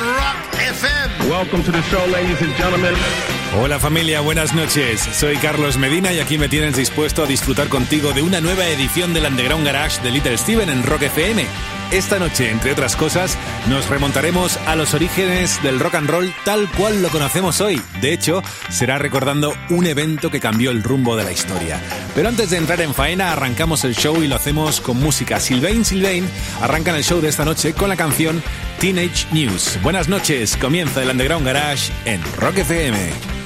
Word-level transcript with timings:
Rock 0.00 0.54
FM. 0.54 1.30
Welcome 1.30 1.62
to 1.64 1.72
the 1.72 1.82
show, 1.82 2.04
ladies 2.06 2.40
and 2.42 2.54
gentlemen. 2.56 2.94
Hola 3.56 3.78
familia, 3.78 4.20
buenas 4.20 4.54
noches. 4.54 5.00
Soy 5.00 5.36
Carlos 5.36 5.78
Medina 5.78 6.12
y 6.12 6.20
aquí 6.20 6.36
me 6.38 6.48
tienes 6.48 6.76
dispuesto 6.76 7.22
a 7.22 7.26
disfrutar 7.26 7.68
contigo 7.68 8.12
de 8.12 8.22
una 8.22 8.40
nueva 8.40 8.66
edición 8.66 9.14
del 9.14 9.26
Underground 9.26 9.64
Garage 9.64 10.02
de 10.02 10.10
Little 10.10 10.36
Steven 10.36 10.68
en 10.68 10.82
Rock 10.84 11.02
FM. 11.02 11.46
Esta 11.90 12.18
noche, 12.18 12.50
entre 12.50 12.72
otras 12.72 12.96
cosas, 12.96 13.38
nos 13.66 13.88
remontaremos 13.88 14.58
a 14.66 14.76
los 14.76 14.92
orígenes 14.92 15.62
del 15.62 15.80
rock 15.80 15.94
and 15.94 16.10
roll 16.10 16.34
tal 16.44 16.70
cual 16.72 17.00
lo 17.00 17.08
conocemos 17.08 17.62
hoy. 17.62 17.80
De 18.02 18.12
hecho, 18.12 18.42
será 18.68 18.98
recordando 18.98 19.54
un 19.70 19.86
evento 19.86 20.30
que 20.30 20.38
cambió 20.38 20.70
el 20.70 20.82
rumbo 20.82 21.16
de 21.16 21.24
la 21.24 21.32
historia. 21.32 21.80
Pero 22.14 22.28
antes 22.28 22.50
de 22.50 22.58
entrar 22.58 22.82
en 22.82 22.92
faena, 22.92 23.32
arrancamos 23.32 23.84
el 23.84 23.94
show 23.94 24.22
y 24.22 24.28
lo 24.28 24.36
hacemos 24.36 24.82
con 24.82 24.98
música. 24.98 25.40
Sylvain 25.40 25.82
Sylvain 25.82 26.28
arrancan 26.60 26.94
el 26.94 27.04
show 27.04 27.22
de 27.22 27.30
esta 27.30 27.46
noche 27.46 27.72
con 27.72 27.88
la 27.88 27.96
canción 27.96 28.42
Teenage 28.80 29.26
News. 29.32 29.78
Buenas 29.82 30.08
noches, 30.08 30.58
comienza 30.58 31.02
el 31.02 31.08
Underground 31.08 31.46
Garage 31.46 31.90
en 32.04 32.20
Rock 32.36 32.58
FM. 32.58 33.37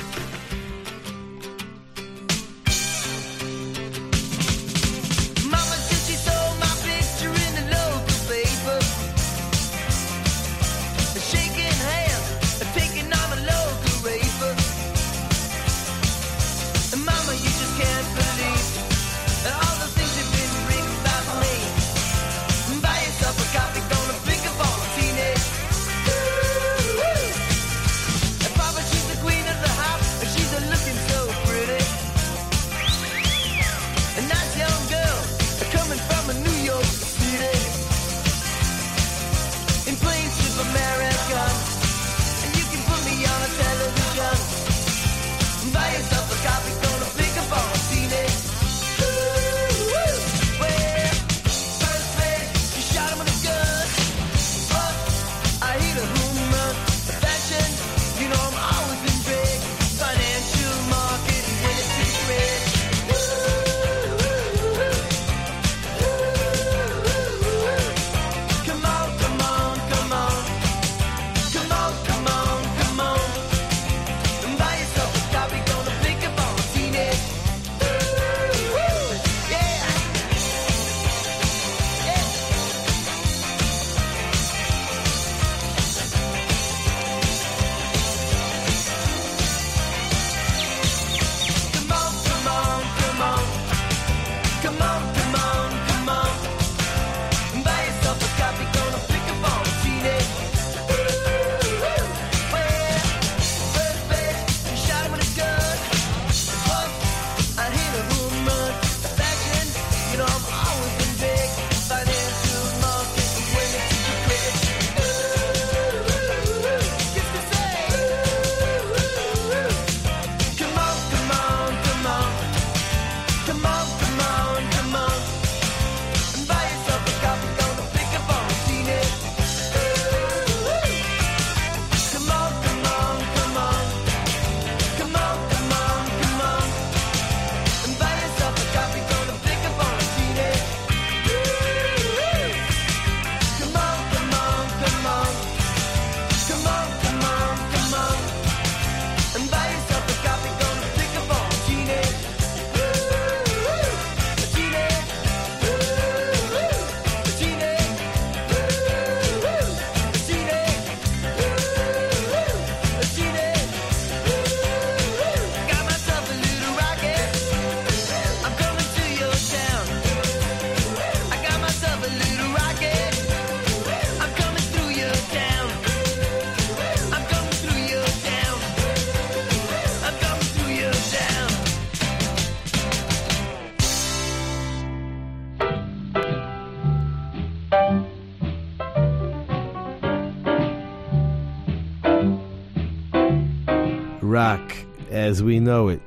As 195.43 195.47
we 195.47 195.59
know 195.59 195.89
it, 195.89 196.01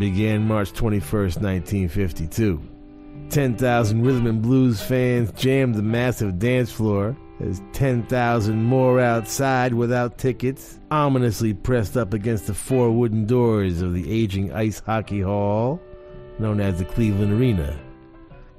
began 0.00 0.48
March 0.48 0.72
21st, 0.72 1.40
1952. 1.40 2.60
10,000 3.30 4.02
rhythm 4.02 4.26
and 4.26 4.42
blues 4.42 4.82
fans 4.82 5.30
jammed 5.32 5.76
the 5.76 5.82
massive 5.82 6.40
dance 6.40 6.72
floor 6.72 7.16
as 7.40 7.62
10,000 7.72 8.60
more 8.64 8.98
outside 8.98 9.72
without 9.72 10.18
tickets 10.18 10.80
ominously 10.90 11.54
pressed 11.54 11.96
up 11.96 12.12
against 12.12 12.48
the 12.48 12.54
four 12.54 12.90
wooden 12.90 13.24
doors 13.24 13.82
of 13.82 13.94
the 13.94 14.10
aging 14.10 14.52
ice 14.52 14.80
hockey 14.80 15.20
hall 15.20 15.80
known 16.40 16.60
as 16.60 16.78
the 16.78 16.84
Cleveland 16.84 17.40
Arena. 17.40 17.78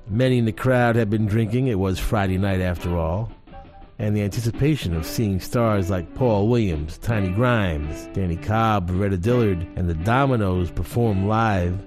Many 0.10 0.38
in 0.38 0.46
the 0.46 0.54
crowd 0.54 0.96
had 0.96 1.10
been 1.10 1.26
drinking, 1.26 1.68
it 1.68 1.80
was 1.80 2.00
Friday 2.00 2.38
night 2.38 2.62
after 2.62 2.96
all, 2.96 3.30
and 4.00 4.16
the 4.16 4.22
anticipation 4.22 4.96
of 4.96 5.06
seeing 5.06 5.40
stars 5.40 5.90
like 5.90 6.14
Paul 6.16 6.48
Williams, 6.48 6.98
Tiny 7.00 7.30
Grimes, 7.30 8.08
Danny 8.14 8.36
Cobb, 8.36 8.90
Loretta 8.90 9.18
Dillard, 9.18 9.68
and 9.76 9.90
the 9.90 9.96
Dominoes 9.96 10.70
perform 10.70 11.28
live 11.28 11.84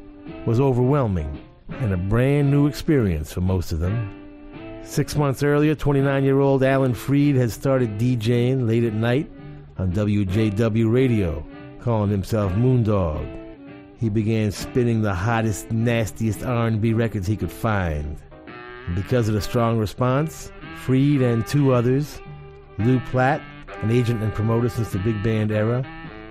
was 0.46 0.60
overwhelming 0.60 1.40
and 1.68 1.92
a 1.92 1.96
brand 1.96 2.50
new 2.50 2.66
experience 2.66 3.32
for 3.32 3.40
most 3.40 3.72
of 3.72 3.78
them. 3.78 4.16
Six 4.82 5.14
months 5.14 5.42
earlier, 5.42 5.74
29 5.74 6.24
year 6.24 6.40
old 6.40 6.64
Alan 6.64 6.94
Freed 6.94 7.36
had 7.36 7.52
started 7.52 7.98
DJing 7.98 8.66
late 8.66 8.82
at 8.82 8.94
night 8.94 9.30
on 9.78 9.92
WJW 9.92 10.92
radio, 10.92 11.46
calling 11.80 12.10
himself 12.10 12.52
Moondog. 12.52 13.36
He 13.98 14.08
began 14.08 14.50
spinning 14.50 15.02
the 15.02 15.14
hottest, 15.14 15.70
nastiest 15.70 16.42
R&B 16.42 16.92
records 16.94 17.26
he 17.26 17.36
could 17.36 17.52
find. 17.52 18.16
And 18.86 18.96
because 18.96 19.28
of 19.28 19.34
the 19.34 19.42
strong 19.42 19.78
response, 19.78 20.50
Freed 20.78 21.22
and 21.22 21.46
two 21.46 21.72
others, 21.72 22.20
Lou 22.78 23.00
Platt, 23.00 23.42
an 23.82 23.90
agent 23.90 24.22
and 24.22 24.32
promoter 24.32 24.68
since 24.68 24.90
the 24.90 24.98
big 24.98 25.22
band 25.22 25.52
era, 25.52 25.84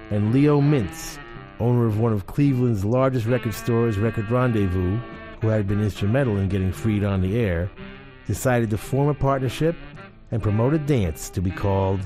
and 0.10 0.34
Leo 0.34 0.62
Mintz, 0.62 1.18
owner 1.60 1.86
of 1.86 2.00
one 2.00 2.14
of 2.14 2.28
Cleveland's 2.28 2.84
largest 2.84 3.26
record 3.26 3.54
stores, 3.54 3.98
Record 3.98 4.30
Rendezvous, 4.30 5.00
who 5.42 5.48
had 5.48 5.68
been 5.68 5.82
instrumental 5.82 6.38
in 6.38 6.50
getting 6.50 6.72
Freed 6.72 7.04
on 7.04 7.22
the 7.22 7.40
air, 7.40 7.70
decided 8.28 8.70
to 8.70 8.78
form 8.78 9.08
a 9.10 9.14
partnership 9.14 9.76
and 10.32 10.44
promote 10.44 10.74
a 10.74 10.80
dance 10.80 11.30
to 11.30 11.42
be 11.42 11.52
called 11.52 12.02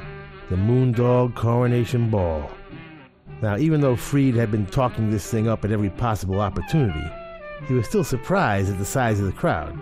the 0.50 0.56
Moondog 0.56 1.36
Coronation 1.36 2.10
Ball. 2.10 2.50
Now, 3.42 3.58
even 3.58 3.82
though 3.82 3.96
Freed 3.96 4.36
had 4.36 4.52
been 4.52 4.66
talking 4.66 5.10
this 5.10 5.30
thing 5.30 5.48
up 5.48 5.66
at 5.66 5.72
every 5.72 5.90
possible 5.90 6.40
opportunity, 6.40 7.10
he 7.68 7.74
was 7.74 7.88
still 7.88 8.04
surprised 8.04 8.72
at 8.72 8.78
the 8.78 8.86
size 8.86 9.20
of 9.20 9.26
the 9.26 9.32
crowd. 9.32 9.78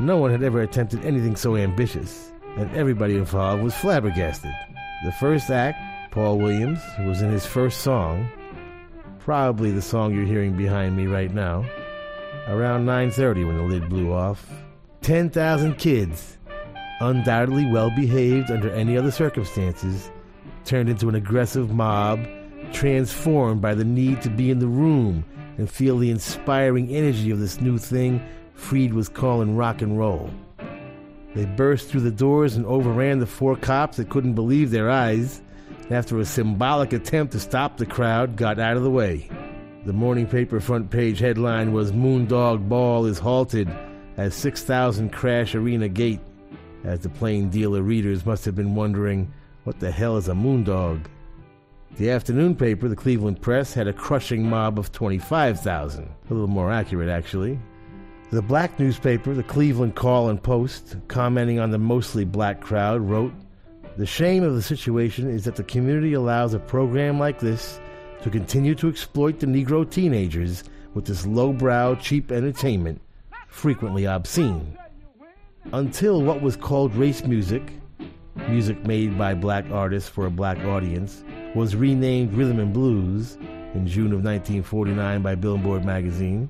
No 0.00 0.16
one 0.16 0.30
had 0.30 0.42
ever 0.42 0.62
attempted 0.62 1.04
anything 1.04 1.36
so 1.36 1.56
ambitious, 1.56 2.32
and 2.56 2.74
everybody 2.74 3.16
involved 3.16 3.62
was 3.62 3.74
flabbergasted. 3.74 4.50
The 5.04 5.12
first 5.12 5.50
act, 5.50 5.78
Paul 6.10 6.38
Williams, 6.38 6.80
was 7.00 7.20
in 7.20 7.30
his 7.30 7.44
first 7.44 7.82
song, 7.82 8.26
probably 9.18 9.70
the 9.70 9.82
song 9.82 10.14
you're 10.14 10.24
hearing 10.24 10.56
behind 10.56 10.96
me 10.96 11.06
right 11.06 11.30
now, 11.34 11.66
around 12.48 12.86
9:30 12.86 13.44
when 13.44 13.58
the 13.58 13.62
lid 13.62 13.90
blew 13.90 14.10
off. 14.10 14.50
10,000 15.02 15.76
kids, 15.76 16.38
undoubtedly 17.02 17.66
well 17.66 17.90
behaved 17.90 18.50
under 18.50 18.70
any 18.70 18.96
other 18.96 19.10
circumstances, 19.10 20.10
turned 20.64 20.88
into 20.88 21.10
an 21.10 21.14
aggressive 21.14 21.74
mob, 21.74 22.20
transformed 22.72 23.60
by 23.60 23.74
the 23.74 23.84
need 23.84 24.22
to 24.22 24.30
be 24.30 24.50
in 24.50 24.60
the 24.60 24.66
room 24.66 25.24
and 25.58 25.70
feel 25.70 25.98
the 25.98 26.10
inspiring 26.10 26.88
energy 26.88 27.30
of 27.30 27.38
this 27.38 27.60
new 27.60 27.76
thing 27.76 28.22
Freed 28.60 28.94
was 28.94 29.08
calling 29.08 29.56
rock 29.56 29.82
and 29.82 29.98
roll. 29.98 30.30
They 31.34 31.44
burst 31.44 31.88
through 31.88 32.02
the 32.02 32.10
doors 32.10 32.54
and 32.54 32.64
overran 32.66 33.18
the 33.18 33.26
four 33.26 33.56
cops 33.56 33.96
that 33.96 34.10
couldn't 34.10 34.34
believe 34.34 34.70
their 34.70 34.88
eyes. 34.88 35.42
After 35.90 36.20
a 36.20 36.24
symbolic 36.24 36.92
attempt 36.92 37.32
to 37.32 37.40
stop 37.40 37.78
the 37.78 37.86
crowd, 37.86 38.36
got 38.36 38.60
out 38.60 38.76
of 38.76 38.84
the 38.84 38.90
way. 38.90 39.28
The 39.86 39.92
morning 39.92 40.26
paper 40.26 40.60
front 40.60 40.90
page 40.90 41.18
headline 41.18 41.72
was 41.72 41.90
Moondog 41.90 42.68
Ball 42.68 43.06
is 43.06 43.18
halted 43.18 43.68
at 44.16 44.32
6,000 44.32 45.10
Crash 45.10 45.54
Arena 45.54 45.88
Gate, 45.88 46.20
as 46.84 47.00
the 47.00 47.08
plain 47.08 47.48
dealer 47.48 47.82
readers 47.82 48.26
must 48.26 48.44
have 48.44 48.54
been 48.54 48.74
wondering, 48.76 49.32
what 49.64 49.80
the 49.80 49.90
hell 49.90 50.16
is 50.16 50.28
a 50.28 50.32
moondog? 50.32 51.06
The 51.96 52.10
afternoon 52.10 52.54
paper, 52.54 52.88
the 52.88 52.94
Cleveland 52.94 53.40
Press, 53.40 53.74
had 53.74 53.88
a 53.88 53.92
crushing 53.92 54.48
mob 54.48 54.78
of 54.78 54.92
25,000. 54.92 56.04
A 56.04 56.32
little 56.32 56.46
more 56.46 56.70
accurate, 56.70 57.08
actually. 57.08 57.58
The 58.32 58.42
black 58.42 58.78
newspaper, 58.78 59.34
the 59.34 59.42
Cleveland 59.42 59.96
Call 59.96 60.28
and 60.28 60.40
Post, 60.40 60.96
commenting 61.08 61.58
on 61.58 61.72
the 61.72 61.78
mostly 61.78 62.24
black 62.24 62.60
crowd, 62.60 63.00
wrote 63.00 63.32
The 63.96 64.06
shame 64.06 64.44
of 64.44 64.54
the 64.54 64.62
situation 64.62 65.28
is 65.28 65.44
that 65.46 65.56
the 65.56 65.64
community 65.64 66.12
allows 66.12 66.54
a 66.54 66.60
program 66.60 67.18
like 67.18 67.40
this 67.40 67.80
to 68.22 68.30
continue 68.30 68.76
to 68.76 68.88
exploit 68.88 69.40
the 69.40 69.46
Negro 69.46 69.88
teenagers 69.88 70.62
with 70.94 71.06
this 71.06 71.26
lowbrow, 71.26 71.96
cheap 71.96 72.30
entertainment, 72.30 73.00
frequently 73.48 74.06
obscene. 74.06 74.78
Until 75.72 76.22
what 76.22 76.40
was 76.40 76.54
called 76.54 76.94
race 76.94 77.24
music, 77.24 77.64
music 78.48 78.86
made 78.86 79.18
by 79.18 79.34
black 79.34 79.68
artists 79.72 80.08
for 80.08 80.26
a 80.26 80.30
black 80.30 80.58
audience, 80.58 81.24
was 81.56 81.74
renamed 81.74 82.32
Rhythm 82.34 82.60
and 82.60 82.72
Blues 82.72 83.36
in 83.74 83.88
June 83.88 84.12
of 84.12 84.22
1949 84.22 85.20
by 85.20 85.34
Billboard 85.34 85.84
magazine, 85.84 86.48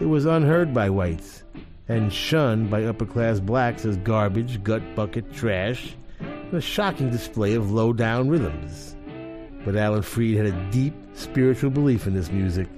it 0.00 0.06
was 0.06 0.26
unheard 0.26 0.72
by 0.72 0.88
whites 0.88 1.42
and 1.88 2.12
shunned 2.12 2.70
by 2.70 2.84
upper 2.84 3.06
class 3.06 3.40
blacks 3.40 3.84
as 3.84 3.96
garbage, 3.98 4.62
gut 4.62 4.82
bucket, 4.94 5.32
trash, 5.32 5.96
a 6.52 6.60
shocking 6.60 7.10
display 7.10 7.54
of 7.54 7.72
low 7.72 7.92
down 7.92 8.28
rhythms. 8.28 8.96
But 9.64 9.76
Alan 9.76 10.02
Freed 10.02 10.36
had 10.36 10.46
a 10.46 10.70
deep 10.70 10.94
spiritual 11.14 11.70
belief 11.70 12.06
in 12.06 12.14
this 12.14 12.30
music. 12.30 12.68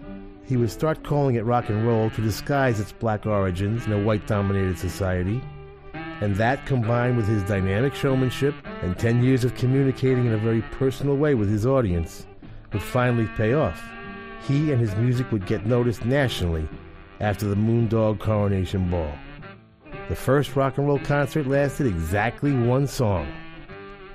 He 0.46 0.56
would 0.56 0.70
start 0.70 1.04
calling 1.04 1.34
it 1.34 1.44
rock 1.44 1.68
and 1.68 1.86
roll 1.86 2.10
to 2.10 2.22
disguise 2.22 2.80
its 2.80 2.92
black 2.92 3.26
origins 3.26 3.86
in 3.86 3.92
a 3.92 4.02
white 4.02 4.26
dominated 4.26 4.78
society. 4.78 5.42
And 5.92 6.36
that 6.36 6.66
combined 6.66 7.16
with 7.16 7.26
his 7.26 7.42
dynamic 7.44 7.94
showmanship 7.94 8.54
and 8.82 8.98
10 8.98 9.22
years 9.22 9.44
of 9.44 9.54
communicating 9.54 10.26
in 10.26 10.32
a 10.32 10.38
very 10.38 10.62
personal 10.62 11.16
way 11.16 11.34
with 11.34 11.50
his 11.50 11.66
audience 11.66 12.26
would 12.72 12.82
finally 12.82 13.28
pay 13.36 13.52
off. 13.52 13.82
He 14.46 14.72
and 14.72 14.80
his 14.80 14.94
music 14.96 15.30
would 15.32 15.46
get 15.46 15.66
noticed 15.66 16.04
nationally 16.04 16.68
after 17.20 17.46
the 17.46 17.54
Moondog 17.54 18.18
Coronation 18.18 18.90
Ball. 18.90 19.12
The 20.08 20.16
first 20.16 20.56
rock 20.56 20.78
and 20.78 20.86
roll 20.86 20.98
concert 20.98 21.46
lasted 21.46 21.86
exactly 21.86 22.52
one 22.52 22.86
song, 22.86 23.26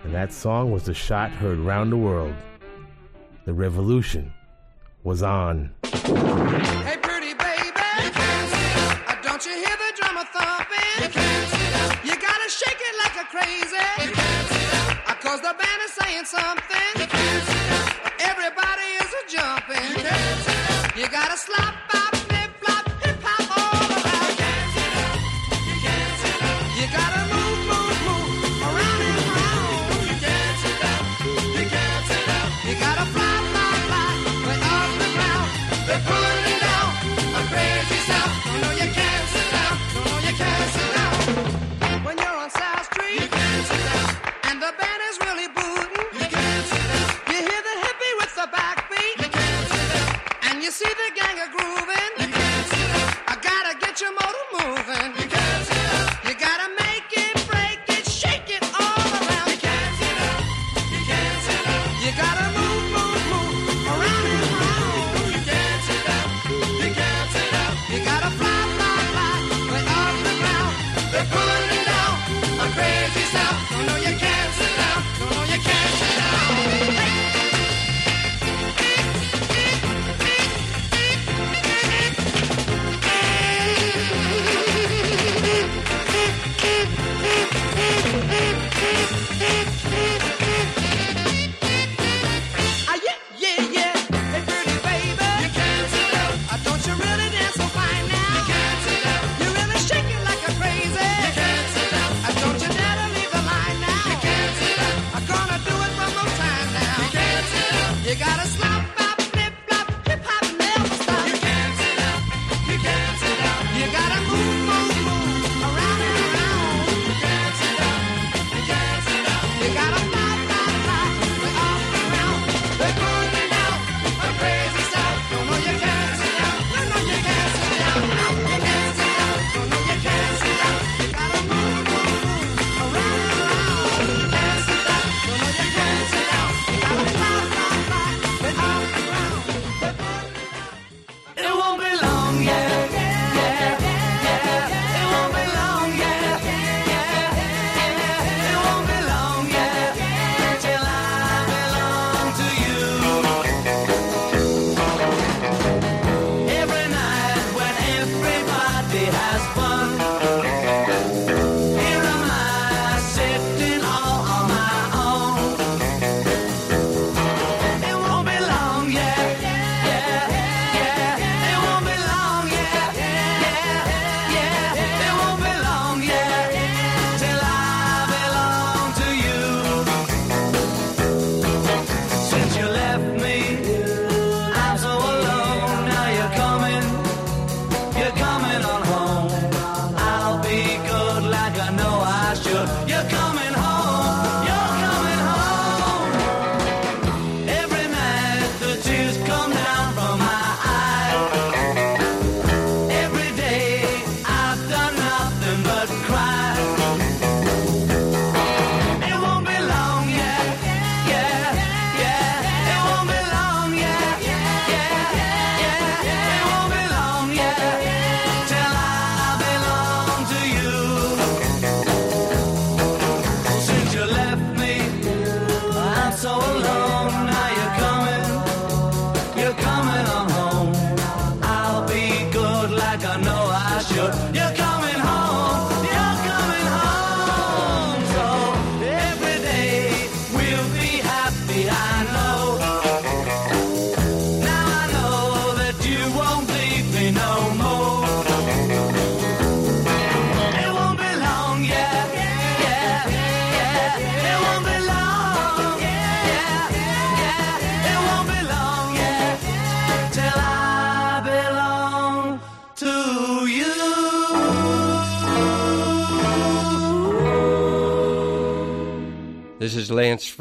and 0.03 0.13
that 0.13 0.33
song 0.33 0.71
was 0.71 0.83
the 0.85 0.93
shot 0.93 1.31
heard 1.31 1.59
round 1.59 1.91
the 1.91 1.97
world. 1.97 2.35
The 3.45 3.53
revolution 3.53 4.33
was 5.03 5.21
on. 5.23 5.71
Hey, 5.83 6.97
pretty 7.01 7.33
baby. 7.33 7.71
Uh, 7.75 9.15
Don't 9.21 9.45
you 9.45 9.53
hear 9.53 9.75
the 9.77 9.93
drummer 9.99 10.25
thumping? 10.33 11.13
You 12.03 12.15
gotta 12.19 12.49
shake 12.49 12.81
it 12.81 12.95
like 13.03 13.15
a 13.21 13.25
crazy. 13.29 13.77
Uh, 15.07 15.13
Cause 15.21 15.41
the 15.41 15.53
band 15.57 15.81
is 15.85 15.93
saying 15.93 16.25
something. 16.25 17.07
Everybody 18.19 18.87
is 19.01 19.13
a 19.13 19.23
jumping. 19.37 20.05
You 20.99 21.07
gotta 21.09 21.37
slop, 21.37 21.64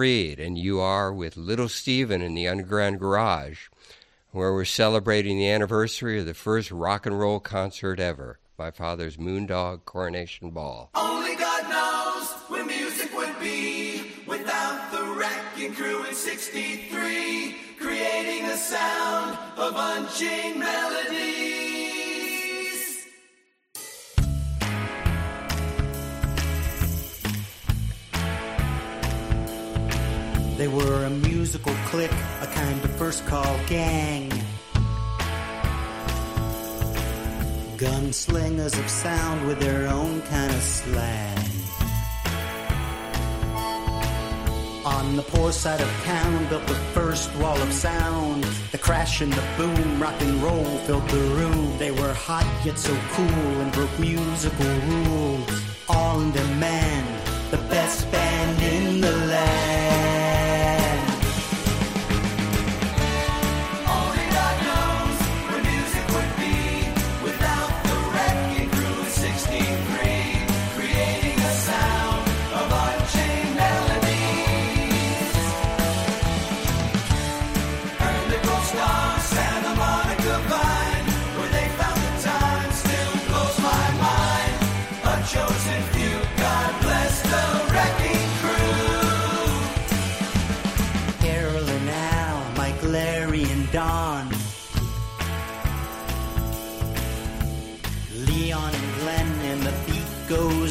Freed, 0.05 0.39
and 0.39 0.59
you 0.59 0.81
are 0.81 1.11
with 1.11 1.35
Little 1.35 1.67
Steven 1.67 2.21
in 2.21 2.35
the 2.35 2.47
Underground 2.47 2.99
Garage, 2.99 3.69
where 4.33 4.53
we're 4.53 4.67
celebrating 4.67 5.39
the 5.39 5.49
anniversary 5.49 6.21
of 6.21 6.27
the 6.27 6.35
first 6.35 6.71
rock 6.71 7.07
and 7.07 7.19
roll 7.19 7.41
concert 7.41 7.99
ever, 7.99 8.39
my 8.59 8.71
father's 8.71 9.17
Moondog 9.17 9.87
Coronation 9.87 10.51
Ball. 10.51 10.91
Only 10.95 11.37
God 11.37 11.71
knows 11.71 12.29
where 12.51 12.67
music 12.67 13.17
would 13.17 13.41
be 13.41 14.13
without 14.27 14.93
the 14.93 15.05
wrecking 15.19 15.75
crew 15.75 16.05
in 16.05 16.15
63, 16.15 17.57
creating 17.81 18.45
a 18.51 18.59
sound 18.59 19.39
of 19.57 19.73
unchained 19.75 20.61
melodies. 20.61 21.54
They 30.57 30.69
were 30.69 31.05
a 31.05 31.11
musical 31.11 31.75
clique, 31.87 32.13
a 32.41 32.47
kind 32.47 32.85
of 32.85 32.91
first 32.97 33.27
call 33.27 33.59
gang. 33.67 34.31
Gunslingers 37.77 38.79
of 38.79 38.89
sound 38.89 39.49
with 39.49 39.59
their 39.59 39.89
own 39.89 40.23
kind 40.23 40.53
of 40.53 40.63
slang. 40.63 41.55
On 44.85 45.17
the 45.17 45.23
poor 45.23 45.51
side 45.51 45.81
of 45.81 45.91
town, 46.05 46.47
built 46.49 46.67
the 46.69 46.81
first 46.95 47.35
wall 47.37 47.61
of 47.61 47.73
sound. 47.73 48.45
The 48.71 48.79
crash 48.79 49.23
and 49.23 49.33
the 49.33 49.45
boom, 49.57 50.01
rock 50.01 50.15
and 50.21 50.41
roll 50.41 50.65
filled 50.87 51.09
the 51.09 51.25
room. 51.37 51.77
They 51.79 51.91
were 51.91 52.15
hot 52.15 52.47
yet 52.65 52.79
so 52.79 52.97
cool 53.11 53.61
and 53.61 53.73
broke 53.73 53.99
musical 53.99 54.67
rules. 54.67 55.63
All 55.89 56.21
in 56.21 56.31
demand, 56.31 57.09
the 57.51 57.59
best 57.75 58.11
band 58.13 58.63
in 58.63 59.01
the 59.01 59.11
land. 59.11 59.74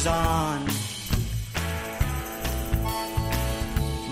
Goes 0.04 0.12
on. 0.12 0.66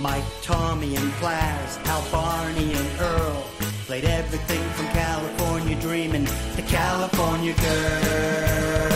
Mike, 0.00 0.24
Tommy, 0.40 0.96
and 0.96 1.12
Plas, 1.14 1.78
Al 1.84 2.02
Barney, 2.10 2.72
and 2.72 3.00
Earl 3.00 3.42
played 3.86 4.04
everything 4.04 4.62
from 4.70 4.86
California 4.86 5.78
Dreamin' 5.80 6.24
to 6.56 6.62
California 6.62 7.54
Girl. 7.54 8.91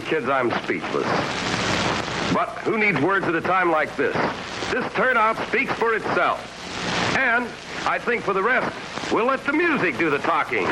Kids, 0.00 0.28
I'm 0.28 0.50
speechless. 0.62 1.06
But 2.32 2.48
who 2.62 2.78
needs 2.78 3.00
words 3.00 3.26
at 3.26 3.34
a 3.34 3.40
time 3.40 3.70
like 3.70 3.94
this? 3.96 4.14
This 4.70 4.92
turnout 4.92 5.36
speaks 5.48 5.72
for 5.72 5.94
itself. 5.94 7.16
And 7.16 7.48
I 7.86 7.98
think 7.98 8.22
for 8.22 8.34
the 8.34 8.42
rest, 8.42 8.74
we'll 9.12 9.26
let 9.26 9.44
the 9.44 9.52
music 9.52 9.98
do 9.98 10.10
the 10.10 10.18
talking. 10.18 10.66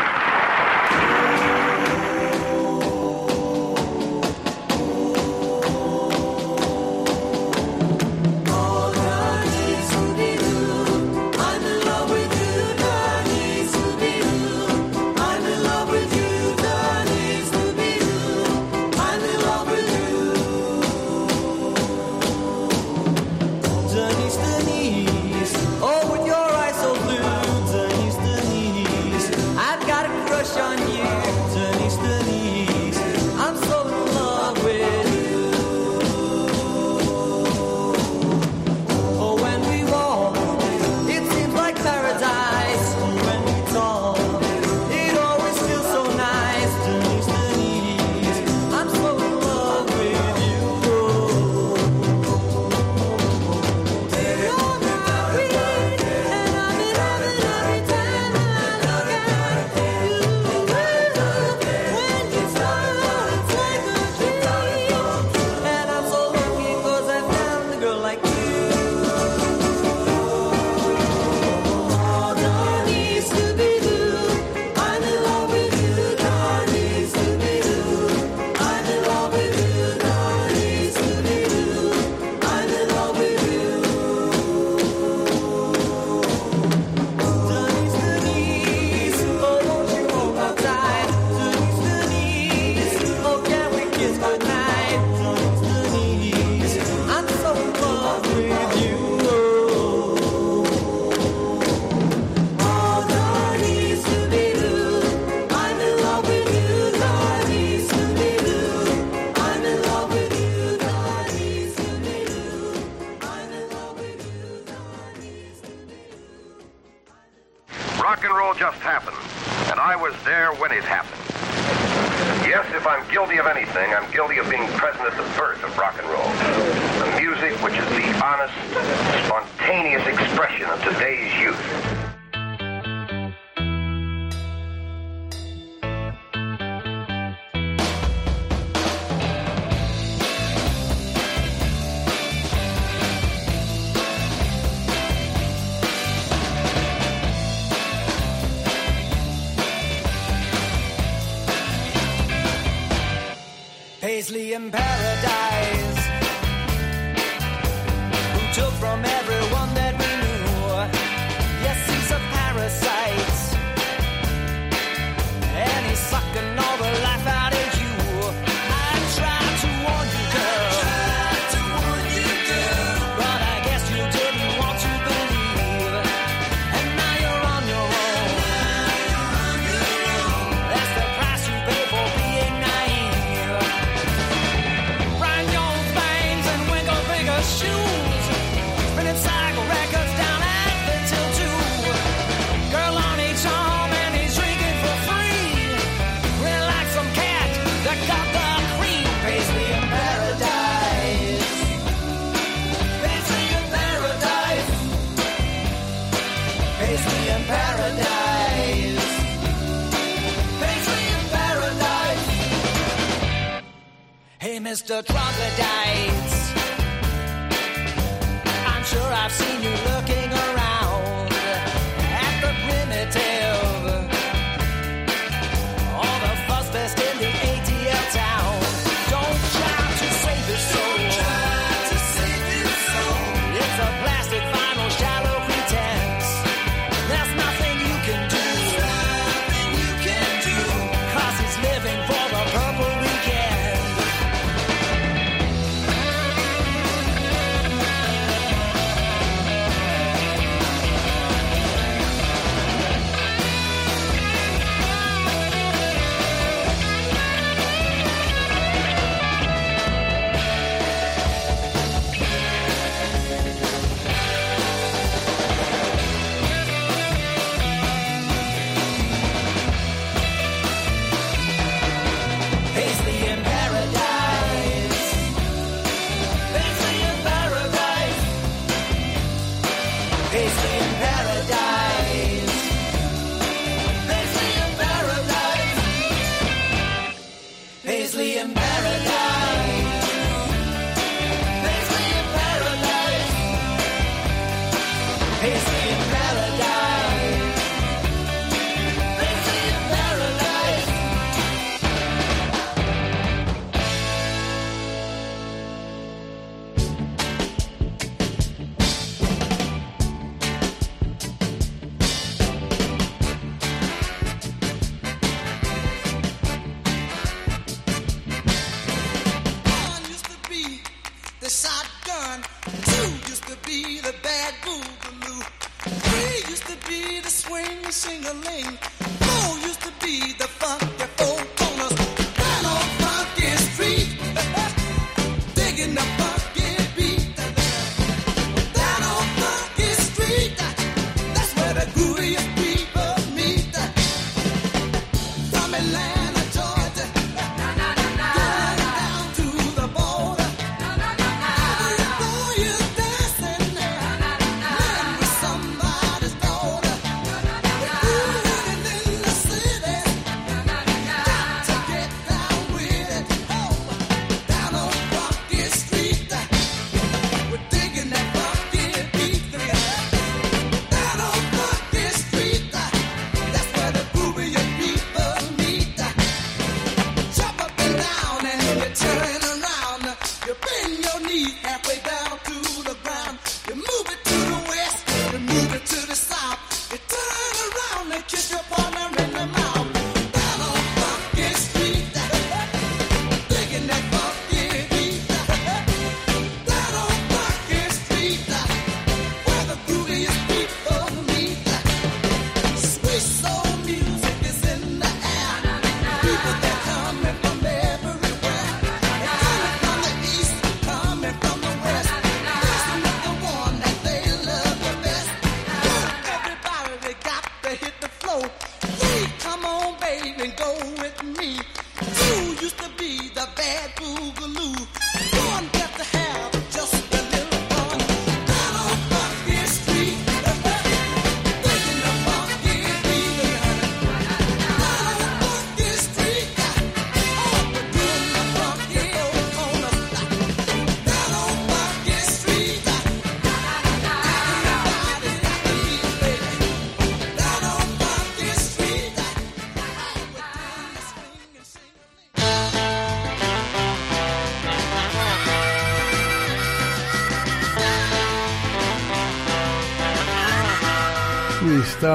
today's 130.82 131.32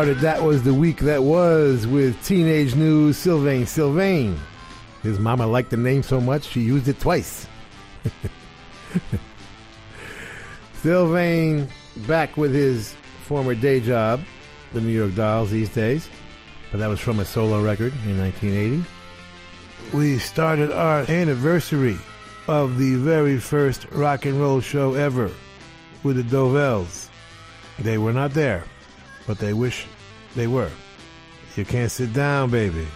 started 0.02 0.22
That 0.22 0.42
Was 0.42 0.64
the 0.64 0.74
Week 0.74 0.98
That 1.02 1.22
Was 1.22 1.86
with 1.86 2.26
Teenage 2.26 2.74
News 2.74 3.18
Sylvain 3.18 3.68
Sylvain. 3.68 4.36
His 5.04 5.20
mama 5.20 5.46
liked 5.46 5.70
the 5.70 5.78
name 5.78 6.02
so 6.02 6.20
much 6.20 6.46
she 6.46 6.62
used 6.62 6.88
it 6.88 7.00
twice. 7.00 7.46
Sylvain 10.82 11.68
back 12.08 12.36
with 12.36 12.52
his 12.52 12.96
former 13.26 13.54
day 13.54 13.80
job, 13.80 14.22
the 14.74 14.82
New 14.82 14.90
York 14.90 15.14
Dolls 15.14 15.52
these 15.52 15.70
days, 15.70 16.10
but 16.72 16.80
that 16.80 16.88
was 16.88 17.00
from 17.00 17.20
a 17.20 17.26
solo 17.26 17.62
record 17.62 17.94
in 18.08 18.18
1980. 18.18 18.84
We 19.96 20.18
started 20.18 20.72
our 20.72 21.02
anniversary 21.02 22.00
of 22.48 22.80
the 22.80 22.96
very 22.96 23.38
first 23.38 23.86
rock 23.92 24.26
and 24.26 24.42
roll 24.42 24.62
show 24.62 24.96
ever 24.96 25.30
with 26.02 26.16
the 26.16 26.24
Dovels. 26.24 27.08
They 27.78 28.00
were 28.00 28.14
not 28.14 28.34
there, 28.34 28.64
but 29.28 29.38
they 29.38 29.54
wish 29.54 29.86
they 30.36 30.48
were. 30.48 30.72
You 31.56 31.66
can't 31.66 31.92
sit 31.92 32.14
down, 32.14 32.50
baby. 32.50 32.88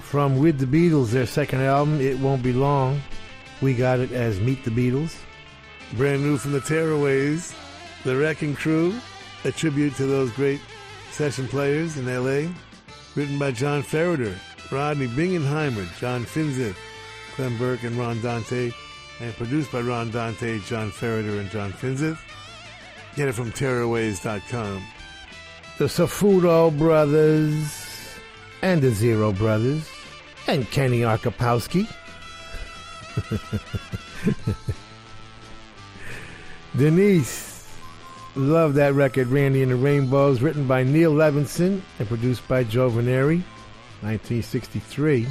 From 0.00 0.38
With 0.38 0.58
the 0.58 0.66
Beatles, 0.66 1.10
their 1.10 1.26
second 1.26 1.62
album, 1.62 2.00
It 2.00 2.18
Won't 2.18 2.42
Be 2.42 2.52
Long, 2.52 3.00
we 3.60 3.74
got 3.74 4.00
it 4.00 4.12
as 4.12 4.38
Meet 4.40 4.64
the 4.64 4.70
Beatles. 4.70 5.16
Brand 5.94 6.22
new 6.22 6.36
from 6.36 6.52
the 6.52 6.60
Tearaways, 6.60 7.54
The 8.04 8.16
Wrecking 8.16 8.54
Crew, 8.54 8.94
a 9.44 9.52
tribute 9.52 9.94
to 9.96 10.06
those 10.06 10.30
great 10.32 10.60
session 11.10 11.48
players 11.48 11.96
in 11.96 12.06
LA. 12.06 12.50
Written 13.14 13.38
by 13.38 13.52
John 13.52 13.82
Ferriter, 13.82 14.34
Rodney 14.70 15.06
Bingenheimer, 15.06 15.86
John 15.98 16.24
Finzith, 16.24 16.76
Clem 17.34 17.56
Burke, 17.58 17.84
and 17.84 17.96
Ron 17.96 18.20
Dante, 18.20 18.72
and 19.20 19.34
produced 19.34 19.70
by 19.70 19.80
Ron 19.80 20.10
Dante, 20.10 20.58
John 20.60 20.90
Ferriter, 20.90 21.38
and 21.38 21.50
John 21.50 21.72
Finzith. 21.72 22.18
Get 23.14 23.28
it 23.28 23.32
from 23.32 23.52
Tearaways.com. 23.52 24.82
The 25.76 25.86
Safudo 25.86 26.76
Brothers, 26.78 27.84
and 28.62 28.80
the 28.80 28.90
Zero 28.90 29.32
Brothers, 29.32 29.90
and 30.46 30.70
Kenny 30.70 31.00
Arkapowski. 31.00 31.92
Denise, 36.76 37.68
love 38.36 38.74
that 38.74 38.94
record, 38.94 39.26
Randy 39.26 39.62
and 39.62 39.72
the 39.72 39.76
Rainbows, 39.76 40.40
written 40.40 40.68
by 40.68 40.84
Neil 40.84 41.12
Levinson 41.12 41.80
and 41.98 42.08
produced 42.08 42.46
by 42.46 42.62
Joe 42.62 42.88
Veneri, 42.88 43.42
1963. 44.02 45.26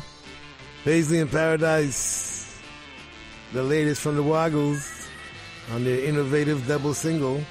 Paisley 0.84 1.20
in 1.20 1.30
Paradise, 1.30 2.60
the 3.54 3.64
latest 3.64 4.02
from 4.02 4.18
the 4.18 4.24
Woggles 4.24 5.08
on 5.74 5.86
their 5.86 6.04
innovative 6.04 6.68
double 6.68 6.94
single 6.94 7.42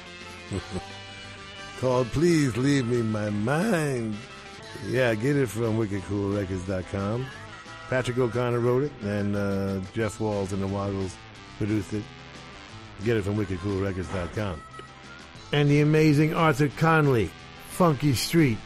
called 1.82 2.06
Please 2.12 2.56
Leave 2.56 2.86
Me 2.86 3.02
My 3.02 3.28
Mind. 3.28 4.14
Yeah, 4.86 5.16
get 5.16 5.34
it 5.34 5.48
from 5.48 5.76
wickedcoolrecords.com. 5.78 7.26
Patrick 7.90 8.18
O'Connor 8.18 8.60
wrote 8.60 8.84
it, 8.84 8.92
and 9.02 9.34
uh, 9.34 9.80
Jeff 9.92 10.20
Walls 10.20 10.52
and 10.52 10.62
the 10.62 10.68
Woggles 10.68 11.16
produced 11.58 11.92
it. 11.92 12.04
Get 13.04 13.16
it 13.16 13.22
from 13.22 13.36
wickedcoolrecords.com. 13.36 14.62
And 15.52 15.68
the 15.68 15.80
amazing 15.80 16.34
Arthur 16.34 16.68
Conley, 16.68 17.32
Funky 17.70 18.14
Street, 18.14 18.58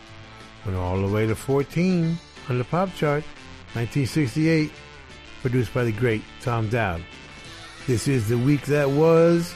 went 0.67 0.77
all 0.77 1.01
the 1.01 1.11
way 1.11 1.27
to 1.27 1.35
14 1.35 2.19
on 2.51 2.59
the 2.59 2.65
pop 2.65 2.95
chart, 2.97 3.25
1968, 3.73 4.71
produced 5.41 5.73
by 5.73 5.85
the 5.85 5.93
great 5.93 6.21
Tom 6.43 6.69
Dowd. 6.69 7.03
This 7.87 8.09
is 8.09 8.29
the 8.29 8.37
week 8.37 8.67
that 8.67 8.91
was. 8.91 9.55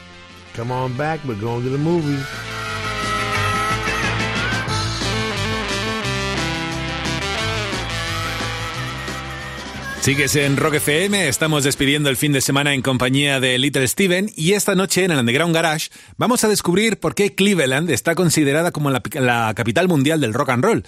Come 0.55 0.73
on 0.73 0.97
back, 0.97 1.23
we're 1.25 1.39
going 1.39 1.63
to 1.65 1.69
the 1.69 1.77
movies. 1.77 2.27
Sigues 10.01 10.35
en 10.37 10.57
Rock 10.57 10.77
FM, 10.77 11.29
estamos 11.29 11.63
despidiendo 11.63 12.09
el 12.09 12.17
fin 12.17 12.33
de 12.33 12.41
semana 12.41 12.73
en 12.73 12.81
compañía 12.81 13.39
de 13.39 13.59
Little 13.59 13.87
Steven 13.87 14.31
y 14.35 14.55
esta 14.55 14.75
noche 14.75 15.05
en 15.05 15.11
el 15.11 15.19
Underground 15.19 15.55
Garage 15.55 15.91
vamos 16.17 16.43
a 16.43 16.49
descubrir 16.49 16.99
por 16.99 17.15
qué 17.15 17.35
Cleveland 17.35 17.91
está 17.91 18.15
considerada 18.15 18.73
como 18.73 18.91
la, 18.91 19.03
la 19.13 19.53
capital 19.55 19.89
mundial 19.89 20.19
del 20.23 20.33
rock 20.33 20.49
and 20.49 20.65
roll. 20.65 20.85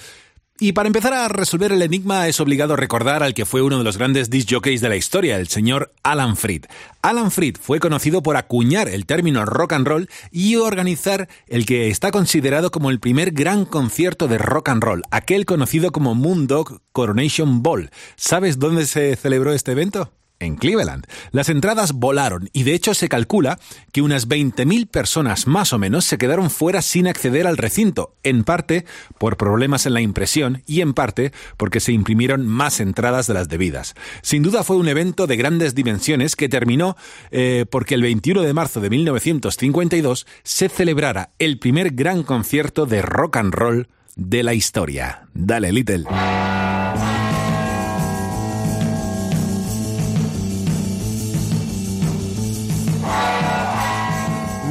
Y 0.64 0.75
para 0.75 0.87
empezar 0.87 1.12
a 1.12 1.27
resolver 1.27 1.72
el 1.72 1.83
enigma 1.83 2.29
es 2.29 2.38
obligado 2.38 2.77
recordar 2.77 3.25
al 3.25 3.35
que 3.35 3.44
fue 3.44 3.62
uno 3.62 3.79
de 3.79 3.83
los 3.83 3.98
grandes 3.98 4.31
disc 4.31 4.48
jockeys 4.48 4.81
de 4.81 4.88
la 4.88 4.94
historia, 4.94 5.40
el 5.40 5.48
señor 5.48 5.92
Alan 6.05 6.37
Freed. 6.37 6.66
Alan 7.03 7.33
Freed 7.33 7.57
fue 7.61 7.81
conocido 7.81 8.22
por 8.22 8.37
acuñar 8.37 8.88
el 8.88 9.05
término 9.05 9.44
rock 9.44 9.72
and 9.72 9.88
roll 9.88 10.09
y 10.31 10.55
organizar 10.55 11.29
el 11.48 11.66
que 11.66 11.88
está 11.88 12.12
considerado 12.12 12.70
como 12.70 12.90
el 12.90 13.01
primer 13.01 13.33
gran 13.33 13.64
concierto 13.64 14.29
de 14.29 14.38
rock 14.38 14.68
and 14.68 14.85
roll, 14.85 15.03
aquel 15.11 15.46
conocido 15.46 15.90
como 15.90 16.14
Moondog 16.14 16.81
Coronation 16.92 17.64
Ball. 17.64 17.90
¿Sabes 18.14 18.61
dónde 18.61 18.87
se 18.87 19.16
celebró 19.16 19.53
este 19.53 19.72
evento? 19.72 20.12
En 20.42 20.57
Cleveland. 20.57 21.07
Las 21.31 21.48
entradas 21.48 21.92
volaron 21.92 22.50
y 22.52 22.64
de 22.64 22.74
hecho 22.74 22.94
se 22.94 23.09
calcula 23.09 23.59
que 23.92 24.02
unas 24.02 24.28
20.000 24.28 24.88
personas 24.88 25.46
más 25.46 25.72
o 25.72 25.78
menos 25.78 26.05
se 26.05 26.18
quedaron 26.18 26.50
fuera 26.50 26.83
sin 26.83 27.09
acceder 27.09 27.46
al 27.46 27.57
recinto, 27.57 28.14
en 28.22 28.44
parte 28.44 28.85
por 29.18 29.37
problemas 29.37 29.87
en 29.87 29.94
la 29.94 30.00
impresión 30.00 30.62
y 30.66 30.81
en 30.81 30.94
parte 30.94 31.33
porque 31.57 31.81
se 31.81 31.92
imprimieron 31.92 32.46
más 32.46 32.81
entradas 32.81 33.26
de 33.26 33.35
las 33.35 33.48
debidas. 33.48 33.94
Sin 34.22 34.42
duda 34.42 34.64
fue 34.64 34.76
un 34.76 34.88
evento 34.88 35.26
de 35.26 35.37
grandes 35.37 35.74
dimensiones 35.74 36.37
que 36.37 36.48
terminó 36.48 36.96
eh, 37.31 37.66
porque 37.70 37.94
el 37.94 38.02
21 38.02 38.42
de 38.42 38.52
marzo 38.52 38.81
de 38.81 38.90
1952 38.90 40.26
se 40.42 40.68
celebrara 40.68 41.31
el 41.38 41.59
primer 41.59 41.92
gran 41.92 42.22
concierto 42.22 42.87
de 42.87 43.02
rock 43.02 43.37
and 43.37 43.55
roll 43.55 43.88
de 44.16 44.42
la 44.42 44.55
historia. 44.55 45.26
Dale, 45.35 45.72
Little. 45.72 46.05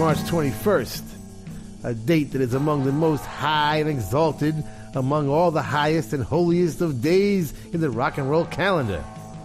March 0.01 0.17
21st, 0.17 1.03
a 1.83 1.93
date 1.93 2.31
that 2.31 2.41
is 2.41 2.55
among 2.55 2.83
the 2.83 2.91
most 2.91 3.23
high 3.23 3.75
and 3.75 3.87
exalted 3.87 4.55
among 4.95 5.29
all 5.29 5.51
the 5.51 5.61
highest 5.61 6.11
and 6.11 6.23
holiest 6.23 6.81
of 6.81 7.03
days 7.03 7.53
in 7.71 7.81
the 7.81 7.89
rock 7.91 8.17
and 8.17 8.27
roll 8.27 8.45
calendar, 8.45 9.03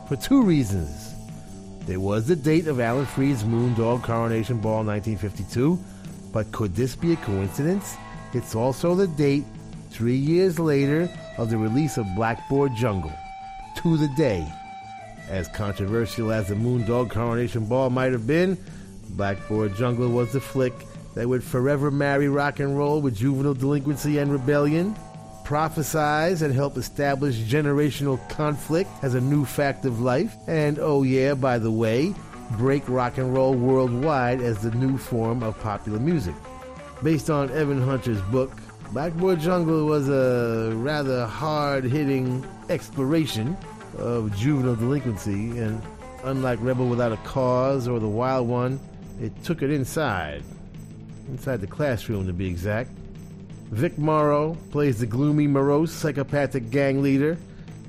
for 0.08 0.16
two 0.16 0.42
reasons. 0.42 1.12
There 1.80 2.00
was 2.00 2.26
the 2.26 2.34
date 2.34 2.68
of 2.68 2.80
Alan 2.80 3.04
Freed's 3.04 3.44
Moondog 3.44 4.02
Coronation 4.02 4.58
Ball 4.58 4.82
1952, 4.82 5.78
but 6.32 6.50
could 6.52 6.74
this 6.74 6.96
be 6.96 7.12
a 7.12 7.16
coincidence? 7.16 7.94
It's 8.32 8.54
also 8.54 8.94
the 8.94 9.08
date, 9.08 9.44
three 9.90 10.16
years 10.16 10.58
later, 10.58 11.10
of 11.36 11.50
the 11.50 11.58
release 11.58 11.98
of 11.98 12.06
Blackboard 12.16 12.74
Jungle. 12.74 13.12
To 13.82 13.98
the 13.98 14.08
day. 14.16 14.50
As 15.28 15.48
controversial 15.48 16.32
as 16.32 16.48
the 16.48 16.54
Moondog 16.54 17.10
Coronation 17.10 17.66
Ball 17.66 17.90
might 17.90 18.12
have 18.12 18.26
been, 18.26 18.56
Blackboard 19.10 19.74
Jungle 19.76 20.08
was 20.10 20.32
the 20.32 20.40
flick 20.40 20.74
that 21.14 21.28
would 21.28 21.42
forever 21.42 21.90
marry 21.90 22.28
rock 22.28 22.60
and 22.60 22.76
roll 22.76 23.00
with 23.00 23.16
juvenile 23.16 23.54
delinquency 23.54 24.18
and 24.18 24.30
rebellion, 24.30 24.94
prophesize 25.44 26.42
and 26.42 26.52
help 26.52 26.76
establish 26.76 27.36
generational 27.36 28.18
conflict 28.28 28.90
as 29.02 29.14
a 29.14 29.20
new 29.20 29.44
fact 29.44 29.84
of 29.84 30.00
life, 30.00 30.34
and 30.46 30.78
oh 30.78 31.02
yeah, 31.02 31.34
by 31.34 31.58
the 31.58 31.70
way, 31.70 32.14
break 32.58 32.86
rock 32.88 33.16
and 33.18 33.32
roll 33.32 33.54
worldwide 33.54 34.40
as 34.40 34.58
the 34.58 34.70
new 34.72 34.98
form 34.98 35.42
of 35.42 35.58
popular 35.60 35.98
music. 35.98 36.34
Based 37.02 37.30
on 37.30 37.50
Evan 37.50 37.80
Hunter's 37.80 38.20
book, 38.22 38.52
Blackboard 38.92 39.40
Jungle 39.40 39.86
was 39.86 40.08
a 40.08 40.72
rather 40.76 41.26
hard 41.26 41.84
hitting 41.84 42.46
exploration 42.68 43.56
of 43.98 44.36
juvenile 44.36 44.76
delinquency, 44.76 45.58
and 45.58 45.80
unlike 46.24 46.58
Rebel 46.60 46.88
Without 46.88 47.12
a 47.12 47.16
Cause 47.18 47.88
or 47.88 47.98
The 48.00 48.08
Wild 48.08 48.48
One, 48.48 48.80
it 49.20 49.32
took 49.44 49.62
it 49.62 49.70
inside. 49.70 50.42
Inside 51.28 51.60
the 51.60 51.66
classroom, 51.66 52.26
to 52.26 52.32
be 52.32 52.46
exact. 52.46 52.90
Vic 53.70 53.98
Morrow 53.98 54.56
plays 54.70 55.00
the 55.00 55.06
gloomy, 55.06 55.46
morose, 55.46 55.92
psychopathic 55.92 56.70
gang 56.70 57.02
leader 57.02 57.36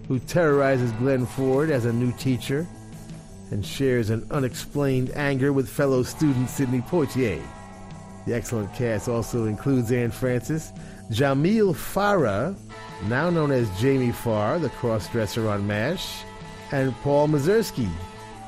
who 0.08 0.20
terrorizes 0.20 0.92
Glenn 0.94 1.26
Ford 1.26 1.70
as 1.70 1.86
a 1.86 1.94
new 1.94 2.12
teacher 2.13 2.66
and 3.52 3.66
shares 3.66 4.10
an 4.10 4.26
unexplained 4.32 5.12
anger 5.12 5.54
with 5.54 5.70
fellow 5.70 6.04
student 6.04 6.50
Sidney 6.50 6.82
Poitier. 6.82 7.42
The 8.26 8.34
excellent 8.34 8.74
cast 8.74 9.08
also 9.08 9.46
includes 9.46 9.92
Anne 9.92 10.12
Francis, 10.12 10.72
Jamil 11.12 11.74
Farah, 11.74 12.58
now 13.08 13.30
known 13.30 13.52
as 13.52 13.70
Jamie 13.80 14.12
Farr, 14.12 14.60
the 14.60 14.70
crossdresser 14.70 15.50
on 15.50 15.66
MASH, 15.66 16.24
and 16.72 16.94
Paul 16.98 17.30
Mazursky, 17.30 17.90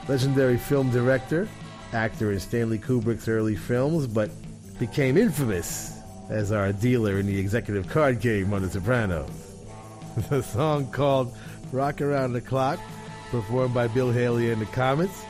legendary 0.10 0.58
film 0.58 0.90
director, 0.90 1.48
actor 1.94 2.32
in 2.32 2.40
Stanley 2.40 2.80
Kubrick's 2.80 3.28
early 3.28 3.56
films, 3.56 4.08
but 4.08 4.30
became 4.80 5.18
infamous 5.18 6.00
as 6.30 6.52
our 6.52 6.72
dealer 6.72 7.20
in 7.20 7.26
the 7.26 7.38
executive 7.38 7.88
card 7.88 8.22
game 8.22 8.54
on 8.54 8.62
The 8.62 8.70
Sopranos. 8.70 9.30
The 10.30 10.42
song 10.42 10.92
called 10.92 11.34
Rock 11.72 12.02
Around 12.02 12.34
the 12.34 12.42
Clock, 12.42 12.80
performed 13.30 13.74
by 13.74 13.88
Bill 13.88 14.12
Haley 14.12 14.52
and 14.52 14.62
the 14.62 14.66
Comets, 14.66 15.24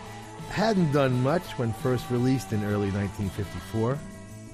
hadn't 0.50 0.92
done 0.94 1.22
much 1.22 1.44
when 1.60 1.74
first 1.74 2.10
released 2.10 2.54
in 2.54 2.64
early 2.64 2.90
1954, 2.92 4.00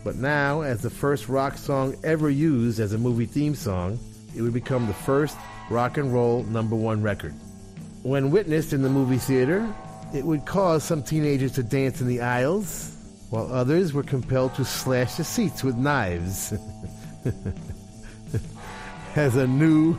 but 0.03 0.15
now, 0.17 0.61
as 0.61 0.81
the 0.81 0.89
first 0.89 1.29
rock 1.29 1.57
song 1.57 1.95
ever 2.03 2.29
used 2.29 2.79
as 2.79 2.93
a 2.93 2.97
movie 2.97 3.25
theme 3.25 3.55
song, 3.55 3.97
it 4.35 4.41
would 4.41 4.53
become 4.53 4.87
the 4.87 4.93
first 4.93 5.37
rock 5.69 5.97
and 5.97 6.13
roll 6.13 6.43
number 6.43 6.75
one 6.75 7.01
record. 7.01 7.33
When 8.03 8.29
witnessed 8.29 8.73
in 8.73 8.81
the 8.81 8.89
movie 8.89 9.17
theater, 9.17 9.67
it 10.13 10.25
would 10.25 10.45
cause 10.45 10.83
some 10.83 11.03
teenagers 11.03 11.53
to 11.53 11.63
dance 11.63 12.01
in 12.01 12.07
the 12.07 12.21
aisles, 12.21 12.95
while 13.29 13.51
others 13.51 13.93
were 13.93 14.03
compelled 14.03 14.55
to 14.55 14.65
slash 14.65 15.15
the 15.15 15.23
seats 15.23 15.63
with 15.63 15.75
knives. 15.75 16.53
As 19.15 19.35
a 19.35 19.47
new, 19.47 19.97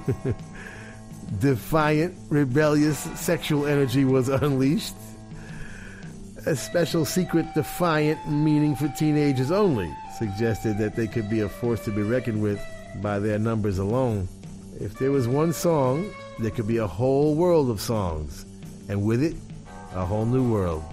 defiant, 1.40 2.14
rebellious 2.28 2.98
sexual 2.98 3.66
energy 3.66 4.04
was 4.04 4.28
unleashed, 4.28 4.94
a 6.46 6.54
special 6.54 7.04
secret 7.04 7.46
defiant 7.54 8.30
meaning 8.30 8.76
for 8.76 8.88
teenagers 8.88 9.50
only 9.50 9.92
suggested 10.16 10.78
that 10.78 10.94
they 10.94 11.08
could 11.08 11.28
be 11.28 11.40
a 11.40 11.48
force 11.48 11.84
to 11.84 11.90
be 11.90 12.02
reckoned 12.02 12.40
with 12.40 12.62
by 13.02 13.18
their 13.18 13.38
numbers 13.38 13.78
alone. 13.78 14.28
If 14.80 14.98
there 14.98 15.10
was 15.10 15.26
one 15.26 15.52
song, 15.52 16.10
there 16.38 16.50
could 16.50 16.68
be 16.68 16.76
a 16.76 16.86
whole 16.86 17.34
world 17.34 17.68
of 17.68 17.80
songs, 17.80 18.46
and 18.88 19.04
with 19.04 19.22
it, 19.22 19.34
a 19.96 20.04
whole 20.04 20.26
new 20.26 20.50
world. 20.50 20.84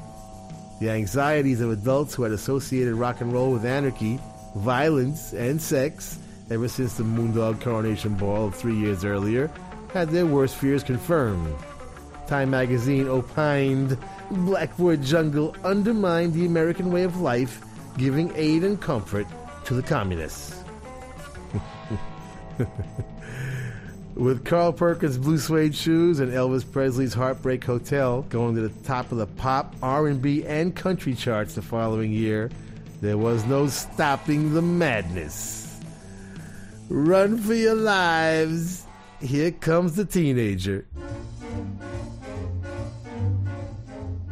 The 0.79 0.89
anxieties 0.89 1.61
of 1.61 1.71
adults 1.71 2.15
who 2.15 2.23
had 2.23 2.31
associated 2.31 2.95
rock 2.95 3.21
and 3.21 3.31
roll 3.31 3.51
with 3.51 3.65
anarchy, 3.65 4.19
violence, 4.55 5.33
and 5.33 5.61
sex 5.61 6.17
ever 6.49 6.67
since 6.67 6.95
the 6.95 7.03
Moondog 7.03 7.61
Coronation 7.61 8.15
Ball 8.15 8.47
of 8.47 8.55
three 8.55 8.75
years 8.75 9.05
earlier 9.05 9.51
had 9.91 10.09
their 10.09 10.25
worst 10.25 10.55
fears 10.55 10.83
confirmed. 10.83 11.53
Time 12.27 12.49
magazine 12.49 13.07
opined 13.07 13.97
Blackboard 14.31 15.01
Jungle 15.03 15.55
undermined 15.63 16.33
the 16.33 16.45
American 16.45 16.91
way 16.91 17.03
of 17.03 17.19
life, 17.19 17.61
giving 17.97 18.31
aid 18.35 18.63
and 18.63 18.81
comfort 18.81 19.27
to 19.65 19.73
the 19.73 19.83
communists. 19.83 20.63
With 24.15 24.45
Carl 24.45 24.73
Perkins' 24.73 25.17
blue 25.17 25.39
suede 25.39 25.73
shoes 25.73 26.19
and 26.19 26.31
Elvis 26.31 26.69
Presley's 26.71 27.15
Heartbreak 27.15 27.63
Hotel 27.63 28.21
going 28.29 28.53
to 28.55 28.61
the 28.61 28.83
top 28.83 29.11
of 29.11 29.17
the 29.17 29.25
pop, 29.25 29.75
R&B, 29.81 30.45
and 30.45 30.75
country 30.75 31.15
charts 31.15 31.55
the 31.55 31.63
following 31.63 32.11
year, 32.11 32.51
there 33.01 33.17
was 33.17 33.43
no 33.45 33.67
stopping 33.67 34.53
the 34.53 34.61
madness. 34.61 35.79
Run 36.89 37.39
for 37.39 37.55
your 37.55 37.73
lives. 37.73 38.85
Here 39.19 39.51
comes 39.51 39.95
the 39.95 40.05
teenager. 40.05 40.85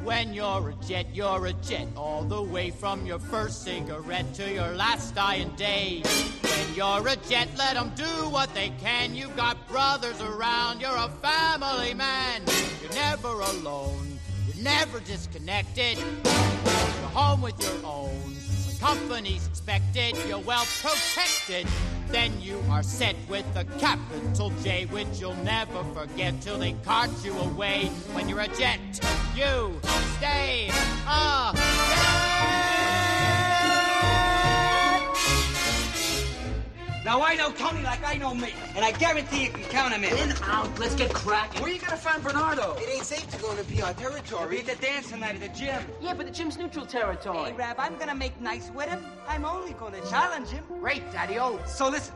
When 0.04 0.34
you're 0.34 0.70
a 0.70 0.74
jet, 0.88 1.06
you're 1.14 1.46
a 1.46 1.54
jet, 1.54 1.88
all 1.96 2.24
the 2.24 2.42
way 2.42 2.72
from 2.72 3.06
your 3.06 3.20
first 3.20 3.64
cigarette 3.64 4.34
to 4.34 4.52
your 4.52 4.76
last 4.76 5.14
dying 5.14 5.52
day. 5.56 6.02
When 6.42 6.76
you're 6.76 7.08
a 7.08 7.16
jet, 7.30 7.48
let 7.56 7.78
'em 7.78 7.92
do 7.96 8.30
what 8.30 8.52
they 8.56 8.70
can. 8.82 9.14
You've 9.14 9.36
got 9.36 9.68
brothers 9.68 10.20
around, 10.20 10.82
you're 10.82 10.96
a 10.96 11.10
family 11.22 11.94
man. 11.94 12.42
You're 12.82 12.94
never 12.94 13.42
alone, 13.42 14.20
you're 14.48 14.64
never 14.64 15.00
disconnected. 15.02 16.00
You're 16.00 17.14
home 17.14 17.44
with 17.44 17.62
your 17.62 17.86
own. 17.86 18.36
Company's 18.80 19.46
expected, 19.46 20.18
you're 20.28 20.40
well 20.40 20.66
protected. 20.82 21.68
Then 22.12 22.42
you 22.42 22.62
are 22.70 22.84
set 22.84 23.16
with 23.30 23.46
a 23.56 23.64
capital 23.80 24.52
J, 24.64 24.86
which 24.86 25.08
you'll 25.20 25.34
never 25.44 25.84
forget 25.94 26.42
till 26.42 26.58
they 26.58 26.74
cart 26.84 27.10
you 27.24 27.34
away. 27.38 27.86
When 28.14 28.28
you're 28.28 28.42
a 28.42 28.48
jet, 28.50 28.80
you 29.36 29.80
stay 30.18 30.70
a 31.08 32.31
Now 37.04 37.24
I 37.24 37.34
know 37.36 37.52
Tony 37.52 37.82
like 37.82 38.04
I 38.06 38.16
know 38.18 38.36
me, 38.36 38.54
and 38.76 38.86
I 38.86 38.92
guarantee 38.92 39.46
you 39.46 39.50
can 39.52 39.64
count 39.64 39.92
him 39.94 40.04
in. 40.04 40.16
In, 40.18 40.36
out, 40.44 40.78
let's 40.80 40.94
get 40.94 41.12
cracking. 41.12 41.60
Where 41.62 41.72
you 41.72 41.80
gonna 41.80 41.98
find 41.98 42.24
Bernardo? 42.24 42.76
It 42.78 42.90
ain't 42.94 43.06
safe 43.06 43.28
to 43.32 43.38
go 43.42 43.50
into 43.52 43.64
PR 43.64 43.86
We'll 43.86 43.94
territory. 43.96 44.62
be 44.62 44.70
at 44.70 44.78
the 44.78 44.86
dance 44.86 45.10
tonight 45.10 45.34
at 45.34 45.42
the 45.42 45.60
gym. 45.60 45.84
Yeah, 46.00 46.14
but 46.14 46.28
the 46.28 46.32
gym's 46.32 46.60
neutral 46.60 46.86
territory. 46.86 47.50
Hey, 47.52 47.58
Rab, 47.58 47.78
I'm 47.80 47.98
gonna 47.98 48.14
make 48.14 48.40
nice 48.40 48.70
with 48.70 48.88
him. 48.88 49.04
I'm 49.28 49.46
only 49.46 49.74
gonna 49.74 50.02
challenge 50.12 50.50
him. 50.50 50.64
Great, 50.80 51.12
Daddy 51.12 51.40
O. 51.40 51.60
So 51.66 51.90
listen, 51.90 52.14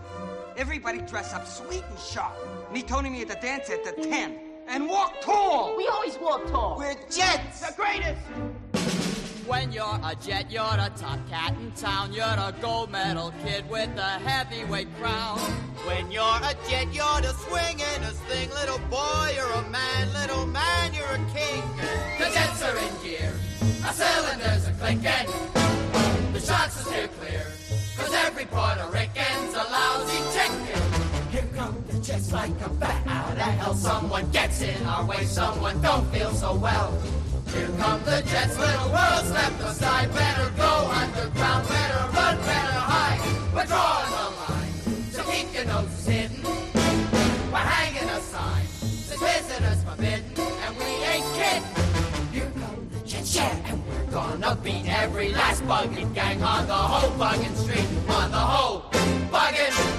everybody 0.56 1.00
dress 1.00 1.34
up 1.34 1.48
sweet 1.48 1.84
and 1.90 2.00
sharp. 2.00 2.36
Meet 2.72 2.88
Tony 2.88 3.08
and 3.08 3.16
me 3.16 3.24
at 3.24 3.30
the 3.30 3.36
dance 3.36 3.72
at 3.72 3.84
the 3.84 4.04
10. 4.04 4.40
And 4.68 4.88
walk 4.88 5.20
tall. 5.22 5.76
We 5.78 5.88
always 5.88 6.18
walk 6.20 6.46
tall. 6.48 6.78
We're 6.78 6.94
jets. 7.10 7.62
the 7.62 7.74
greatest. 7.76 9.15
When 9.48 9.72
you're 9.72 10.00
a 10.04 10.16
jet, 10.16 10.50
you're 10.50 10.64
a 10.64 10.92
top 10.98 11.20
cat 11.30 11.54
in 11.62 11.72
town. 11.74 12.12
You're 12.14 12.26
a 12.26 12.52
gold 12.62 12.92
medal 12.92 13.32
kid 13.44 13.70
with 13.70 13.92
a 13.96 14.18
heavyweight 14.26 14.88
crown. 15.00 15.38
When 15.86 16.10
you're 16.10 16.24
a 16.24 16.56
jet, 16.68 16.92
you're 16.92 17.22
the 17.22 17.34
swingin'est 17.46 18.22
thing. 18.28 18.50
Little 18.50 18.80
boy, 18.90 19.34
you're 19.36 19.52
a 19.52 19.70
man. 19.70 20.14
Little 20.14 20.48
man, 20.48 20.96
you're 20.96 21.06
a 21.06 21.24
king. 21.32 21.62
The 22.18 22.26
jets 22.34 22.64
are 22.64 22.76
in 22.76 22.94
gear. 23.04 23.34
Our 23.86 23.94
cylinders 23.94 24.68
are 24.68 24.74
clinking. 24.80 25.28
The 26.34 26.40
shots 26.40 26.82
are 26.82 26.90
steer 26.90 27.08
clear. 27.20 27.46
Cause 27.98 28.14
every 28.26 28.46
Puerto 28.46 28.88
Rican's 28.92 29.54
a 29.54 29.64
lousy 29.64 30.22
chicken. 30.34 30.82
Here 31.30 31.48
come 31.56 31.84
the 31.88 32.00
jets 32.00 32.32
like 32.34 32.50
a 32.66 32.70
bat 32.70 33.06
out 33.06 33.32
of 33.34 33.38
hell. 33.38 33.76
Someone 33.76 34.28
gets 34.32 34.62
in 34.64 34.84
our 34.88 35.06
way. 35.06 35.24
Someone 35.26 35.80
don't 35.82 36.12
feel 36.12 36.32
so 36.32 36.56
well. 36.56 37.00
Here 37.56 37.70
come 37.78 38.04
the 38.04 38.22
jets, 38.28 38.60
little 38.60 38.90
world's 38.92 39.32
left 39.32 39.64
aside. 39.64 40.14
Better 40.14 40.50
go 40.58 40.72
underground, 40.92 41.68
better 41.70 42.04
run, 42.14 42.38
better 42.38 42.80
hide. 42.92 43.22
We're 43.54 43.66
drawing 43.66 44.12
the 44.12 44.28
line, 44.42 44.74
so 45.12 45.24
keep 45.24 45.54
your 45.56 45.64
noses 45.64 46.06
hidden. 46.06 46.44
We're 46.44 47.70
hanging 47.76 48.10
a 48.10 48.20
sign, 48.20 48.66
says 49.08 49.20
visitors 49.20 49.84
forbidden, 49.84 50.26
and 50.66 50.78
we 50.78 50.90
ain't 51.12 51.28
kidding. 51.40 51.64
Here 52.34 52.52
come 52.60 52.90
the 52.92 53.00
jets, 53.08 53.34
yeah, 53.34 53.72
and 53.72 53.82
we're 53.88 54.12
gonna 54.12 54.58
beat 54.62 54.86
every 54.90 55.32
last 55.32 55.64
bugging 55.64 56.14
gang 56.14 56.44
on 56.44 56.68
the 56.68 56.74
whole 56.74 57.12
bugging 57.12 57.56
street, 57.56 57.88
on 58.10 58.32
the 58.32 58.38
whole 58.38 58.82
bugging, 59.32 59.95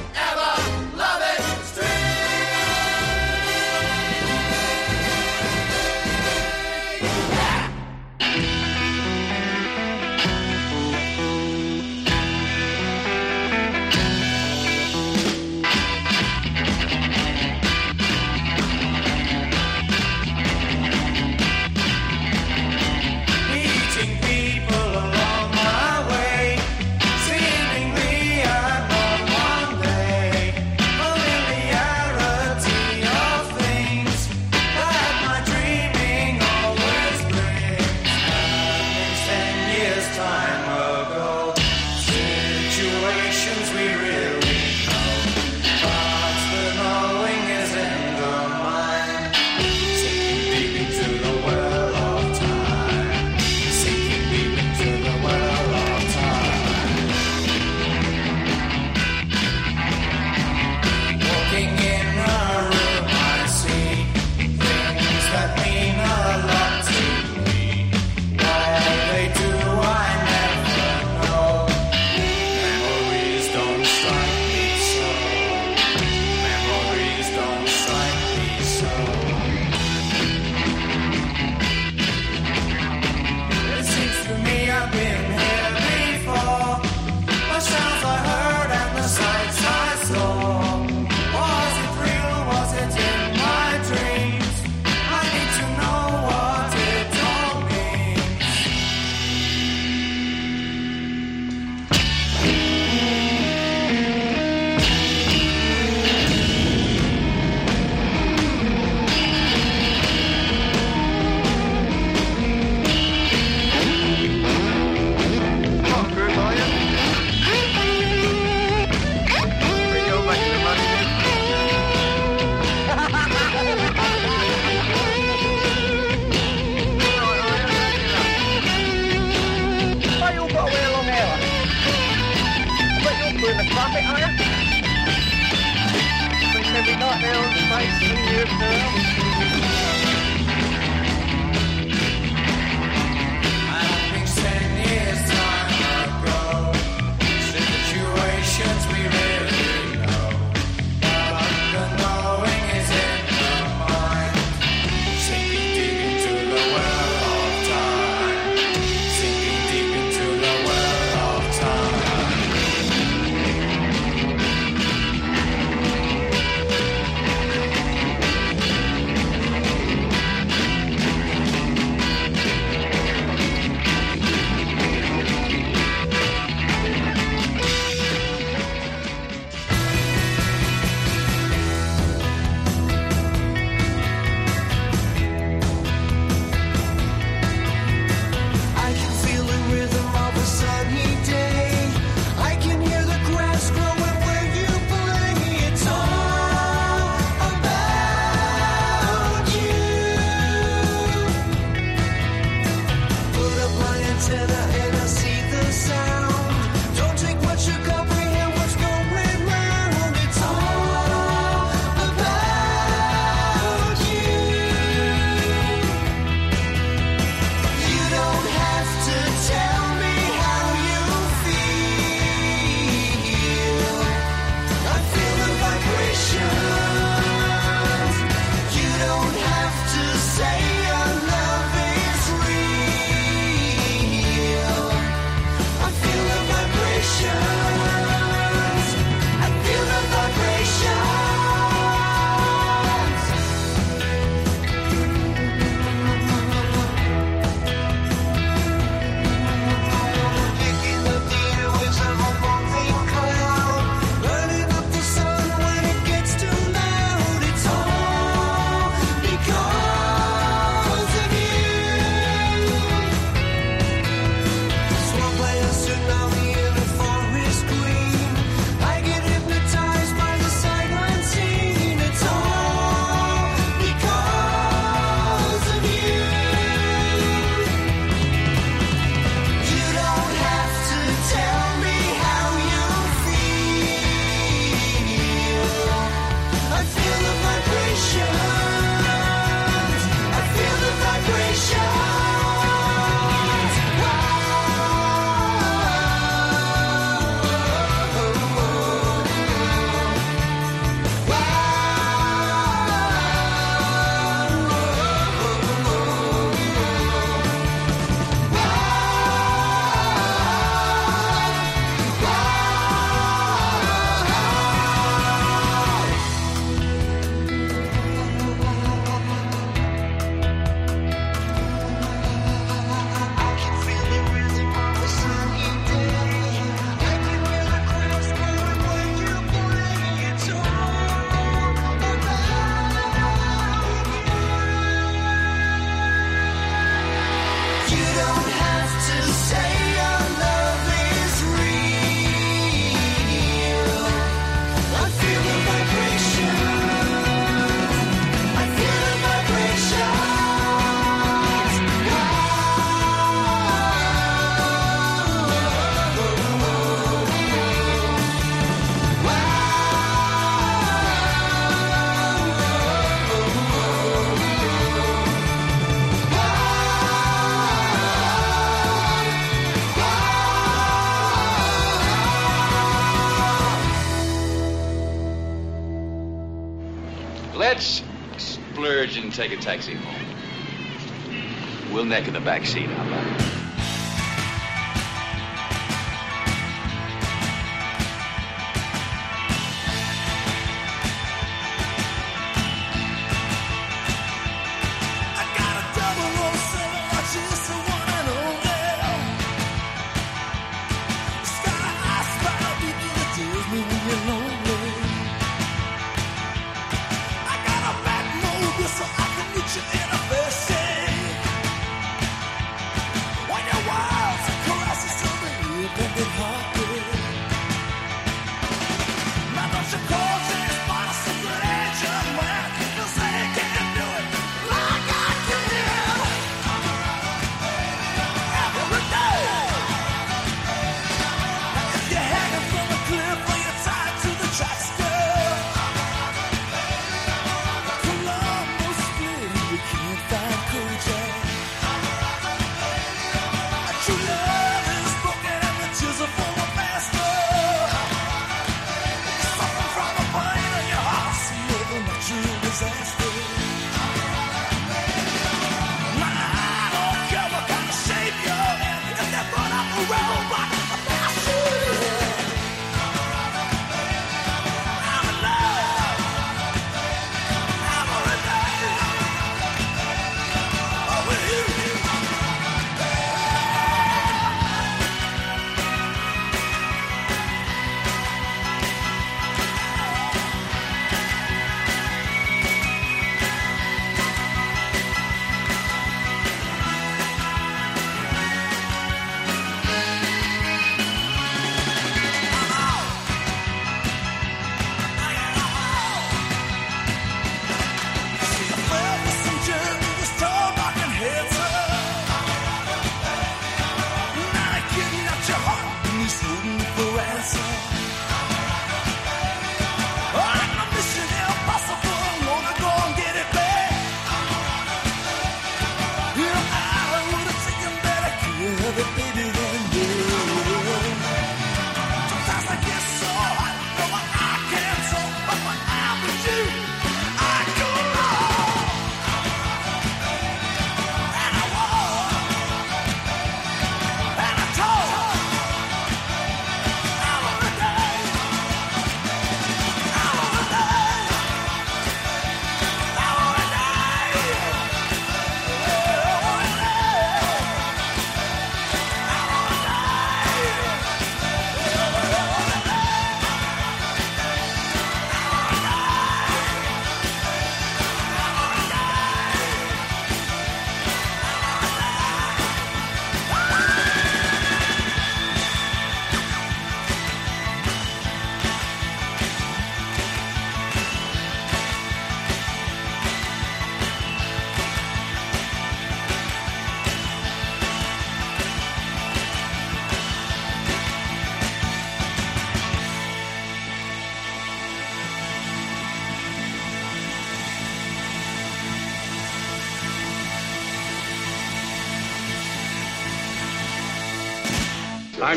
take 379.37 379.53
a 379.53 379.57
taxi 379.57 379.93
home. 379.93 381.93
We'll 381.93 382.07
neck 382.07 382.27
in 382.27 382.33
the 382.33 382.41
back 382.41 382.65
seat, 382.65 382.89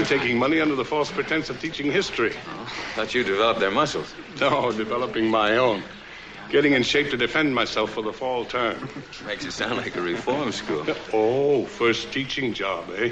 taking 0.10 0.40
money 0.40 0.60
under 0.60 0.76
the 0.76 0.84
false 0.84 1.12
pretense 1.12 1.52
of 1.52 1.62
teaching 1.62 1.92
history. 1.92 2.32
Thought 2.96 3.14
you 3.14 3.24
developed 3.24 3.60
their 3.60 3.70
muscles. 3.72 4.16
No, 4.40 4.72
developing 4.72 5.30
my 5.30 5.58
own. 5.58 5.84
Getting 6.50 6.74
in 6.74 6.82
shape 6.82 7.12
to 7.12 7.18
defend 7.18 7.54
myself 7.54 7.92
for 7.92 8.02
the 8.02 8.12
fall 8.12 8.44
term. 8.44 8.90
Makes 9.28 9.46
it 9.46 9.52
sound 9.52 9.78
like 9.78 9.96
a 9.96 10.02
reform 10.02 10.52
school. 10.52 10.84
Oh, 11.14 11.66
first 11.66 12.12
teaching 12.12 12.54
job, 12.56 12.90
eh? 12.98 13.12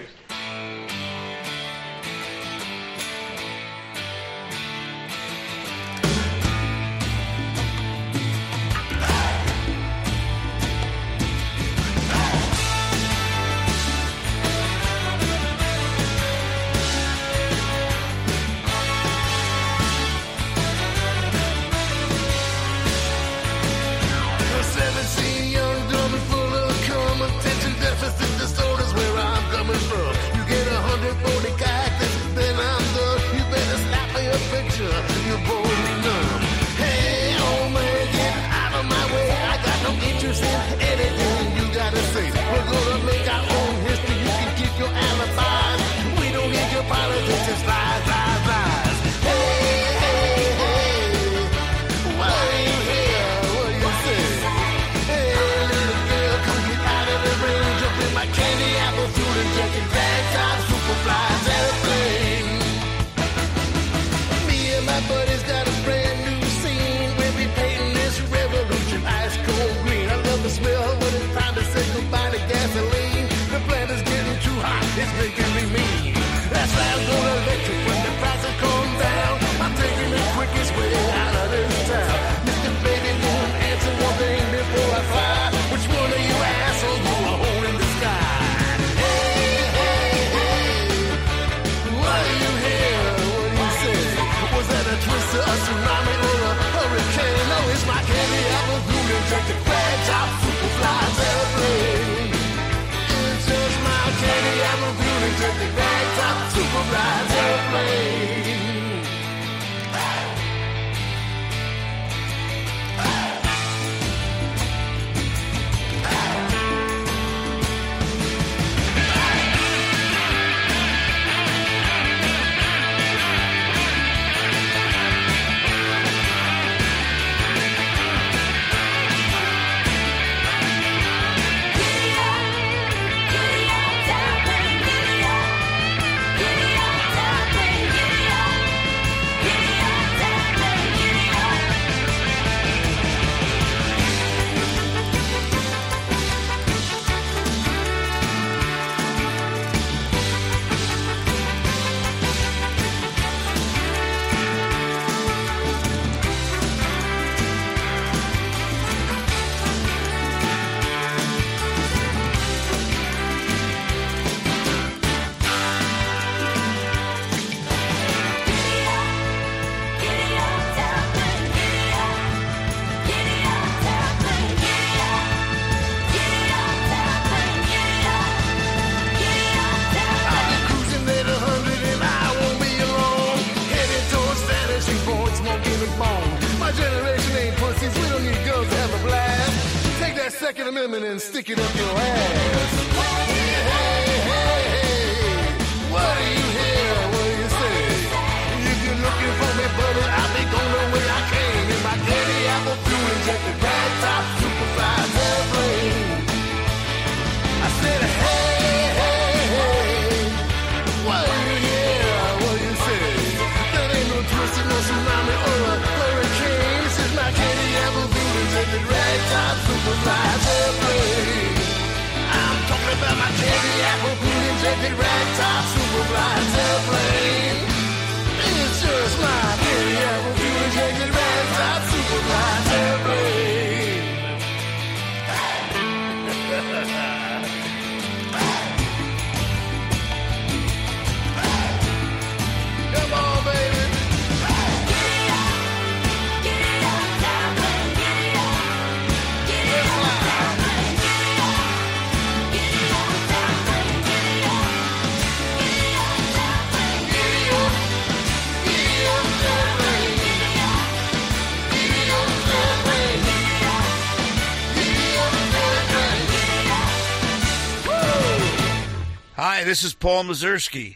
This 269.68 269.84
is 269.84 269.94
Paul 269.94 270.24
Mazursky, 270.24 270.96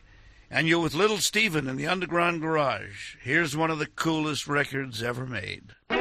and 0.50 0.66
you're 0.66 0.80
with 0.80 0.94
Little 0.94 1.18
Steven 1.18 1.68
in 1.68 1.76
the 1.76 1.88
Underground 1.88 2.40
Garage. 2.40 3.18
Here's 3.22 3.54
one 3.54 3.70
of 3.70 3.80
the 3.80 3.86
coolest 3.86 4.48
records 4.48 5.04
ever 5.04 5.26
made. 5.26 5.76
Eight 5.90 5.98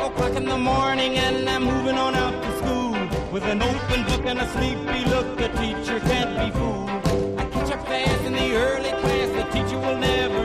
o'clock 0.00 0.36
in 0.36 0.46
the 0.46 0.56
morning 0.56 1.18
and 1.18 1.46
I'm 1.46 1.64
moving 1.64 1.98
on 1.98 2.14
out 2.14 2.42
to 2.42 2.56
school 2.56 2.92
with 3.30 3.42
an 3.42 3.60
open 3.60 4.04
book 4.04 4.24
and 4.24 4.38
a 4.38 4.48
sleepy 4.48 5.04
look. 5.10 5.36
The 5.36 5.48
teacher 5.48 6.00
can't 6.00 6.38
be 6.40 6.50
fooled. 6.58 6.88
I 7.38 7.44
catch 7.50 7.72
up 7.72 7.86
fast 7.86 8.24
in 8.24 8.32
the 8.32 8.54
early 8.56 8.88
class. 8.88 9.28
The 9.36 9.44
teacher 9.52 9.78
will 9.78 9.98
never 9.98 10.35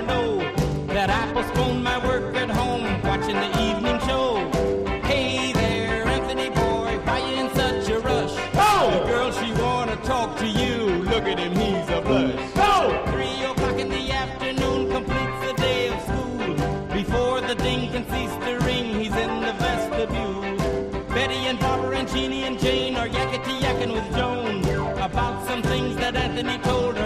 things 26.43 26.65
he 26.65 26.69
told 26.69 26.97
her 26.97 27.00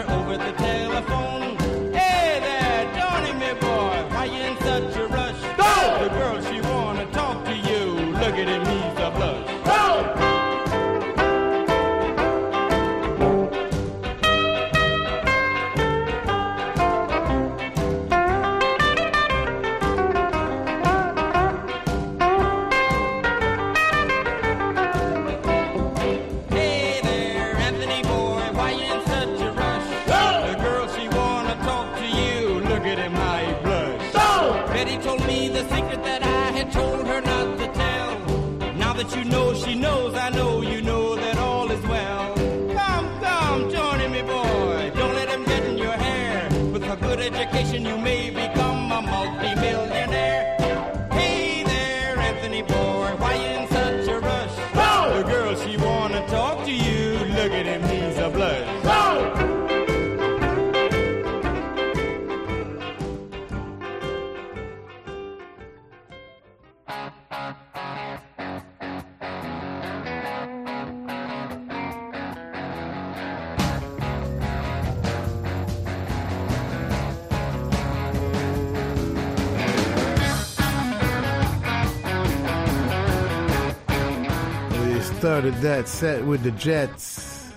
that 85.65 85.87
set 85.87 86.23
with 86.23 86.43
the 86.43 86.51
Jets 86.51 87.49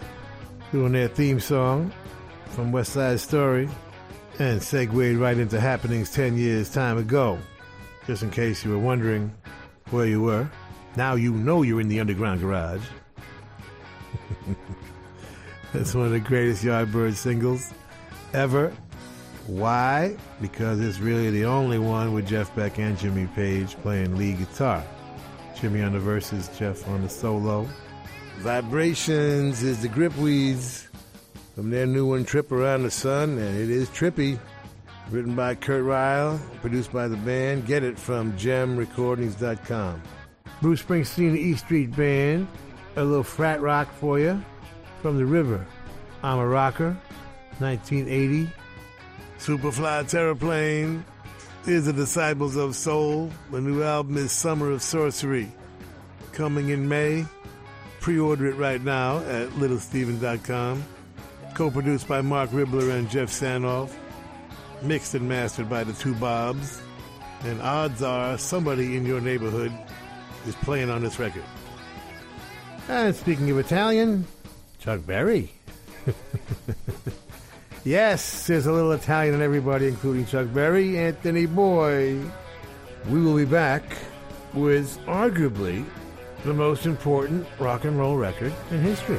doing 0.73 0.93
their 0.93 1.09
theme 1.09 1.39
song 1.39 1.93
from 2.47 2.73
West 2.73 2.95
Side 2.95 3.21
Story 3.21 3.69
and 4.39 4.63
segued 4.63 5.19
right 5.19 5.37
into 5.37 5.61
happenings 5.61 6.11
10 6.13 6.39
years 6.39 6.71
time 6.71 6.97
ago. 6.97 7.39
Just 8.07 8.23
in 8.23 8.31
case 8.31 8.65
you 8.65 8.71
were 8.71 8.79
wondering 8.79 9.31
where 9.91 10.07
you 10.07 10.23
were, 10.23 10.51
now 10.97 11.17
you 11.17 11.33
know 11.35 11.61
you're 11.61 11.83
in 11.83 11.89
the 11.89 12.01
Underground 12.01 12.41
Garage. 12.41 12.81
That's 15.75 15.95
one 15.95 16.07
of 16.07 16.13
the 16.13 16.21
greatest 16.21 16.65
Yardbird 16.65 17.13
singles 17.13 17.75
ever. 18.33 18.75
Why? 19.47 20.17
Because 20.41 20.81
it's 20.81 20.99
really 20.99 21.29
the 21.29 21.45
only 21.45 21.79
one 21.79 22.15
with 22.15 22.27
Jeff 22.27 22.57
Beck 22.57 22.79
and 22.79 22.99
Jimmy 22.99 23.27
Page 23.35 23.77
playing 23.83 24.17
lead 24.17 24.39
guitar. 24.39 24.83
Jimmy 25.61 25.83
on 25.83 25.93
the 25.93 26.01
verses, 26.01 26.49
Jeff 26.59 26.89
on 26.89 27.03
the 27.03 27.09
solo. 27.11 27.69
Vibrations 28.39 29.65
is 29.65 29.83
the 29.83 29.89
Gripweeds 29.89 30.87
from 31.57 31.71
their 31.71 31.87
new 31.87 32.07
one, 32.07 32.25
Trip 32.25 32.53
Around 32.53 32.85
the 32.85 32.91
Sun, 32.91 33.31
and 33.31 33.61
it 33.61 33.69
is 33.69 33.89
trippy. 33.89 34.39
Written 35.11 35.35
by 35.35 35.57
Kurt 35.57 35.83
Reil, 35.83 36.39
produced 36.61 36.93
by 36.93 37.09
the 37.09 37.17
band. 37.17 37.67
Get 37.67 37.83
it 37.83 37.99
from 37.99 38.33
jemrecordings.com. 38.35 40.03
Bruce 40.63 40.83
Springsteen, 40.83 41.33
the 41.33 41.41
E 41.41 41.57
Street 41.57 41.97
Band, 41.97 42.47
a 42.95 43.03
little 43.03 43.25
frat 43.25 43.61
rock 43.61 43.93
for 43.95 44.21
you 44.21 44.41
from 45.03 45.17
the 45.17 45.27
river. 45.27 45.67
I'm 46.23 46.39
a 46.39 46.47
Rocker, 46.47 46.97
1980. 47.59 48.53
Superfly 49.39 50.05
Terraplane 50.05 51.03
is 51.67 51.87
the 51.87 51.93
Disciples 51.93 52.55
of 52.55 52.77
Soul. 52.77 53.33
The 53.51 53.61
new 53.61 53.83
album 53.83 54.17
is 54.17 54.31
Summer 54.31 54.71
of 54.71 54.83
Sorcery. 54.83 55.51
Coming 56.33 56.69
in 56.69 56.89
May. 56.89 57.25
Pre 58.01 58.19
order 58.19 58.47
it 58.47 58.57
right 58.57 58.83
now 58.83 59.19
at 59.19 59.49
littlesteven.com. 59.51 60.85
Co 61.55 61.71
produced 61.71 62.07
by 62.07 62.21
Marc 62.21 62.51
Ribler 62.51 62.97
and 62.97 63.11
Geoff 63.11 63.31
Sanoff. 63.31 63.91
Mixed 64.83 65.15
and 65.15 65.29
mastered 65.29 65.69
by 65.69 65.85
the 65.85 65.93
two 65.95 66.15
Bobs. 66.15 66.81
And 67.45 67.61
odds 67.63 68.03
are 68.03 68.39
somebody 68.39 68.97
in 68.97 69.05
your 69.05 69.21
neighborhood 69.21 69.73
is 70.47 70.55
playing 70.57 70.91
on 70.91 71.03
this 71.03 71.19
record. 71.19 71.45
And 72.89 73.15
speaking 73.15 73.51
of 73.51 73.59
Italian, 73.59 74.27
Chuck 74.79 75.05
Berry. 75.05 75.51
yes, 77.85 78.47
there's 78.47 78.67
a 78.67 78.73
little 78.73 78.93
Italian 78.93 79.35
in 79.35 79.43
everybody, 79.43 79.89
including 79.89 80.27
Chuck 80.27 80.49
Berry, 80.53 80.99
Anthony 80.99 81.47
Boy. 81.47 82.19
We 83.09 83.21
will 83.21 83.37
be 83.37 83.45
back 83.45 83.83
with 84.55 84.99
arguably 85.07 85.85
the 86.45 86.55
most 86.55 86.87
important 86.87 87.47
rock 87.59 87.85
and 87.85 87.99
roll 87.99 88.17
record 88.17 88.53
in 88.71 88.81
history. 88.81 89.19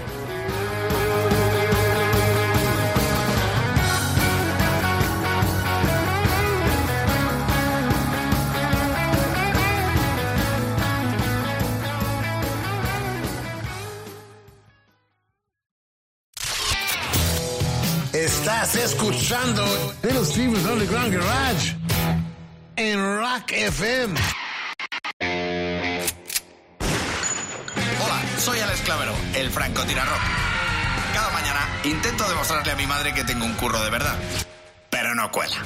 Estás 18.14 18.76
escuchando 18.76 19.64
Little 20.04 20.26
Steven's 20.26 20.66
Underground 20.66 21.14
Garage 21.14 21.76
en 22.76 22.98
Rock 23.18 23.52
FM. 23.52 24.39
Soy 28.40 28.60
Alex 28.60 28.82
Clavero, 28.82 29.14
el 29.36 29.50
francotirarrock. 29.50 30.22
Cada 31.14 31.30
mañana 31.32 31.60
intento 31.84 32.28
demostrarle 32.30 32.72
a 32.72 32.76
mi 32.76 32.88
madre 32.88 33.14
que 33.14 33.26
tengo 33.26 33.46
un 33.46 33.54
curro 33.56 33.84
de 33.84 33.90
verdad, 33.90 34.16
pero 34.90 35.14
no 35.14 35.30
cuela. 35.32 35.58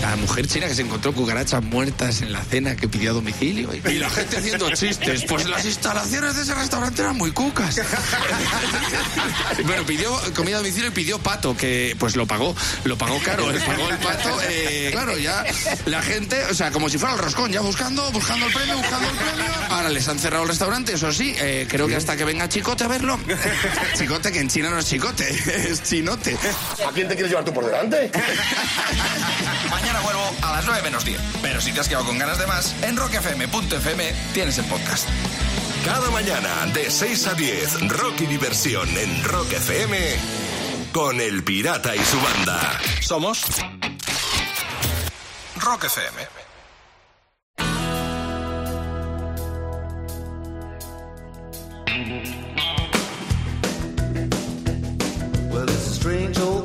La 0.00 0.16
mujer 0.16 0.46
china 0.46 0.66
que 0.66 0.74
se 0.74 0.82
encontró 0.82 1.12
cucarachas 1.12 1.62
muertas 1.62 2.22
en 2.22 2.32
la 2.32 2.42
cena 2.42 2.74
que 2.74 2.88
pidió 2.88 3.10
a 3.10 3.14
domicilio. 3.14 3.70
Y 3.74 3.98
la 3.98 4.08
gente 4.10 4.38
haciendo 4.38 4.70
chistes. 4.70 5.24
Pues 5.28 5.46
las 5.48 5.64
instalaciones 5.64 6.36
de 6.36 6.42
ese 6.42 6.54
restaurante 6.54 7.02
eran 7.02 7.16
muy 7.16 7.32
cucas. 7.32 7.76
bueno, 9.64 9.84
pidió 9.84 10.10
comida 10.34 10.56
a 10.56 10.58
domicilio 10.60 10.88
y 10.88 10.92
pidió 10.92 11.18
pato, 11.18 11.56
que 11.56 11.94
pues 11.98 12.16
lo 12.16 12.26
pagó. 12.26 12.54
Lo 12.84 12.96
pagó 12.96 13.18
caro, 13.22 13.50
le 13.52 13.60
pagó 13.60 13.88
el 13.90 13.98
pato. 13.98 14.38
eh, 14.48 14.88
claro, 14.92 15.18
ya 15.18 15.44
la 15.86 16.02
gente, 16.02 16.42
o 16.46 16.54
sea, 16.54 16.70
como 16.70 16.88
si 16.88 16.98
fuera 16.98 17.14
el 17.14 17.20
roscón, 17.20 17.52
ya 17.52 17.60
buscando, 17.60 18.10
buscando 18.12 18.46
el 18.46 18.52
premio, 18.52 18.78
buscando 18.78 19.08
el 19.08 19.16
premio. 19.16 19.44
Ahora 19.68 19.90
les 19.90 20.08
han 20.08 20.18
cerrado 20.18 20.44
el 20.44 20.48
restaurante, 20.48 20.94
eso 20.94 21.12
sí. 21.12 21.34
eh, 21.38 21.66
creo 21.68 21.86
que 21.86 21.96
hasta 21.96 22.16
que 22.16 22.24
venga 22.24 22.48
Chicote 22.48 22.84
a 22.84 22.88
verlo. 22.88 23.18
Chicote, 23.96 24.32
que 24.32 24.40
en 24.40 24.48
China 24.48 24.70
no 24.70 24.78
es 24.78 24.86
chicote, 24.86 25.28
es 25.70 25.82
chinote. 25.82 26.36
¿A 26.88 26.92
quién 26.92 27.06
te 27.06 27.14
quieres 27.14 27.30
llevar 27.30 27.44
tú 27.44 27.52
por 27.52 27.66
delante? 27.66 28.10
Mañana 29.92 30.04
vuelvo 30.04 30.36
a 30.42 30.52
las 30.52 30.66
9 30.66 30.82
menos 30.82 31.04
10. 31.04 31.20
Pero 31.42 31.60
si 31.60 31.72
te 31.72 31.80
has 31.80 31.88
quedado 31.88 32.04
con 32.04 32.16
ganas 32.16 32.38
de 32.38 32.46
más, 32.46 32.76
en 32.82 32.96
rockfm.fm 32.96 34.14
tienes 34.32 34.56
el 34.58 34.64
podcast. 34.66 35.08
Cada 35.84 36.08
mañana 36.12 36.66
de 36.72 36.88
6 36.88 37.26
a 37.26 37.34
10, 37.34 37.88
rock 37.88 38.20
y 38.20 38.26
diversión 38.26 38.88
en 38.96 39.24
Rock 39.24 39.52
FM 39.52 39.98
con 40.92 41.20
El 41.20 41.42
Pirata 41.42 41.96
y 41.96 41.98
su 42.04 42.20
banda. 42.20 42.80
Somos 43.00 43.42
Rock 45.56 45.84
FM. 45.86 46.28
Well, 55.50 55.64
it's 55.64 55.88
a 55.88 55.94
strange 55.94 56.38
old 56.38 56.59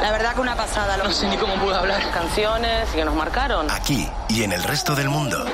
La 0.00 0.12
verdad 0.12 0.34
que 0.34 0.40
una 0.40 0.56
pasada, 0.56 0.96
no 0.96 1.10
sé 1.10 1.28
ni 1.28 1.36
cómo 1.36 1.54
pude 1.56 1.74
hablar. 1.76 2.10
Canciones 2.12 2.88
que 2.90 3.04
nos 3.04 3.14
marcaron. 3.14 3.70
aquí 3.70 4.08
y 4.28 4.42
en 4.42 4.52
el 4.52 4.62
resto 4.62 4.94
del 4.94 5.08
mundo 5.08 5.44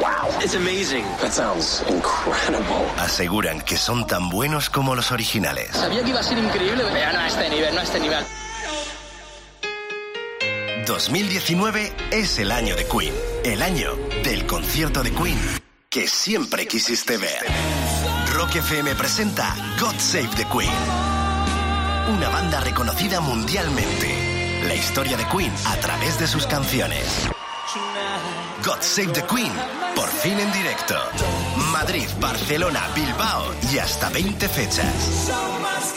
It's 0.42 0.54
amazing. 0.54 1.04
That 1.20 1.32
sounds 1.32 1.82
incredible. 1.88 2.86
aseguran 2.98 3.60
que 3.60 3.76
son 3.76 4.06
tan 4.06 4.28
buenos 4.28 4.70
como 4.70 4.94
los 4.94 5.12
originales. 5.12 5.70
Sabía 5.72 6.02
que 6.02 6.10
iba 6.10 6.20
a 6.20 6.22
ser 6.22 6.38
increíble, 6.38 6.84
pero 6.92 7.12
no 7.12 7.18
a 7.20 7.26
este 7.26 7.48
nivel, 7.50 7.74
no 7.74 7.80
a 7.80 7.84
este 7.84 8.00
nivel. 8.00 8.24
2019 10.86 11.96
es 12.10 12.38
el 12.38 12.52
año 12.52 12.76
de 12.76 12.86
Queen, 12.86 13.14
el 13.44 13.62
año 13.62 13.92
del 14.22 14.46
concierto 14.46 15.02
de 15.02 15.12
Queen 15.12 15.64
que 15.94 16.08
siempre 16.08 16.66
quisiste 16.66 17.16
ver. 17.18 17.46
Rock 18.32 18.56
FM 18.56 18.96
presenta 18.96 19.54
God 19.78 19.94
Save 19.96 20.30
the 20.34 20.44
Queen. 20.46 21.03
Una 22.08 22.28
banda 22.28 22.60
reconocida 22.60 23.20
mundialmente. 23.20 24.62
La 24.66 24.74
historia 24.74 25.16
de 25.16 25.26
Queen 25.26 25.52
a 25.66 25.76
través 25.76 26.18
de 26.18 26.26
sus 26.26 26.46
canciones. 26.46 27.04
God 28.64 28.80
Save 28.80 29.12
the 29.12 29.22
Queen, 29.24 29.52
por 29.94 30.08
fin 30.08 30.38
en 30.38 30.52
directo. 30.52 30.94
Madrid, 31.72 32.06
Barcelona, 32.20 32.82
Bilbao 32.94 33.54
y 33.72 33.78
hasta 33.78 34.08
20 34.10 34.48
fechas. 34.48 35.30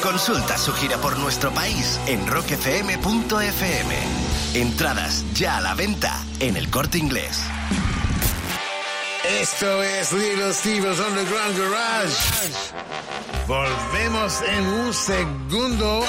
Consulta 0.01 0.57
su 0.57 0.73
gira 0.73 0.97
por 0.97 1.17
nuestro 1.19 1.51
país 1.51 1.99
en 2.07 2.25
rockfm.fm. 2.27 3.95
Entradas 4.53 5.23
ya 5.33 5.57
a 5.57 5.61
la 5.61 5.75
venta 5.75 6.23
en 6.39 6.57
el 6.57 6.69
corte 6.69 6.97
inglés. 6.97 7.41
Esto 9.41 9.83
es 9.83 10.13
Little 10.13 10.53
Steve's 10.53 10.99
Underground 10.99 11.57
Garage. 11.57 12.15
Volvemos 13.47 14.41
en 14.41 14.67
un 14.67 14.93
segundo 14.93 16.03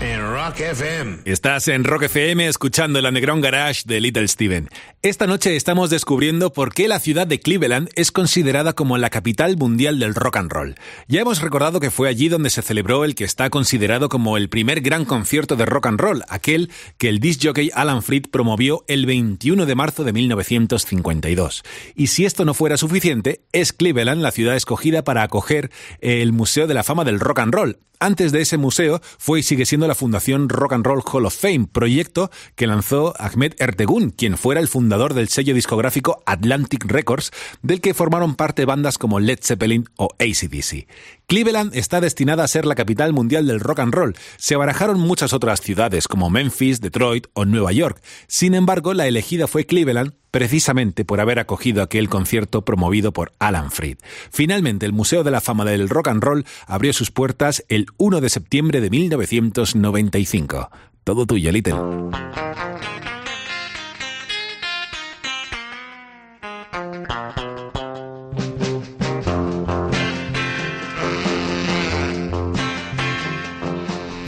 en 0.00 0.20
Rock 0.20 0.60
FM. 0.60 1.18
Estás 1.24 1.68
en 1.68 1.84
Rock 1.84 2.04
FM 2.04 2.46
escuchando 2.46 2.98
el 2.98 3.06
Underground 3.06 3.42
Garage 3.42 3.82
de 3.84 4.00
Little 4.00 4.28
Steven. 4.28 4.68
Esta 5.02 5.26
noche 5.26 5.56
estamos 5.56 5.90
descubriendo 5.90 6.52
por 6.52 6.72
qué 6.72 6.88
la 6.88 7.00
ciudad 7.00 7.26
de 7.26 7.40
Cleveland 7.40 7.88
es 7.94 8.12
considerada 8.12 8.72
como 8.74 8.98
la 8.98 9.10
capital 9.10 9.56
mundial 9.56 9.98
del 9.98 10.14
rock 10.14 10.36
and 10.36 10.52
roll. 10.52 10.74
Ya 11.08 11.20
hemos 11.20 11.40
recordado 11.40 11.80
que 11.80 11.90
fue 11.90 12.08
allí 12.08 12.28
donde 12.28 12.50
se 12.50 12.62
celebró 12.62 13.04
el 13.04 13.14
que 13.14 13.24
está 13.24 13.50
considerado 13.50 14.08
como 14.08 14.36
el 14.36 14.48
primer 14.48 14.80
gran 14.80 15.04
concierto 15.04 15.56
de 15.56 15.66
rock 15.66 15.86
and 15.86 16.00
roll, 16.00 16.22
aquel 16.28 16.70
que 16.96 17.08
el 17.08 17.18
disc 17.18 17.40
jockey 17.44 17.70
Alan 17.74 18.02
Freed 18.02 18.26
promovió 18.30 18.84
el 18.88 19.06
21 19.06 19.66
de 19.66 19.74
marzo 19.74 20.04
de 20.04 20.12
1952. 20.12 21.62
Y 21.94 22.08
si 22.08 22.24
esto 22.24 22.44
no 22.44 22.54
fuera 22.54 22.76
suficiente, 22.76 23.40
es 23.52 23.72
Cleveland 23.72 24.22
la 24.22 24.30
ciudad 24.30 24.56
escogida 24.56 25.02
para 25.02 25.22
acoger 25.22 25.70
el 26.00 26.32
Museo 26.32 26.66
de 26.66 26.74
la 26.74 26.84
Fama 26.84 27.04
del 27.04 27.20
Rock 27.20 27.40
and 27.40 27.54
Roll, 27.54 27.78
antes 28.00 28.32
de 28.32 28.40
ese 28.40 28.56
museo 28.56 29.00
fue 29.18 29.40
y 29.40 29.42
sigue 29.42 29.66
siendo 29.66 29.86
la 29.86 29.94
Fundación 29.94 30.48
Rock 30.48 30.72
and 30.72 30.86
Roll 30.86 31.02
Hall 31.04 31.26
of 31.26 31.36
Fame, 31.36 31.66
proyecto 31.70 32.30
que 32.54 32.66
lanzó 32.66 33.14
Ahmed 33.18 33.54
Ertegun, 33.58 34.10
quien 34.10 34.36
fuera 34.36 34.60
el 34.60 34.68
fundador 34.68 35.14
del 35.14 35.28
sello 35.28 35.54
discográfico 35.54 36.22
Atlantic 36.26 36.84
Records, 36.86 37.30
del 37.62 37.80
que 37.80 37.94
formaron 37.94 38.34
parte 38.34 38.64
bandas 38.64 38.98
como 38.98 39.20
Led 39.20 39.38
Zeppelin 39.42 39.88
o 39.96 40.08
ACDC. 40.18 40.86
Cleveland 41.30 41.74
está 41.74 42.00
destinada 42.00 42.42
a 42.42 42.48
ser 42.48 42.64
la 42.64 42.74
capital 42.74 43.12
mundial 43.12 43.46
del 43.46 43.60
rock 43.60 43.80
and 43.80 43.92
roll. 43.92 44.16
Se 44.38 44.56
barajaron 44.56 44.98
muchas 44.98 45.34
otras 45.34 45.60
ciudades 45.60 46.08
como 46.08 46.30
Memphis, 46.30 46.80
Detroit 46.80 47.26
o 47.34 47.44
Nueva 47.44 47.70
York. 47.70 48.02
Sin 48.28 48.54
embargo, 48.54 48.94
la 48.94 49.06
elegida 49.06 49.46
fue 49.46 49.66
Cleveland 49.66 50.14
precisamente 50.30 51.04
por 51.04 51.20
haber 51.20 51.38
acogido 51.38 51.82
aquel 51.82 52.08
concierto 52.08 52.64
promovido 52.64 53.12
por 53.12 53.34
Alan 53.40 53.70
Freed. 53.70 53.98
Finalmente, 54.30 54.86
el 54.86 54.94
Museo 54.94 55.22
de 55.22 55.30
la 55.30 55.42
Fama 55.42 55.66
del 55.66 55.90
Rock 55.90 56.08
and 56.08 56.24
Roll 56.24 56.46
abrió 56.66 56.94
sus 56.94 57.10
puertas 57.10 57.62
el 57.68 57.88
1 57.98 58.22
de 58.22 58.30
septiembre 58.30 58.80
de 58.80 58.88
1995. 58.88 60.70
Todo 61.04 61.26
tuyo, 61.26 61.52
Little. 61.52 61.74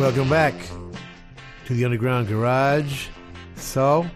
Welcome 0.01 0.31
back 0.31 0.55
to 1.67 1.75
the 1.75 1.85
Underground 1.85 2.27
Garage. 2.27 3.09
So, 3.57 4.07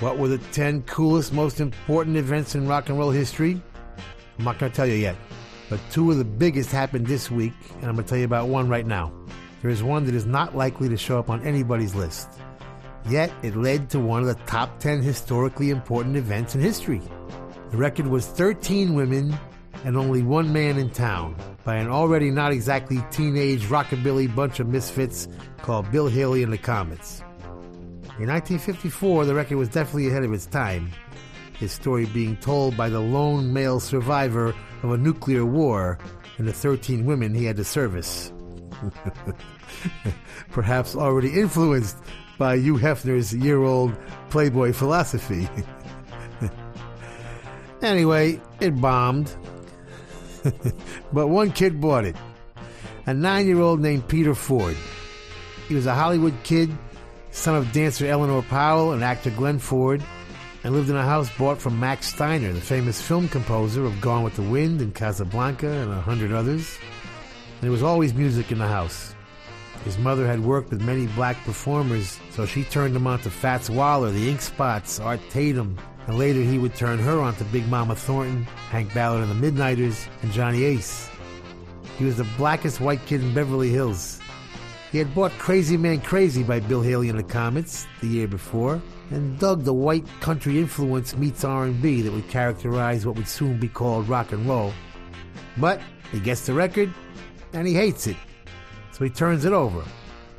what 0.00 0.16
were 0.16 0.28
the 0.28 0.38
10 0.38 0.80
coolest, 0.84 1.30
most 1.30 1.60
important 1.60 2.16
events 2.16 2.54
in 2.54 2.66
rock 2.66 2.88
and 2.88 2.98
roll 2.98 3.10
history? 3.10 3.60
I'm 4.38 4.44
not 4.46 4.58
going 4.58 4.72
to 4.72 4.74
tell 4.74 4.86
you 4.86 4.94
yet, 4.94 5.16
but 5.68 5.78
two 5.90 6.10
of 6.10 6.16
the 6.16 6.24
biggest 6.24 6.72
happened 6.72 7.06
this 7.06 7.30
week, 7.30 7.52
and 7.74 7.84
I'm 7.84 7.96
going 7.96 8.04
to 8.06 8.08
tell 8.08 8.16
you 8.16 8.24
about 8.24 8.48
one 8.48 8.66
right 8.66 8.86
now. 8.86 9.12
There 9.60 9.70
is 9.70 9.82
one 9.82 10.06
that 10.06 10.14
is 10.14 10.24
not 10.24 10.56
likely 10.56 10.88
to 10.88 10.96
show 10.96 11.18
up 11.18 11.28
on 11.28 11.42
anybody's 11.42 11.94
list. 11.94 12.40
Yet, 13.06 13.30
it 13.42 13.56
led 13.56 13.90
to 13.90 14.00
one 14.00 14.22
of 14.22 14.26
the 14.26 14.42
top 14.46 14.78
10 14.78 15.02
historically 15.02 15.68
important 15.68 16.16
events 16.16 16.54
in 16.54 16.62
history. 16.62 17.02
The 17.72 17.76
record 17.76 18.06
was 18.06 18.26
13 18.26 18.94
women 18.94 19.36
and 19.84 19.98
only 19.98 20.22
one 20.22 20.50
man 20.50 20.78
in 20.78 20.88
town 20.88 21.36
by 21.64 21.76
an 21.76 21.88
already 21.88 22.30
not 22.30 22.52
exactly 22.52 23.02
teenage 23.10 23.64
rockabilly 23.64 24.34
bunch 24.34 24.60
of 24.60 24.68
misfits 24.68 25.28
called 25.58 25.90
Bill 25.90 26.08
Haley 26.08 26.42
and 26.42 26.52
the 26.52 26.58
Comets. 26.58 27.20
In 28.18 28.28
1954, 28.28 29.24
the 29.24 29.34
record 29.34 29.56
was 29.56 29.68
definitely 29.68 30.08
ahead 30.08 30.24
of 30.24 30.32
its 30.32 30.46
time, 30.46 30.90
his 31.58 31.72
story 31.72 32.06
being 32.06 32.36
told 32.36 32.76
by 32.76 32.88
the 32.88 33.00
lone 33.00 33.52
male 33.52 33.80
survivor 33.80 34.54
of 34.82 34.92
a 34.92 34.96
nuclear 34.96 35.44
war 35.44 35.98
and 36.38 36.46
the 36.46 36.52
13 36.52 37.04
women 37.06 37.34
he 37.34 37.44
had 37.44 37.56
to 37.56 37.64
service. 37.64 38.32
Perhaps 40.50 40.94
already 40.94 41.40
influenced 41.40 41.96
by 42.38 42.56
Hugh 42.56 42.76
Hefner's 42.76 43.34
year 43.34 43.62
old 43.62 43.96
Playboy 44.30 44.72
philosophy. 44.72 45.48
anyway, 47.82 48.40
it 48.60 48.80
bombed. 48.80 49.34
but 51.12 51.28
one 51.28 51.50
kid 51.50 51.80
bought 51.80 52.04
it 52.04 52.16
a 53.06 53.14
nine 53.14 53.46
year 53.46 53.60
old 53.60 53.80
named 53.80 54.08
Peter 54.08 54.34
Ford. 54.34 54.76
He 55.68 55.74
was 55.74 55.86
a 55.86 55.94
Hollywood 55.94 56.34
kid, 56.42 56.70
son 57.30 57.56
of 57.56 57.72
dancer 57.72 58.06
Eleanor 58.06 58.42
Powell 58.42 58.92
and 58.92 59.04
actor 59.04 59.30
Glenn 59.30 59.58
Ford, 59.58 60.02
and 60.62 60.74
lived 60.74 60.90
in 60.90 60.96
a 60.96 61.02
house 61.02 61.30
bought 61.36 61.60
from 61.60 61.78
Max 61.78 62.06
Steiner, 62.06 62.52
the 62.52 62.60
famous 62.60 63.00
film 63.00 63.28
composer 63.28 63.84
of 63.84 64.00
Gone 64.00 64.24
with 64.24 64.36
the 64.36 64.42
Wind 64.42 64.80
and 64.80 64.94
Casablanca 64.94 65.68
and 65.68 65.92
a 65.92 66.00
hundred 66.00 66.32
others. 66.32 66.78
And 67.54 67.62
there 67.62 67.70
was 67.70 67.82
always 67.82 68.14
music 68.14 68.50
in 68.50 68.58
the 68.58 68.66
house. 68.66 69.14
His 69.84 69.98
mother 69.98 70.26
had 70.26 70.40
worked 70.40 70.70
with 70.70 70.80
many 70.80 71.06
black 71.08 71.36
performers, 71.44 72.18
so 72.30 72.46
she 72.46 72.64
turned 72.64 72.96
him 72.96 73.06
on 73.06 73.18
to 73.20 73.30
Fats 73.30 73.68
Waller, 73.68 74.10
the 74.10 74.30
Ink 74.30 74.40
Spots, 74.40 74.98
Art 74.98 75.20
Tatum, 75.28 75.78
and 76.06 76.18
later 76.18 76.40
he 76.40 76.58
would 76.58 76.74
turn 76.74 76.98
her 76.98 77.20
on 77.20 77.34
to 77.36 77.44
Big 77.44 77.66
Mama 77.68 77.94
Thornton, 77.94 78.44
Hank 78.70 78.92
Ballard 78.92 79.22
and 79.22 79.30
the 79.30 79.50
Midnighters, 79.50 80.06
and 80.22 80.32
Johnny 80.32 80.64
Ace. 80.64 81.08
He 81.98 82.04
was 82.04 82.16
the 82.16 82.26
blackest 82.36 82.80
white 82.80 83.04
kid 83.06 83.22
in 83.22 83.32
Beverly 83.34 83.70
Hills. 83.70 84.20
He 84.90 84.98
had 84.98 85.14
bought 85.14 85.32
Crazy 85.32 85.76
Man 85.76 86.00
Crazy 86.00 86.42
by 86.42 86.60
Bill 86.60 86.82
Haley 86.82 87.08
and 87.08 87.18
the 87.18 87.24
Comets 87.24 87.86
the 88.00 88.06
year 88.06 88.28
before, 88.28 88.80
and 89.10 89.38
dug 89.38 89.64
the 89.64 89.74
white 89.74 90.06
country 90.20 90.58
influence 90.58 91.16
meets 91.16 91.44
R&B 91.44 92.02
that 92.02 92.12
would 92.12 92.28
characterize 92.28 93.06
what 93.06 93.16
would 93.16 93.28
soon 93.28 93.58
be 93.58 93.68
called 93.68 94.08
rock 94.08 94.32
and 94.32 94.46
roll. 94.46 94.72
But 95.56 95.80
he 96.12 96.20
gets 96.20 96.46
the 96.46 96.54
record, 96.54 96.92
and 97.52 97.66
he 97.66 97.74
hates 97.74 98.06
it, 98.06 98.16
so 98.92 99.04
he 99.04 99.10
turns 99.10 99.44
it 99.44 99.52
over. 99.52 99.84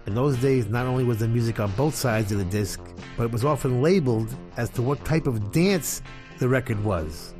In 0.07 0.16
those 0.16 0.38
days, 0.38 0.68
not 0.68 0.86
only 0.86 1.03
was 1.03 1.20
the 1.20 1.28
music 1.28 1.59
on 1.59 1.72
both 1.72 1.95
sides 1.95 2.32
of 2.32 2.38
the 2.38 2.45
disc, 2.45 2.80
but 3.18 3.24
it 3.24 3.32
was 3.32 3.45
often 3.45 3.82
labeled 3.82 4.34
as 4.57 4.70
to 4.72 4.82
what 4.82 5.03
type 5.05 5.28
of 5.28 5.51
dance 5.51 6.01
the 6.39 6.47
record 6.47 6.84
was. 6.84 7.34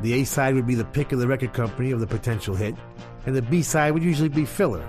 The 0.00 0.14
A 0.14 0.24
side 0.24 0.54
would 0.54 0.66
be 0.66 0.74
the 0.74 0.84
pick 0.84 1.12
of 1.12 1.18
the 1.18 1.26
record 1.26 1.52
company 1.52 1.90
of 1.90 2.00
the 2.00 2.06
potential 2.06 2.54
hit, 2.54 2.74
and 3.26 3.34
the 3.34 3.42
B 3.42 3.62
side 3.62 3.92
would 3.94 4.02
usually 4.02 4.28
be 4.28 4.44
filler. 4.44 4.88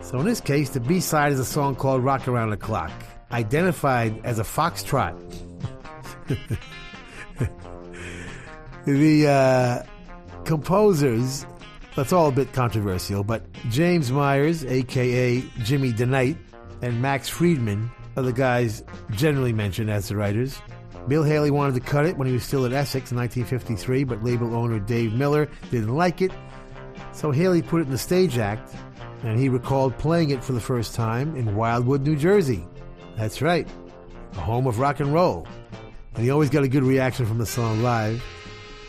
So 0.00 0.18
in 0.18 0.24
this 0.24 0.40
case, 0.40 0.70
the 0.70 0.80
B 0.80 1.00
side 1.00 1.32
is 1.32 1.38
a 1.38 1.44
song 1.44 1.74
called 1.76 2.02
Rock 2.02 2.26
Around 2.28 2.50
the 2.50 2.56
Clock, 2.56 2.90
identified 3.30 4.24
as 4.24 4.38
a 4.38 4.42
foxtrot. 4.42 5.16
the 8.86 9.26
uh, 9.26 9.82
composers, 10.44 11.44
that's 11.94 12.12
all 12.12 12.28
a 12.28 12.32
bit 12.32 12.52
controversial, 12.54 13.22
but 13.22 13.42
James 13.68 14.10
Myers, 14.10 14.64
aka 14.64 15.42
Jimmy 15.62 15.92
DeKnight, 15.92 16.38
and 16.80 17.02
Max 17.02 17.28
Freedman 17.28 17.90
are 18.18 18.22
the 18.22 18.32
guys 18.32 18.82
generally 19.12 19.52
mentioned 19.52 19.90
as 19.90 20.08
the 20.08 20.16
writers. 20.16 20.60
Bill 21.06 21.22
Haley 21.22 21.50
wanted 21.50 21.74
to 21.74 21.80
cut 21.80 22.04
it 22.04 22.16
when 22.18 22.26
he 22.26 22.34
was 22.34 22.42
still 22.42 22.66
at 22.66 22.72
Essex 22.72 23.12
in 23.12 23.16
1953, 23.16 24.04
but 24.04 24.22
label 24.22 24.54
owner 24.54 24.78
Dave 24.78 25.14
Miller 25.14 25.48
didn't 25.70 25.94
like 25.94 26.20
it. 26.20 26.32
So 27.12 27.30
Haley 27.30 27.62
put 27.62 27.80
it 27.80 27.84
in 27.84 27.90
the 27.90 27.98
stage 27.98 28.36
act, 28.36 28.74
and 29.22 29.38
he 29.38 29.48
recalled 29.48 29.96
playing 29.98 30.30
it 30.30 30.44
for 30.44 30.52
the 30.52 30.60
first 30.60 30.94
time 30.94 31.34
in 31.36 31.56
Wildwood, 31.56 32.02
New 32.02 32.16
Jersey. 32.16 32.66
That's 33.16 33.40
right, 33.40 33.66
the 34.32 34.40
home 34.40 34.66
of 34.66 34.78
rock 34.78 35.00
and 35.00 35.14
roll. 35.14 35.46
And 36.14 36.24
he 36.24 36.30
always 36.30 36.50
got 36.50 36.64
a 36.64 36.68
good 36.68 36.84
reaction 36.84 37.24
from 37.24 37.38
the 37.38 37.46
song 37.46 37.82
live. 37.82 38.22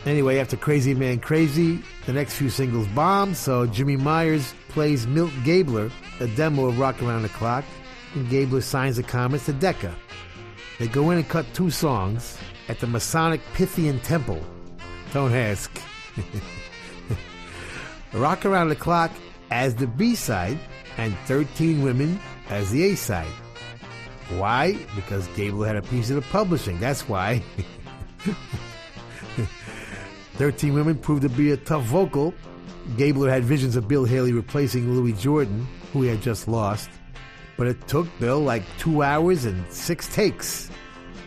Anyway, 0.05 0.39
after 0.39 0.57
Crazy 0.57 0.93
Man 0.93 1.19
Crazy, 1.19 1.83
the 2.05 2.13
next 2.13 2.35
few 2.35 2.49
singles 2.49 2.87
bombed, 2.87 3.37
so 3.37 3.65
Jimmy 3.65 3.95
Myers 3.95 4.53
plays 4.69 5.05
Milt 5.05 5.31
Gabler, 5.43 5.91
a 6.19 6.27
demo 6.27 6.65
of 6.65 6.79
Rock 6.79 7.01
Around 7.01 7.23
the 7.23 7.29
Clock, 7.29 7.65
and 8.15 8.29
Gabler 8.29 8.61
signs 8.61 8.97
the 8.97 9.03
Comets 9.03 9.45
to 9.45 9.53
Decca. 9.53 9.93
They 10.79 10.87
go 10.87 11.11
in 11.11 11.17
and 11.17 11.27
cut 11.27 11.45
two 11.53 11.69
songs 11.69 12.37
at 12.67 12.79
the 12.79 12.87
Masonic 12.87 13.41
Pythian 13.53 13.99
Temple. 13.99 14.41
Don't 15.13 15.33
ask. 15.33 15.81
Rock 18.13 18.45
Around 18.45 18.69
the 18.69 18.75
Clock 18.75 19.11
as 19.51 19.75
the 19.75 19.87
B 19.87 20.15
side, 20.15 20.57
and 20.97 21.15
13 21.25 21.81
Women 21.81 22.19
as 22.49 22.71
the 22.71 22.83
A 22.91 22.95
side. 22.95 23.31
Why? 24.37 24.77
Because 24.95 25.27
Gabler 25.29 25.67
had 25.67 25.75
a 25.75 25.81
piece 25.81 26.09
of 26.09 26.17
the 26.17 26.21
publishing. 26.23 26.79
That's 26.79 27.07
why. 27.07 27.43
13 30.35 30.73
Women 30.73 30.97
proved 30.97 31.21
to 31.23 31.29
be 31.29 31.51
a 31.51 31.57
tough 31.57 31.83
vocal. 31.83 32.33
Gabler 32.97 33.29
had 33.29 33.43
visions 33.43 33.75
of 33.75 33.87
Bill 33.87 34.05
Haley 34.05 34.33
replacing 34.33 34.93
Louis 34.93 35.13
Jordan, 35.13 35.67
who 35.93 36.03
he 36.03 36.09
had 36.09 36.21
just 36.21 36.47
lost, 36.47 36.89
but 37.59 37.67
it 37.67 37.87
took 37.89 38.07
Bill 38.19 38.39
like 38.39 38.63
two 38.77 39.03
hours 39.03 39.43
and 39.43 39.69
six 39.69 40.07
takes, 40.07 40.69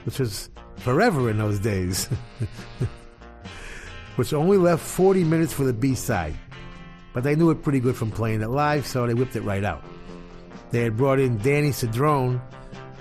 which 0.07 0.18
was 0.18 0.49
forever 0.78 1.28
in 1.28 1.37
those 1.37 1.59
days. 1.59 2.07
which 4.16 4.33
only 4.33 4.57
left 4.57 4.83
40 4.83 5.24
minutes 5.24 5.53
for 5.53 5.64
the 5.64 5.74
B 5.74 5.95
side. 5.95 6.35
But 7.12 7.22
they 7.22 7.37
knew 7.37 7.51
it 7.51 7.62
pretty 7.62 7.80
good 7.80 7.97
from 7.97 8.11
playing 8.11 8.41
it 8.41 8.49
live, 8.49 8.87
so 8.87 9.07
they 9.07 9.12
whipped 9.12 9.37
it 9.37 9.43
right 9.43 9.62
out. 9.62 9.85
They 10.70 10.85
had 10.85 10.97
brought 10.97 11.20
in 11.20 11.37
Danny 11.37 11.68
Cedrone, 11.68 12.41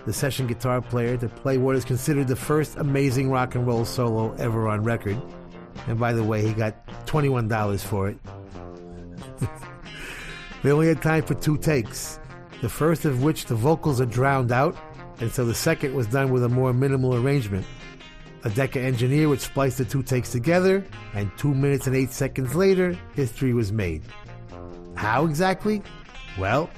the 0.05 0.11
session 0.11 0.45
guitar 0.45 0.81
player, 0.81 1.15
to 1.15 1.29
play 1.29 1.57
what 1.57 1.77
is 1.77 1.85
considered 1.85 2.27
the 2.27 2.35
first 2.35 2.75
amazing 2.75 3.31
rock 3.31 3.55
and 3.55 3.65
roll 3.65 3.85
solo 3.85 4.33
ever 4.39 4.67
on 4.67 4.83
record. 4.83 5.17
And 5.87 5.97
by 5.97 6.11
the 6.11 6.23
way, 6.23 6.45
he 6.45 6.51
got 6.51 6.85
$21 7.05 7.79
for 7.79 8.09
it. 8.09 8.17
they 10.63 10.71
only 10.71 10.89
had 10.89 11.01
time 11.01 11.23
for 11.23 11.35
two 11.35 11.57
takes, 11.57 12.19
the 12.61 12.69
first 12.69 13.05
of 13.05 13.23
which 13.23 13.45
the 13.45 13.55
vocals 13.55 13.99
are 13.99 14.05
drowned 14.05 14.51
out, 14.51 14.77
and 15.19 15.31
so 15.31 15.45
the 15.45 15.53
second 15.53 15.93
was 15.93 16.07
done 16.07 16.31
with 16.31 16.43
a 16.43 16.49
more 16.49 16.73
minimal 16.73 17.15
arrangement. 17.15 17.65
A 18.43 18.49
Decca 18.49 18.79
engineer 18.79 19.29
would 19.29 19.41
splice 19.41 19.77
the 19.77 19.85
two 19.85 20.03
takes 20.03 20.31
together, 20.31 20.85
and 21.13 21.31
two 21.37 21.53
minutes 21.53 21.87
and 21.87 21.95
eight 21.95 22.11
seconds 22.11 22.55
later, 22.55 22.97
history 23.13 23.53
was 23.53 23.71
made. 23.71 24.03
How 24.95 25.25
exactly? 25.25 25.81
Well, 26.39 26.69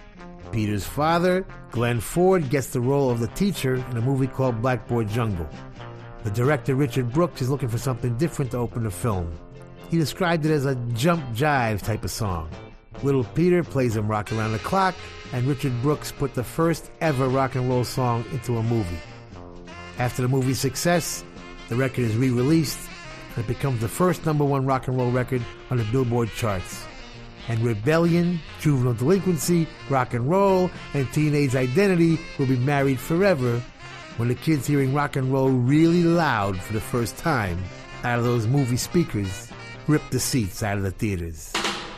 Peter's 0.52 0.86
father, 0.86 1.46
Glenn 1.72 2.00
Ford, 2.00 2.50
gets 2.50 2.68
the 2.68 2.82
role 2.82 3.10
of 3.10 3.20
the 3.20 3.28
teacher 3.28 3.76
in 3.76 3.98
a 3.98 4.02
movie 4.02 4.28
called 4.28 4.62
Blackboard 4.62 5.10
Jungle. 5.10 5.50
The 6.24 6.32
director, 6.32 6.76
Richard 6.76 7.12
Brooks, 7.12 7.42
is 7.42 7.50
looking 7.50 7.70
for 7.70 7.78
something 7.78 8.18
different 8.18 8.52
to 8.52 8.58
open 8.58 8.84
the 8.84 8.92
film. 8.92 9.32
He 9.90 9.98
described 9.98 10.46
it 10.46 10.52
as 10.52 10.66
a 10.66 10.76
jump 10.94 11.24
jive 11.36 11.82
type 11.82 12.04
of 12.04 12.12
song. 12.12 12.50
Little 13.02 13.24
Peter 13.24 13.64
plays 13.64 13.96
him 13.96 14.08
rock 14.08 14.32
around 14.32 14.52
the 14.52 14.60
clock, 14.60 14.96
and 15.32 15.48
Richard 15.48 15.74
Brooks 15.82 16.12
put 16.12 16.34
the 16.36 16.44
first 16.44 16.92
ever 17.02 17.28
rock 17.28 17.56
and 17.56 17.68
roll 17.68 17.84
song 17.84 18.24
into 18.32 18.58
a 18.58 18.64
movie. 18.64 19.00
After 19.98 20.22
the 20.22 20.28
movie's 20.28 20.60
success, 20.60 21.24
the 21.70 21.76
record 21.76 22.06
is 22.06 22.16
re 22.16 22.30
released 22.30 22.80
and 23.36 23.44
it 23.44 23.48
becomes 23.48 23.82
the 23.82 23.88
first 23.88 24.26
number 24.26 24.44
one 24.44 24.66
rock 24.66 24.88
and 24.88 24.98
roll 24.98 25.12
record 25.12 25.42
on 25.72 25.78
the 25.78 25.84
Billboard 25.86 26.30
charts. 26.36 26.84
And 27.48 27.60
rebellion, 27.60 28.40
juvenile 28.60 28.94
delinquency, 28.94 29.68
rock 29.90 30.14
and 30.14 30.30
roll, 30.30 30.72
and 30.94 31.12
teenage 31.12 31.56
identity 31.56 32.20
will 32.38 32.46
be 32.46 32.58
married 32.58 33.00
forever 33.00 33.62
when 34.18 34.30
the 34.30 34.36
kids 34.36 34.68
hearing 34.68 34.94
rock 34.94 35.16
and 35.16 35.34
roll 35.34 35.50
really 35.50 36.04
loud 36.04 36.58
for 36.60 36.74
the 36.74 36.80
first 36.80 37.18
time 37.18 37.62
out 38.04 38.20
of 38.20 38.26
those 38.26 38.48
movie 38.48 38.78
speakers 38.78 39.50
rip 39.88 40.02
the 40.12 40.20
seats 40.20 40.64
out 40.64 40.78
of 40.78 40.84
the 40.84 40.92
theaters. 40.92 41.52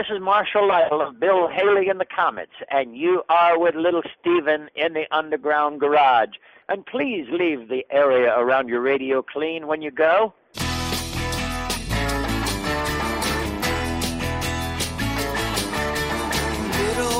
this 0.00 0.16
is 0.16 0.22
Marshall 0.22 0.66
Lytle 0.66 1.02
of 1.02 1.20
Bill 1.20 1.46
Haley 1.48 1.90
and 1.90 2.00
the 2.00 2.06
Comets, 2.06 2.54
and 2.70 2.96
you 2.96 3.22
are 3.28 3.58
with 3.58 3.74
Little 3.74 4.00
Steven 4.18 4.70
in 4.74 4.94
the 4.94 5.04
Underground 5.10 5.78
Garage. 5.78 6.30
And 6.70 6.86
please 6.86 7.26
leave 7.30 7.68
the 7.68 7.84
area 7.90 8.34
around 8.34 8.68
your 8.68 8.80
radio 8.80 9.20
clean 9.20 9.66
when 9.66 9.82
you 9.82 9.90
go. 9.90 10.32
Little 10.54 10.64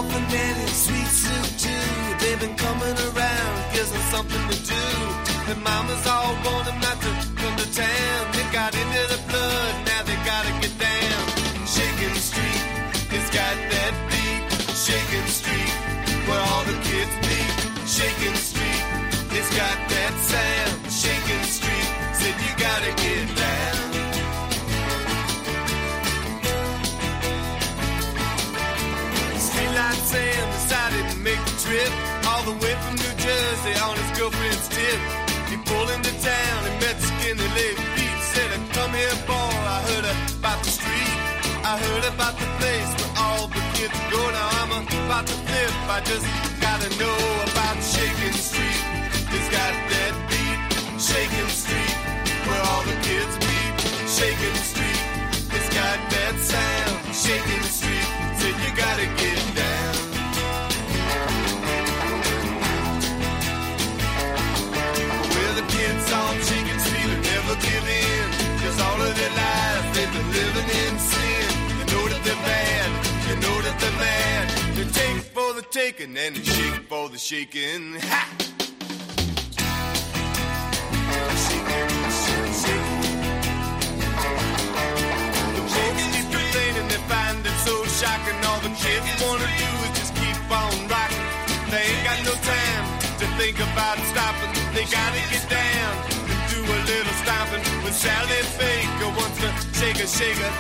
fanatic, 0.09 0.73
sweet 0.73 1.05
soup 1.05 1.59
too. 1.61 1.69
They've 2.25 2.41
been 2.41 2.57
coming 2.57 2.97
around, 2.97 3.75
gives 3.75 3.93
them 3.93 4.01
something 4.09 4.49
to 4.49 4.57
do. 4.57 4.89
The 5.53 5.57
mamas 5.61 6.07
all 6.07 6.33
want 6.33 6.65
them 6.65 6.81
not 6.81 6.99
to 6.99 7.13
come 7.37 7.59
to 7.59 7.75
town. 7.75 8.33
They 8.33 8.49
got 8.55 8.75
into 8.75 9.07
the 9.15 9.21
blood, 9.29 9.90
Shaking 14.91 15.29
Street, 15.29 15.73
where 16.27 16.43
all 16.51 16.65
the 16.65 16.75
kids 16.83 17.15
meet. 17.23 17.53
Shaking 17.87 18.35
Street, 18.35 18.83
it's 19.31 19.51
got 19.55 19.79
that 19.87 20.15
sound. 20.19 20.75
Shaking 20.91 21.45
Street, 21.47 21.89
said 22.19 22.35
you 22.43 22.53
gotta 22.59 22.91
get 22.99 23.27
down. 23.39 23.79
Streetlight 29.39 30.01
Sam 30.11 30.43
decided 30.59 31.05
to 31.13 31.19
make 31.19 31.39
the 31.39 31.57
trip 31.63 31.93
all 32.27 32.43
the 32.51 32.57
way 32.59 32.75
from 32.83 32.95
New 32.99 33.15
Jersey 33.23 33.75
on 33.87 33.95
his 33.95 34.11
girlfriend's 34.19 34.69
tip. 34.75 35.01
He 35.51 35.57
pulled 35.71 35.91
into 35.91 36.11
town 36.19 36.59
and 36.67 36.75
met 36.83 36.99
Skinny 36.99 37.47
Lady 37.55 37.85
Pete. 37.95 38.23
Said, 38.35 38.51
"Come 38.75 38.93
here, 38.99 39.17
boy. 39.31 39.55
I 39.77 39.79
heard 39.87 40.07
about 40.35 40.65
the 40.65 40.71
street. 40.71 41.20
I 41.71 41.79
heard 41.79 42.05
about 42.13 42.35
the 42.35 42.51
place 42.59 42.91
where 42.99 43.15
all 43.23 43.47
the 43.47 43.63
kids 43.79 43.95
go. 44.11 44.19
Now 44.19 44.59
I'm 44.59 44.73
about 44.83 45.25
to 45.25 45.37
flip. 45.47 45.73
I 45.87 46.03
just 46.03 46.27
gotta 46.59 46.91
know 46.99 47.15
about 47.47 47.79
Shaking 47.79 48.35
Street. 48.35 48.83
It's 49.31 49.51
got 49.55 49.73
that 49.95 50.15
beat. 50.27 50.59
Shaking 50.99 51.51
Street, 51.63 51.95
where 52.51 52.63
all 52.75 52.83
the 52.91 52.99
kids 53.07 53.35
meet. 53.47 53.73
Shaking 54.11 54.59
Street, 54.67 55.03
it's 55.55 55.71
got 55.71 55.99
that 56.11 56.35
sound. 56.43 57.15
Shaking 57.15 57.67
Street, 57.71 58.09
said 58.43 58.57
you 58.67 58.71
gotta 58.75 59.07
get 59.23 59.39
down. 59.55 59.95
Where 65.31 65.55
the 65.55 65.67
kids 65.71 66.07
on 66.19 66.35
Shaking 66.51 66.81
Street 66.83 67.07
will 67.07 67.23
never 67.31 67.55
give 67.63 67.87
in. 67.87 68.11
And 75.77 76.17
then 76.17 76.33
a 76.33 76.43
shake 76.43 76.89
for 76.89 77.09
the 77.09 77.17
shaking. 77.17 77.95
Ha! 78.01 78.37
So 87.65 87.85
shocking. 87.85 88.35
All 88.49 88.59
the 88.67 88.75
kids 88.83 89.07
wanna 89.23 89.47
do 89.47 89.71
is 89.87 89.93
just 89.95 90.13
keep 90.17 90.35
on 90.51 90.89
rocking. 90.89 91.23
They 91.71 91.87
ain't 91.87 92.03
got 92.03 92.19
no 92.25 92.35
time 92.43 92.85
to 93.21 93.27
think 93.39 93.61
about 93.61 93.99
stopping. 94.11 94.51
They 94.75 94.85
gotta 94.91 95.23
get 95.31 95.47
down 95.47 95.93
and 96.35 96.41
do 96.51 96.61
a 96.67 96.79
little 96.91 97.15
stomping. 97.23 97.63
When 97.85 97.93
Sally 97.93 98.43
Baker 98.59 99.11
wants 99.15 99.39
to 99.39 99.49
shake 99.79 100.03
a 100.03 100.09
shaker, 100.09 100.51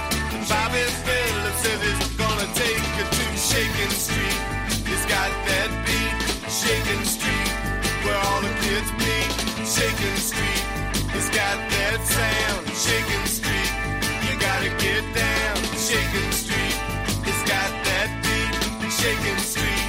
Bobby 0.47 0.87
Phillips 1.03 1.63
says 1.67 1.81
it's 1.83 2.15
gonna 2.15 2.47
take 2.55 2.85
her 2.95 3.11
to 3.11 3.25
Shaking 3.37 3.91
Street. 3.91 4.60
It's 5.11 5.19
got 5.19 5.35
that 5.51 5.71
beat, 5.91 6.15
Shaking 6.47 7.03
Street, 7.03 7.51
where 8.07 8.15
all 8.15 8.41
the 8.47 8.55
kids 8.63 8.87
meet. 8.95 9.27
Shaking 9.67 10.15
Street, 10.23 10.63
it's 11.19 11.27
got 11.35 11.59
that 11.67 11.99
sound, 12.07 12.63
Shaking 12.79 13.27
Street. 13.27 13.75
You 14.23 14.39
gotta 14.39 14.71
get 14.79 15.03
down, 15.11 15.59
Shaking 15.75 16.31
Street. 16.31 16.79
It's 17.27 17.43
got 17.43 17.75
that 17.91 18.07
beat, 18.23 18.55
Shaking 18.87 19.43
Street, 19.43 19.83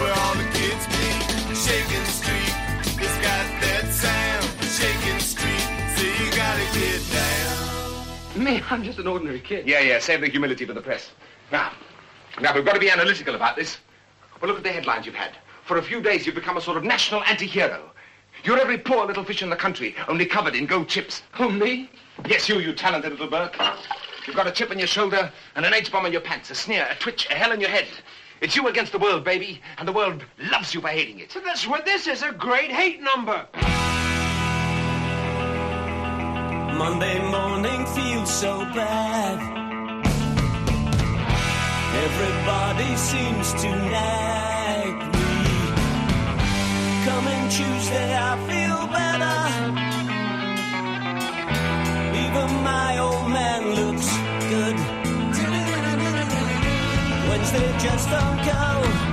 where 0.00 0.16
all 0.24 0.40
the 0.40 0.48
kids 0.56 0.88
meet. 0.88 1.20
Shaking 1.52 2.08
Street, 2.08 2.52
it's 2.96 3.18
got 3.20 3.44
that 3.60 3.92
sound, 3.92 4.48
Shaking 4.72 5.20
Street. 5.20 5.68
So 6.00 6.08
you 6.16 6.32
gotta 6.32 6.64
get 6.72 7.00
down. 7.12 8.40
Me, 8.42 8.64
I'm 8.70 8.82
just 8.82 8.98
an 8.98 9.06
ordinary 9.06 9.40
kid. 9.40 9.68
Yeah, 9.68 9.80
yeah, 9.80 9.98
save 9.98 10.22
the 10.22 10.28
humility 10.28 10.64
for 10.64 10.72
the 10.72 10.80
press. 10.80 11.12
Now, 11.52 11.72
now 12.40 12.54
we've 12.54 12.64
got 12.64 12.72
to 12.72 12.80
be 12.80 12.88
analytical 12.88 13.34
about 13.34 13.54
this. 13.54 13.76
Well, 14.42 14.48
look 14.48 14.58
at 14.58 14.64
the 14.64 14.72
headlines 14.72 15.06
you've 15.06 15.14
had. 15.14 15.36
For 15.64 15.76
a 15.76 15.82
few 15.82 16.02
days, 16.02 16.26
you've 16.26 16.34
become 16.34 16.56
a 16.56 16.60
sort 16.60 16.76
of 16.76 16.82
national 16.82 17.22
anti-hero. 17.22 17.92
You're 18.42 18.58
every 18.58 18.76
poor 18.76 19.06
little 19.06 19.22
fish 19.22 19.40
in 19.40 19.50
the 19.50 19.56
country, 19.56 19.94
only 20.08 20.26
covered 20.26 20.56
in 20.56 20.66
gold 20.66 20.88
chips. 20.88 21.22
Who, 21.34 21.52
me? 21.52 21.88
Yes, 22.26 22.48
you, 22.48 22.58
you 22.58 22.72
talented 22.72 23.12
little 23.12 23.28
Burke. 23.28 23.56
You've 24.26 24.34
got 24.34 24.48
a 24.48 24.50
chip 24.50 24.72
on 24.72 24.80
your 24.80 24.88
shoulder 24.88 25.32
and 25.54 25.64
an 25.64 25.72
H-bomb 25.72 26.06
in 26.06 26.12
your 26.12 26.22
pants, 26.22 26.50
a 26.50 26.56
sneer, 26.56 26.88
a 26.90 26.96
twitch, 26.96 27.28
a 27.30 27.34
hell 27.34 27.52
in 27.52 27.60
your 27.60 27.70
head. 27.70 27.86
It's 28.40 28.56
you 28.56 28.66
against 28.66 28.90
the 28.90 28.98
world, 28.98 29.22
baby, 29.22 29.62
and 29.78 29.86
the 29.86 29.92
world 29.92 30.24
loves 30.50 30.74
you 30.74 30.80
for 30.80 30.88
hating 30.88 31.20
it. 31.20 31.30
So 31.30 31.38
that's 31.38 31.64
what 31.68 31.84
this 31.84 32.08
is, 32.08 32.24
a 32.24 32.32
great 32.32 32.72
hate 32.72 33.00
number. 33.00 33.46
Monday 36.76 37.30
morning 37.30 37.86
feels 37.86 38.34
so 38.34 38.58
bad. 38.74 39.61
Everybody 41.94 42.96
seems 42.96 43.52
to 43.62 43.68
nag 43.68 44.94
me. 45.12 45.34
Coming 47.04 47.48
Tuesday, 47.48 48.16
I 48.16 48.32
feel 48.48 48.86
better. 48.98 49.38
Even 52.24 52.48
my 52.64 52.98
old 52.98 53.28
man 53.30 53.62
looks 53.78 54.08
good. 54.48 54.76
Wednesday 57.28 57.78
just 57.78 58.08
don't 58.08 58.38
go. 58.46 59.11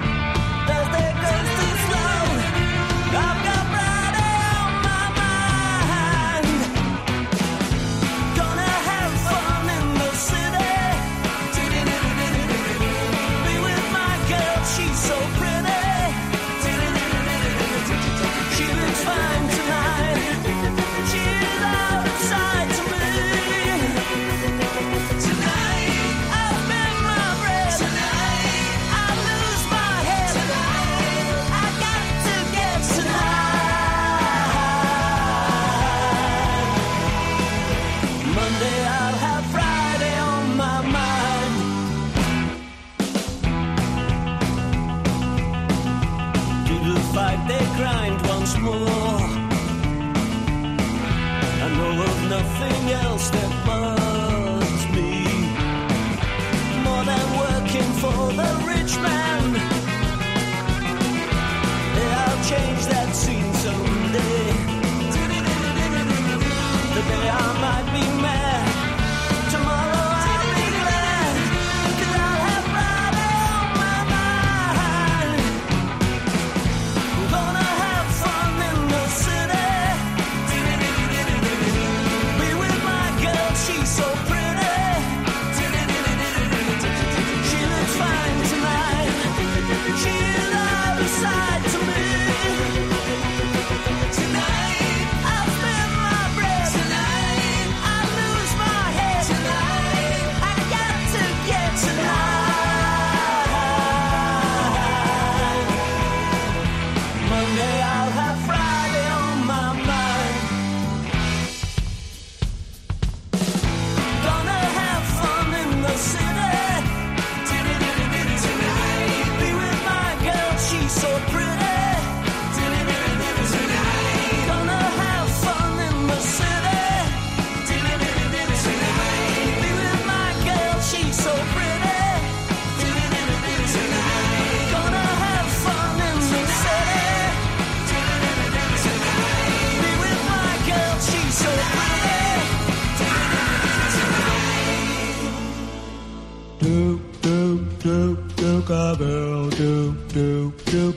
The 59.01 59.28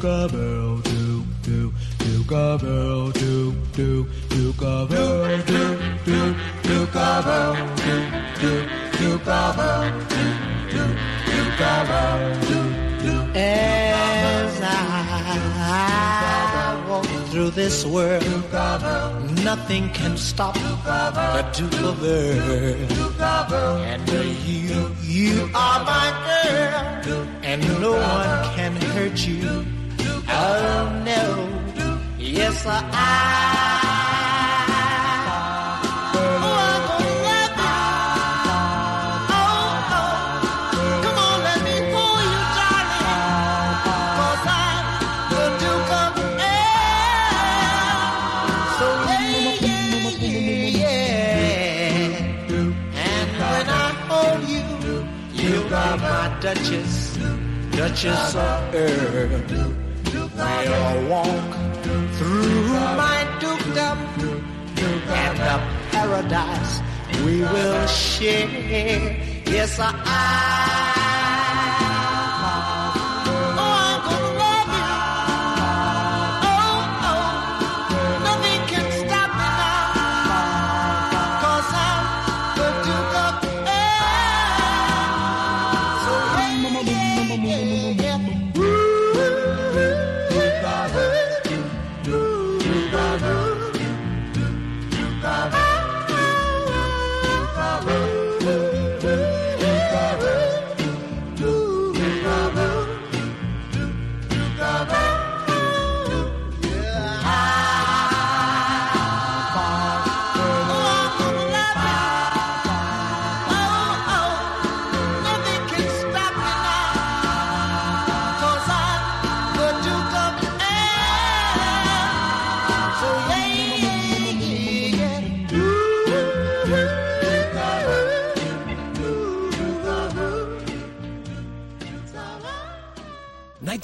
do 0.03 0.83
do 0.83 0.83
do 0.83 1.25
do 1.43 1.73
do 1.99 2.25
do 2.25 3.13
do 3.13 3.13
do 3.13 3.55
do 3.73 4.07
do 4.27 4.53
do 4.53 4.53
do 4.53 4.59
do 4.59 5.29
do 6.03 6.49
do 8.41 8.53
do 8.53 8.69
do 9.03 9.19
do 12.99 13.17
As 13.35 14.61
I 14.61 15.15
walk 16.89 17.07
through 17.31 17.51
this 17.51 17.87
world, 17.87 18.25
nothing 19.45 19.89
can 19.91 20.17
stop 20.17 20.55
the 20.55 20.77
Earl. 22.03 23.77
And 23.85 24.09
you, 24.09 24.91
you 25.03 25.51
are 25.55 25.85
my 25.85 26.11
girl, 26.27 27.27
and 27.45 27.63
no 27.81 27.93
one 27.93 28.55
can 28.57 28.75
hurt 28.77 29.27
you. 29.27 29.72
Oh 30.45 31.03
no, 31.05 31.23
yes 32.19 32.67
I. 32.67 32.83
Oh, 36.15 36.43
I 36.43 36.45
gonna 36.89 37.15
love 37.29 37.57
you. 37.63 37.75
Oh, 39.39 39.97
oh, 39.99 40.15
come 41.05 41.19
on, 41.27 41.37
let 41.47 41.61
me 41.67 41.77
you, 42.27 42.41
I'm 44.67 44.85
the 45.33 45.45
Duke 45.63 45.93
of 46.03 46.13
So 48.79 48.87
yeah, 49.11 50.27
yeah, 50.27 50.79
yeah. 50.81 53.07
And 53.07 53.31
when 53.41 53.67
I 53.69 53.71
hold 54.09 54.43
you, 54.55 54.67
you 55.41 55.57
are 55.73 55.97
my 55.99 56.25
Duchess, 56.41 56.95
Duchess 57.71 58.35
of 58.35 58.75
Air. 58.75 59.72
We'll 60.65 61.09
walk 61.09 61.53
through 62.15 62.69
my 62.97 63.27
dukedom 63.41 63.99
and 64.79 65.37
the 65.37 65.57
paradise 65.91 66.81
we 67.25 67.41
will 67.41 67.87
share. 67.89 69.17
Yes, 69.45 69.81
I. 69.81 70.92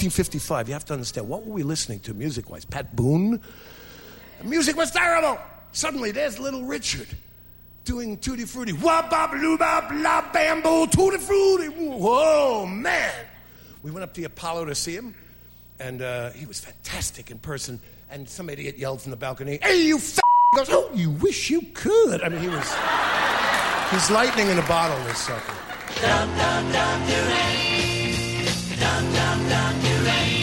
1955, 0.08 0.68
you 0.68 0.72
have 0.72 0.86
to 0.86 0.94
understand, 0.94 1.28
what 1.28 1.44
were 1.44 1.52
we 1.52 1.62
listening 1.62 2.00
to 2.00 2.14
music 2.14 2.48
wise? 2.48 2.64
Pat 2.64 2.96
Boone? 2.96 3.38
The 4.38 4.44
music 4.44 4.74
was 4.74 4.90
terrible. 4.90 5.38
Suddenly, 5.72 6.12
there's 6.12 6.38
Little 6.38 6.64
Richard 6.64 7.08
doing 7.84 8.16
tutti 8.16 8.46
frutti. 8.46 8.72
Wop, 8.72 9.10
bop, 9.10 9.32
loo, 9.32 9.58
bop, 9.58 9.90
la, 9.92 10.32
bambo, 10.32 10.86
tutti 10.86 11.18
frutti. 11.18 11.66
Whoa, 11.66 12.64
man. 12.64 13.12
We 13.82 13.90
went 13.90 14.02
up 14.02 14.14
to 14.14 14.22
the 14.22 14.26
Apollo 14.26 14.64
to 14.64 14.74
see 14.74 14.94
him, 14.94 15.14
and 15.78 16.00
uh, 16.00 16.30
he 16.30 16.46
was 16.46 16.58
fantastic 16.58 17.30
in 17.30 17.38
person. 17.38 17.78
And 18.10 18.26
some 18.26 18.48
idiot 18.48 18.78
yelled 18.78 19.02
from 19.02 19.10
the 19.10 19.18
balcony, 19.18 19.58
Hey, 19.60 19.82
you 19.82 19.98
f! 19.98 20.18
He 20.52 20.56
goes, 20.56 20.68
Oh, 20.70 20.90
you 20.94 21.10
wish 21.10 21.50
you 21.50 21.60
could. 21.74 22.22
I 22.22 22.30
mean, 22.30 22.40
he 22.40 22.48
was. 22.48 22.74
He's 23.90 24.10
lightning 24.10 24.48
in 24.48 24.58
a 24.58 24.66
bottle, 24.66 24.96
this 25.04 25.18
sucker. 25.18 25.54
Dum, 26.00 26.28
dum, 26.38 26.72
dum, 26.72 27.77
Dum 28.80 29.04
dum 29.12 29.38
dum 29.50 29.74
do 29.82 30.37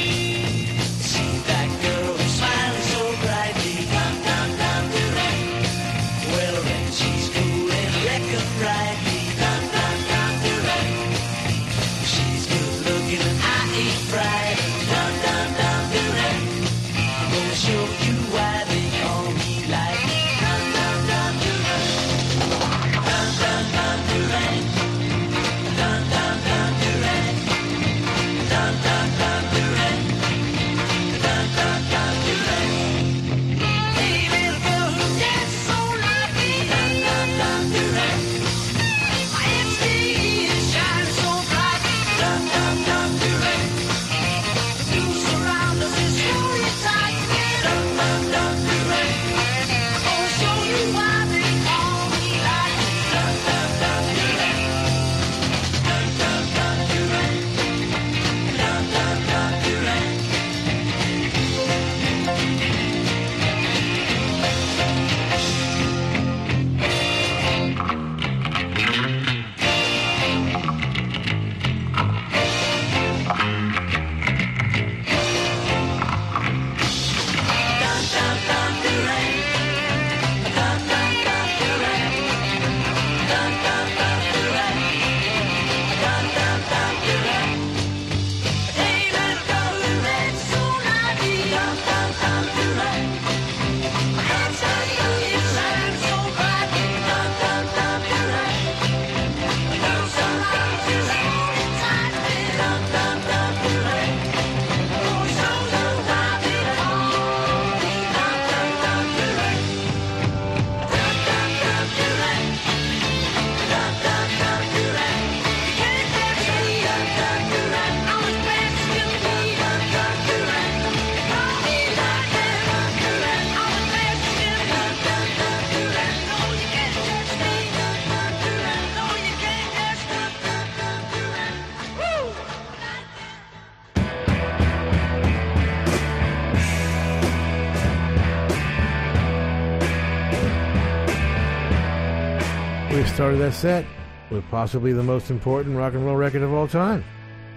started 143.36 143.52
that 143.52 143.58
set 143.58 143.86
with 144.30 144.50
possibly 144.50 144.94
the 144.94 145.04
most 145.04 145.30
important 145.30 145.76
rock 145.76 145.94
and 145.94 146.06
roll 146.06 146.16
record 146.16 146.42
of 146.42 146.54
all 146.54 146.70
time, 146.70 147.04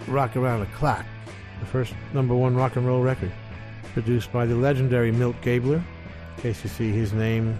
Rock 0.08 0.34
Around 0.34 0.60
the 0.60 0.66
Clock, 0.66 1.06
the 1.60 1.66
first 1.66 1.94
number 2.12 2.34
one 2.34 2.56
rock 2.56 2.74
and 2.74 2.84
roll 2.84 3.00
record, 3.00 3.30
produced 3.92 4.32
by 4.32 4.44
the 4.44 4.56
legendary 4.56 5.12
Milt 5.12 5.40
Gabler. 5.40 5.76
In 6.36 6.42
case 6.42 6.64
you 6.64 6.70
see 6.70 6.90
his 6.90 7.12
name 7.12 7.56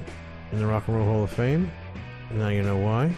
in 0.50 0.58
the 0.58 0.66
Rock 0.66 0.88
and 0.88 0.96
Roll 0.96 1.06
Hall 1.06 1.22
of 1.24 1.30
Fame, 1.30 1.70
now 2.32 2.48
you 2.48 2.62
know 2.62 2.76
why. 2.76 3.14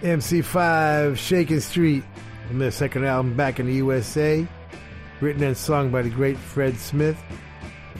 MC5, 0.00 1.16
Shaking 1.18 1.60
Street, 1.60 2.02
from 2.48 2.60
their 2.60 2.70
second 2.70 3.04
album 3.04 3.36
back 3.36 3.60
in 3.60 3.66
the 3.66 3.74
USA, 3.74 4.46
written 5.20 5.42
and 5.42 5.56
sung 5.56 5.90
by 5.90 6.00
the 6.00 6.10
great 6.10 6.38
Fred 6.38 6.78
Smith, 6.78 7.22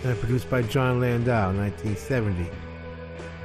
and 0.05 0.19
produced 0.21 0.49
by 0.49 0.63
Jon 0.63 1.01
Landau, 1.01 1.51
in 1.51 1.59
1970. 1.59 2.62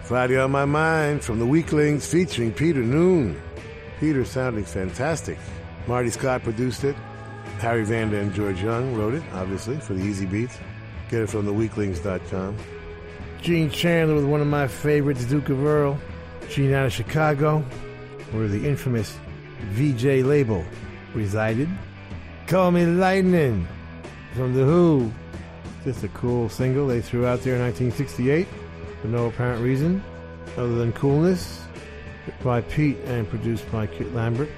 Friday 0.08 0.38
on 0.40 0.52
My 0.52 0.64
Mind 0.64 1.22
from 1.22 1.38
the 1.38 1.46
Weeklings 1.46 2.08
featuring 2.08 2.54
Peter 2.54 2.82
Noone. 2.82 3.38
Peter 4.00 4.24
sounding 4.24 4.64
fantastic. 4.64 5.38
Marty 5.86 6.10
Scott 6.10 6.44
produced 6.44 6.86
it. 6.86 6.96
Harry 7.60 7.84
Vanda 7.84 8.18
and 8.18 8.34
George 8.34 8.64
Young 8.64 8.96
wrote 8.96 9.16
it, 9.16 9.24
obviously, 9.34 9.76
for 9.76 9.96
the 9.96 10.02
Easybeats. 10.02 10.56
Get 11.10 11.24
it 11.24 11.30
from 11.30 11.46
theweeklings.com. 11.46 12.56
Gene 13.42 13.70
Chandler 13.70 14.16
with 14.16 14.24
one 14.24 14.40
of 14.40 14.48
my 14.48 14.66
favorites, 14.70 15.26
Duke 15.26 15.50
of 15.50 15.66
Earl. 15.66 16.00
Gene 16.48 16.74
out 16.74 16.86
of 16.86 16.94
Chicago, 16.94 17.60
where 18.32 18.48
the 18.48 18.66
infamous 18.66 19.18
Vee-Jay 19.72 20.24
label 20.24 20.64
resided. 21.16 21.68
Call 22.48 22.72
Me 22.72 22.86
Lightning 22.86 23.68
from 24.36 24.54
The 24.54 24.64
Who. 24.64 25.12
Just 25.84 26.06
a 26.06 26.08
cool 26.10 26.48
single 26.48 26.88
they 26.88 27.02
threw 27.02 27.26
out 27.26 27.42
there 27.42 27.56
in 27.56 27.62
1968 27.62 28.48
for 29.08 29.12
no 29.12 29.28
apparent 29.28 29.64
reason 29.64 30.04
other 30.58 30.76
than 30.76 30.92
coolness. 30.94 31.64
By 32.44 32.60
Pete 32.60 32.98
and 33.06 33.28
produced 33.30 33.70
by 33.72 33.88
Kit 33.88 34.14
Lambert. 34.14 34.50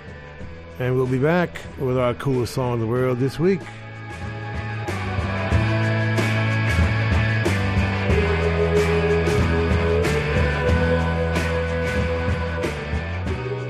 And 0.79 0.95
we'll 0.95 1.05
be 1.05 1.19
back 1.19 1.61
with 1.77 1.99
our 1.99 2.15
coolest 2.15 2.55
song 2.55 2.73
in 2.73 2.79
the 2.79 2.87
world 2.87 3.19
this 3.19 3.37
week. 3.37 3.59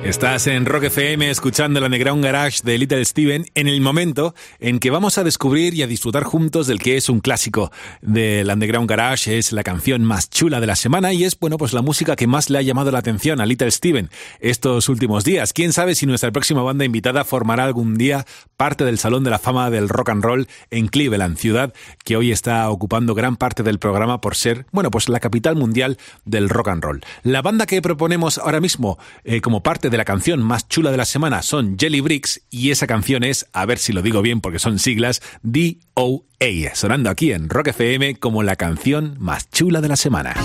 Estás 0.10 0.48
en 0.48 0.65
Rock 0.65 0.86
FM 0.86 1.30
escuchando 1.30 1.77
el 1.77 1.86
Underground 1.86 2.23
Garage 2.23 2.61
de 2.64 2.80
Little 2.80 3.06
Steven 3.06 3.45
en 3.53 3.68
el 3.68 3.80
momento 3.80 4.34
en 4.60 4.80
que 4.80 4.90
vamos 4.90 5.19
a 5.19 5.23
descubrir 5.23 5.76
y 5.76 5.84
a 5.84 5.88
disfrutar 5.88 6.23
juntos 6.23 6.65
del 6.65 6.80
que 6.80 6.98
es 6.98 7.10
un 7.10 7.19
clásico 7.19 7.72
del 8.02 8.49
Underground 8.49 8.90
Garage, 8.90 9.38
es 9.38 9.52
la 9.52 9.61
canción 9.61 10.03
más 10.03 10.31
chula 10.31 10.60
de 10.60 10.65
la 10.65 10.76
semana 10.76 11.14
y 11.14 11.26
es, 11.26 11.40
bueno, 11.40 11.57
pues 11.57 11.73
la 11.73 11.84
música 11.84 12.15
que 12.15 12.26
más 12.26 12.49
le 12.49 12.57
ha 12.57 12.64
llamado 12.64 12.90
la 12.90 12.98
atención 12.98 13.40
a 13.40 13.45
Little 13.45 13.69
Steven 13.69 14.10
estos 14.40 14.90
últimos 14.90 15.26
días. 15.26 15.53
Quién 15.53 15.73
sabe 15.73 15.94
si 15.94 16.07
nuestra 16.07 16.31
próxima 16.31 16.64
banda 16.64 16.86
invitada 16.86 17.23
formará 17.23 17.65
algún 17.65 17.95
día 17.95 18.26
parte 18.57 18.86
del 18.86 18.98
Salón 18.98 19.23
de 19.23 19.30
la 19.30 19.38
Fama 19.38 19.69
del 19.69 19.90
Rock 19.90 20.10
and 20.10 20.23
Roll 20.23 20.48
en 20.72 20.88
Cleveland, 20.88 21.38
ciudad 21.38 21.72
que 22.03 22.18
hoy 22.18 22.31
está 22.31 22.68
ocupando 22.72 23.14
gran 23.14 23.36
parte 23.36 23.61
del 23.61 23.77
programa 23.77 24.22
por 24.22 24.36
ser, 24.36 24.65
bueno, 24.72 24.90
pues 24.90 25.07
la 25.07 25.19
capital 25.19 25.56
mundial 25.56 25.99
del 26.26 26.49
rock 26.49 26.69
and 26.69 26.84
roll. 26.84 27.02
La 27.22 27.44
banda 27.44 27.68
que 27.68 27.84
proponemos 27.84 28.40
ahora 28.40 28.60
mismo 28.60 28.98
eh, 29.23 29.40
como 29.41 29.61
parte 29.61 29.91
de 29.91 29.99
la 30.00 30.06
canción 30.06 30.42
más 30.42 30.66
chula 30.70 30.92
de 30.92 30.98
la 30.98 31.04
semana 31.04 31.42
son 31.42 31.76
Jelly 31.78 32.00
Bricks 32.00 32.40
y 32.50 32.72
esa 32.72 32.88
canción 32.88 33.22
es, 33.26 33.48
a 33.52 33.66
ver 33.66 33.80
si 33.80 33.92
lo 33.92 34.02
digo 34.02 34.22
bien 34.22 34.40
porque 34.40 34.58
son 34.58 34.80
siglas, 34.80 35.22
DOA, 35.44 36.74
sonando 36.74 37.10
aquí 37.10 37.34
en 37.34 37.50
Rock 37.50 37.68
FM 37.68 38.16
como 38.16 38.42
la 38.42 38.56
canción 38.56 39.18
más 39.20 39.50
chula 39.50 39.82
de 39.82 39.90
la 39.90 39.98
semana. 39.98 40.36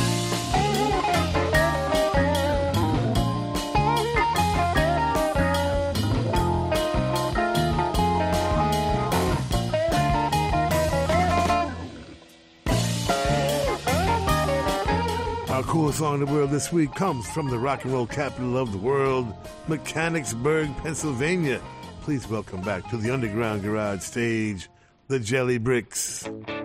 Coolest 15.74 15.98
song 15.98 16.14
in 16.14 16.20
the 16.24 16.32
world 16.32 16.50
this 16.50 16.72
week 16.72 16.94
comes 16.94 17.28
from 17.32 17.50
the 17.50 17.58
rock 17.58 17.82
and 17.82 17.92
roll 17.92 18.06
capital 18.06 18.56
of 18.56 18.70
the 18.70 18.78
world, 18.78 19.34
Mechanicsburg, 19.66 20.68
Pennsylvania. 20.76 21.60
Please 22.02 22.28
welcome 22.28 22.60
back 22.60 22.88
to 22.90 22.96
the 22.96 23.10
Underground 23.10 23.64
Garage 23.64 23.98
stage, 23.98 24.68
the 25.08 25.18
Jellybricks. 25.18 26.63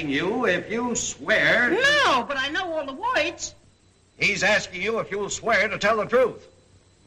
Asking 0.00 0.14
you 0.14 0.46
if 0.46 0.70
you 0.70 0.94
swear. 0.94 1.70
No, 1.70 2.24
but 2.26 2.38
I 2.38 2.48
know 2.48 2.72
all 2.72 2.86
the 2.86 2.94
words. 2.94 3.54
He's 4.18 4.42
asking 4.42 4.80
you 4.80 4.98
if 4.98 5.10
you'll 5.10 5.28
swear 5.28 5.68
to 5.68 5.78
tell 5.78 5.98
the 5.98 6.06
truth. 6.06 6.46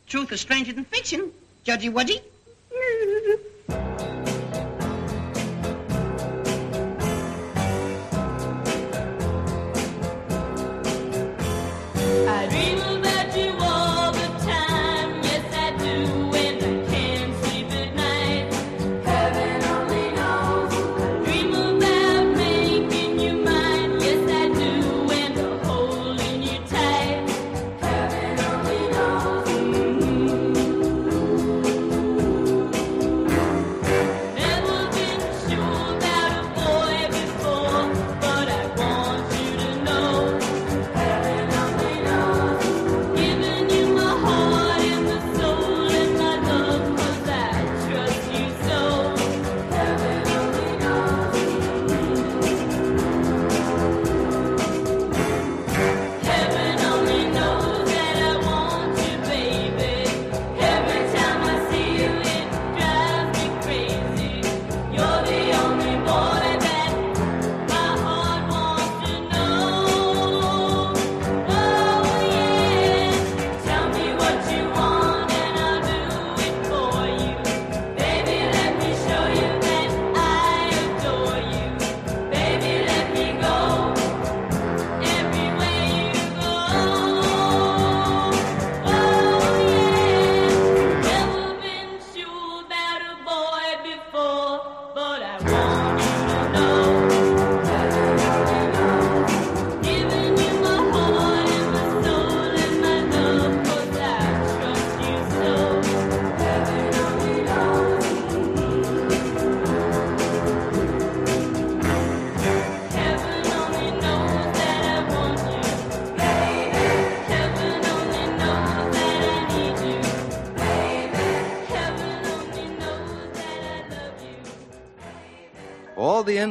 Truth 0.07 0.32
is 0.32 0.41
stranger 0.41 0.74
than 0.74 0.86
fiction. 0.86 1.32
Judgy 1.65 1.91
Wudgy. 1.91 2.22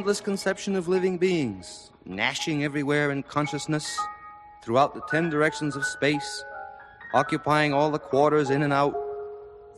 Endless 0.03 0.19
conception 0.19 0.75
of 0.75 0.89
living 0.89 1.17
beings, 1.17 1.89
gnashing 2.03 2.61
everywhere 2.65 3.09
in 3.09 3.23
consciousness, 3.23 3.97
throughout 4.61 4.93
the 4.93 4.99
ten 5.09 5.29
directions 5.29 5.77
of 5.77 5.85
space, 5.85 6.43
occupying 7.13 7.71
all 7.71 7.89
the 7.89 7.97
quarters 7.97 8.49
in 8.49 8.63
and 8.63 8.73
out, 8.73 8.93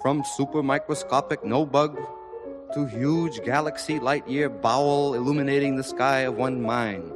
from 0.02 0.24
super 0.36 0.64
microscopic 0.64 1.46
no 1.46 1.64
bug 1.64 1.96
to 2.74 2.88
huge 2.88 3.44
galaxy 3.44 4.00
light 4.00 4.28
year 4.28 4.50
bowel 4.50 5.14
illuminating 5.14 5.76
the 5.76 5.84
sky 5.84 6.22
of 6.22 6.36
one 6.36 6.60
mind. 6.60 7.12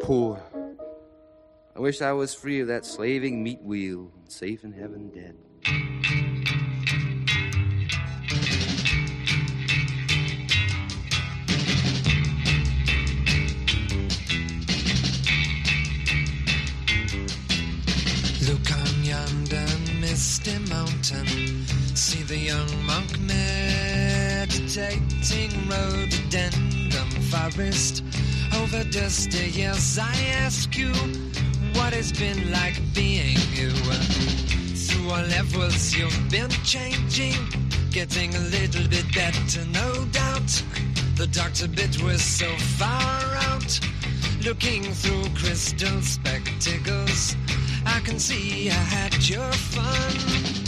Poor. 0.00 0.40
I 1.74 1.80
wish 1.80 2.00
I 2.00 2.12
was 2.12 2.34
free 2.34 2.60
of 2.60 2.68
that 2.68 2.86
slaving 2.86 3.42
meat 3.42 3.62
wheel, 3.62 4.12
and 4.14 4.30
safe 4.30 4.62
in 4.62 4.70
heaven 4.70 5.10
dead. 5.10 6.27
Mountain. 21.12 21.64
See 21.94 22.22
the 22.22 22.36
young 22.36 22.86
monk 22.86 23.18
meditating 23.20 24.48
rhododendron 25.68 27.10
forest. 27.30 28.02
Over 28.54 28.84
dusty 28.84 29.50
years, 29.50 29.98
I 29.98 30.14
ask 30.44 30.76
you 30.76 30.92
what 31.74 31.92
it's 31.94 32.12
been 32.12 32.50
like 32.50 32.80
being 32.94 33.38
you. 33.52 33.70
Through 33.70 35.10
all 35.10 35.22
levels, 35.22 35.94
you've 35.94 36.30
been 36.30 36.50
changing, 36.64 37.34
getting 37.90 38.34
a 38.34 38.40
little 38.40 38.88
bit 38.88 39.06
better, 39.14 39.64
no 39.66 40.04
doubt. 40.06 40.62
The 41.16 41.26
doctor 41.28 41.68
bit 41.68 42.02
was 42.02 42.22
so 42.22 42.48
far 42.78 43.36
out, 43.50 43.80
looking 44.44 44.82
through 44.84 45.28
crystal 45.34 46.00
spectacles. 46.02 47.36
I 47.86 48.00
can 48.00 48.18
see 48.18 48.70
I 48.70 48.74
had 48.74 49.28
your 49.28 49.52
fun. 49.52 50.67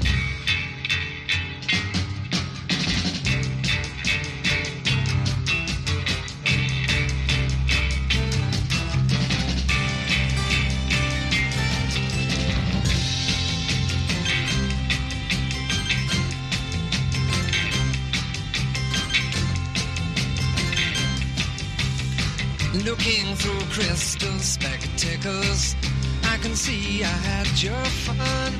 Looking 22.91 23.35
through 23.35 23.61
crystal 23.69 24.37
spectacles, 24.39 25.77
I 26.25 26.37
can 26.41 26.53
see 26.53 27.01
I 27.01 27.07
had 27.07 27.63
your 27.63 27.85
fun. 28.03 28.51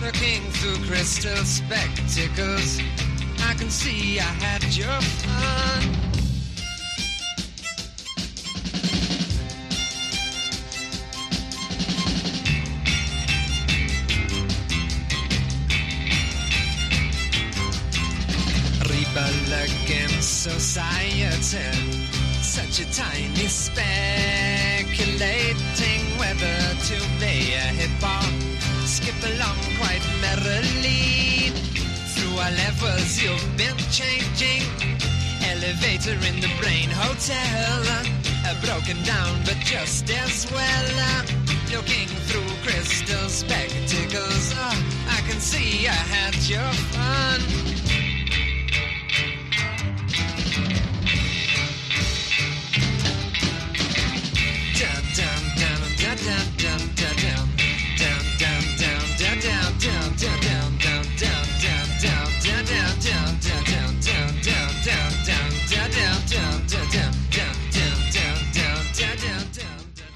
Looking 0.00 0.48
through 0.52 0.86
crystal 0.86 1.34
spectacles, 1.44 2.78
I 3.40 3.54
can 3.54 3.68
see 3.68 4.20
I 4.20 4.22
had 4.22 4.62
your 4.76 5.00
fun. 5.00 6.08
Society 20.20 22.17
such 22.58 22.80
a 22.80 22.86
tiny 22.92 23.46
speculating 23.46 24.18
whether 26.18 26.58
to 26.88 26.96
play 27.18 27.54
a 27.54 27.66
hip 27.78 28.02
hop. 28.02 28.32
Skip 28.84 29.14
along 29.32 29.58
quite 29.78 30.02
merrily. 30.24 31.52
Through 32.14 32.36
our 32.44 32.50
levels, 32.50 33.22
you've 33.22 33.48
been 33.56 33.78
changing. 33.94 34.62
Elevator 35.52 36.18
in 36.26 36.40
the 36.40 36.50
brain 36.60 36.90
hotel. 36.90 37.82
Uh, 38.44 38.54
broken 38.66 38.98
down, 39.04 39.40
but 39.44 39.58
just 39.62 40.10
as 40.10 40.50
well. 40.50 40.88
Looking 41.70 42.08
through 42.26 42.50
crystal 42.66 43.28
spectacles. 43.28 44.52
Uh, 44.56 44.74
I 45.16 45.20
can 45.28 45.38
see 45.38 45.86
I 45.86 45.92
had 45.92 46.34
your 46.48 46.72
fun. 46.90 47.77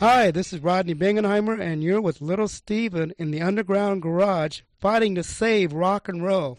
Hi, 0.03 0.33
this 0.33 0.53
is 0.53 0.65
Rodney 0.65 0.97
Bingenheimer, 0.97 1.61
and 1.61 1.81
you're 1.81 2.01
with 2.01 2.21
Little 2.21 2.49
Steven 2.49 3.13
in 3.19 3.31
the 3.31 3.41
Underground 3.41 4.03
Garage 4.03 4.63
fighting 4.81 5.15
to 5.15 5.23
save 5.23 5.73
rock 5.73 6.09
and 6.09 6.25
roll. 6.25 6.59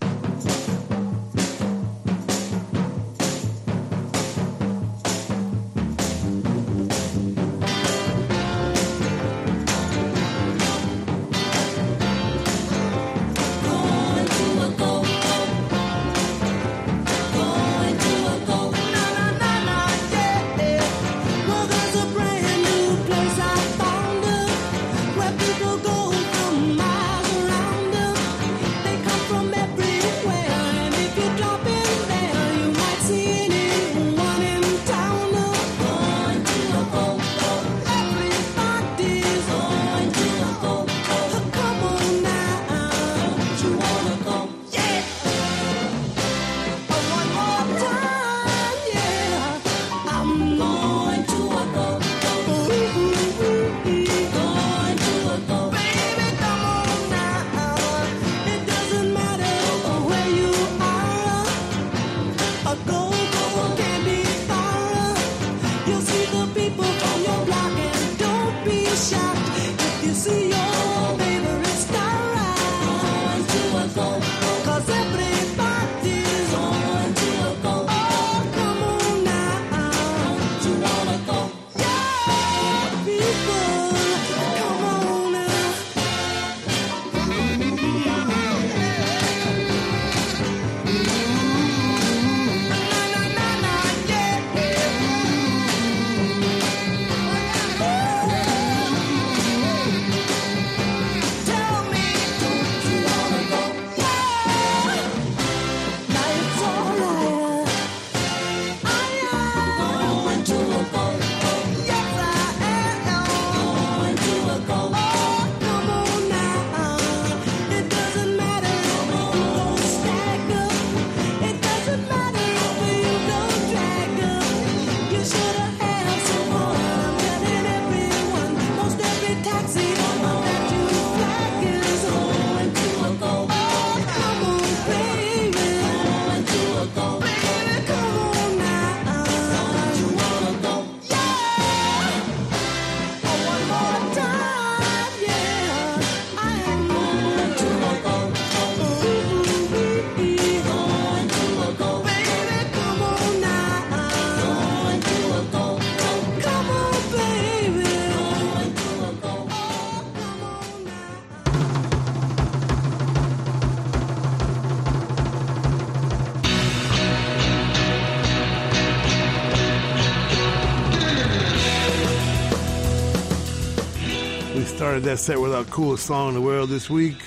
Started 175.04 175.18
that 175.18 175.22
set 175.22 175.42
with 175.42 175.54
our 175.54 175.66
coolest 175.66 176.06
song 176.06 176.30
in 176.30 176.34
the 176.34 176.40
world 176.40 176.70
this 176.70 176.90
week, 176.90 177.18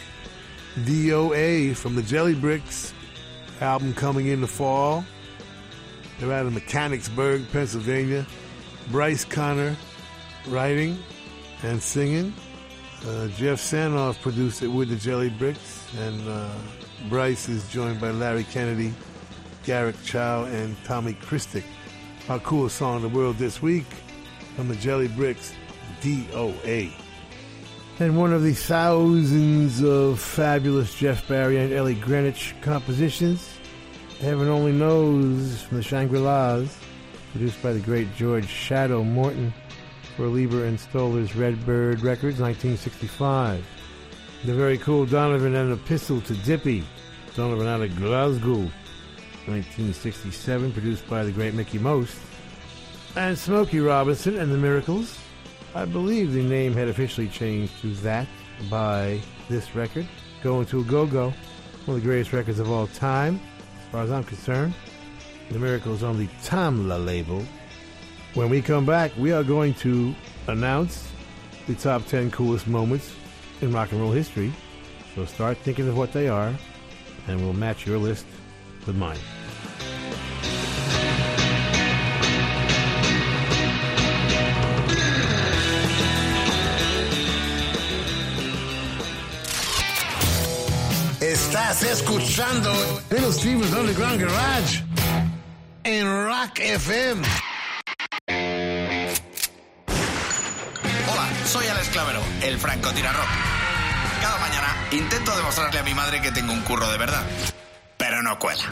DOA 0.78 1.76
from 1.76 1.94
the 1.94 2.00
Jellybricks. 2.00 2.94
Album 3.60 3.92
coming 3.92 4.28
in 4.28 4.40
the 4.40 4.46
fall. 4.46 5.04
They're 6.18 6.32
out 6.32 6.46
of 6.46 6.54
Mechanicsburg, 6.54 7.46
Pennsylvania. 7.52 8.26
Bryce 8.90 9.26
Connor 9.26 9.76
writing 10.48 10.98
and 11.64 11.82
singing. 11.82 12.32
Uh, 13.06 13.28
Geoff 13.28 13.60
Sanoff 13.60 14.22
produced 14.22 14.62
it 14.62 14.68
with 14.68 14.88
the 14.88 14.96
Jellybricks, 14.96 15.98
and 15.98 16.26
uh, 16.30 16.54
Bryce 17.10 17.46
is 17.50 17.68
joined 17.68 18.00
by 18.00 18.10
Larry 18.10 18.44
Kennedy, 18.44 18.94
Garrick 19.64 20.02
Chow, 20.02 20.44
and 20.44 20.82
Tommy 20.84 21.12
Christic. 21.12 21.64
Our 22.30 22.38
coolest 22.38 22.76
song 22.76 22.96
in 22.96 23.02
the 23.02 23.10
world 23.10 23.36
this 23.36 23.60
week 23.60 23.84
from 24.54 24.68
the 24.68 24.76
Jellybricks, 24.76 25.52
DOA. 26.00 27.05
And 27.98 28.18
one 28.18 28.34
of 28.34 28.42
the 28.42 28.52
thousands 28.52 29.82
of 29.82 30.20
fabulous 30.20 30.94
Jeff 30.94 31.26
Barry 31.26 31.56
and 31.56 31.72
Ellie 31.72 31.94
Greenwich 31.94 32.54
compositions, 32.60 33.48
Heaven 34.20 34.48
Only 34.48 34.72
Knows 34.72 35.62
from 35.62 35.78
the 35.78 35.82
Shangri-Las, 35.82 36.78
produced 37.32 37.62
by 37.62 37.72
the 37.72 37.80
great 37.80 38.14
George 38.14 38.46
Shadow 38.46 39.02
Morton 39.02 39.50
for 40.14 40.26
Leiber 40.26 40.66
and 40.66 40.78
Stoller's 40.78 41.34
Redbird 41.34 42.02
Records, 42.02 42.38
1965. 42.38 43.64
The 44.44 44.54
very 44.54 44.76
cool 44.76 45.06
Donovan 45.06 45.54
and 45.54 45.72
Epistle 45.72 46.20
to 46.20 46.34
Dippy, 46.34 46.84
Donovan 47.34 47.66
out 47.66 47.80
of 47.80 47.96
Glasgow, 47.96 48.70
1967, 49.46 50.72
produced 50.72 51.08
by 51.08 51.24
the 51.24 51.32
great 51.32 51.54
Mickie 51.54 51.78
Most. 51.78 52.18
And 53.16 53.38
Smokey 53.38 53.80
Robinson 53.80 54.36
and 54.36 54.52
the 54.52 54.58
Miracles. 54.58 55.18
I 55.76 55.84
believe 55.84 56.32
the 56.32 56.42
name 56.42 56.72
had 56.72 56.88
officially 56.88 57.28
changed 57.28 57.82
to 57.82 57.88
that 57.96 58.26
by 58.70 59.20
this 59.50 59.74
record. 59.74 60.08
Going 60.42 60.64
to 60.68 60.80
a 60.80 60.82
Go-Go, 60.84 61.34
one 61.84 61.96
of 61.98 62.02
the 62.02 62.08
greatest 62.08 62.32
records 62.32 62.58
of 62.58 62.70
all 62.70 62.86
time, 62.86 63.38
as 63.78 63.92
far 63.92 64.02
as 64.02 64.10
I'm 64.10 64.24
concerned. 64.24 64.72
The 65.50 65.58
Miracles 65.58 66.02
on 66.02 66.16
the 66.16 66.28
Tamla 66.42 67.04
label. 67.04 67.44
When 68.32 68.48
we 68.48 68.62
come 68.62 68.86
back, 68.86 69.12
we 69.18 69.32
are 69.32 69.44
going 69.44 69.74
to 69.74 70.14
announce 70.48 71.10
the 71.66 71.74
top 71.74 72.06
10 72.06 72.30
coolest 72.30 72.66
moments 72.66 73.14
in 73.60 73.70
rock 73.70 73.92
and 73.92 74.00
roll 74.00 74.12
history. 74.12 74.54
So 75.14 75.26
start 75.26 75.58
thinking 75.58 75.88
of 75.88 75.96
what 75.98 76.10
they 76.10 76.26
are, 76.26 76.54
and 77.28 77.38
we'll 77.42 77.52
match 77.52 77.86
your 77.86 77.98
list 77.98 78.24
with 78.86 78.96
mine. 78.96 79.18
Estás 91.56 91.82
escuchando 91.84 92.70
Little 93.08 93.32
Steven's 93.32 93.72
Underground 93.72 94.20
Garage 94.20 94.84
en 95.84 96.26
Rock 96.26 96.58
FM. 96.58 97.26
Hola, 101.08 101.28
soy 101.46 101.66
Alex 101.66 101.88
Clavero, 101.88 102.20
el 102.42 102.58
francotirarrock. 102.58 103.26
Cada 104.20 104.38
mañana 104.38 104.76
intento 104.90 105.34
demostrarle 105.34 105.80
a 105.80 105.82
mi 105.82 105.94
madre 105.94 106.20
que 106.20 106.30
tengo 106.30 106.52
un 106.52 106.60
curro 106.60 106.90
de 106.90 106.98
verdad, 106.98 107.22
pero 107.96 108.22
no 108.22 108.38
cuela. 108.38 108.64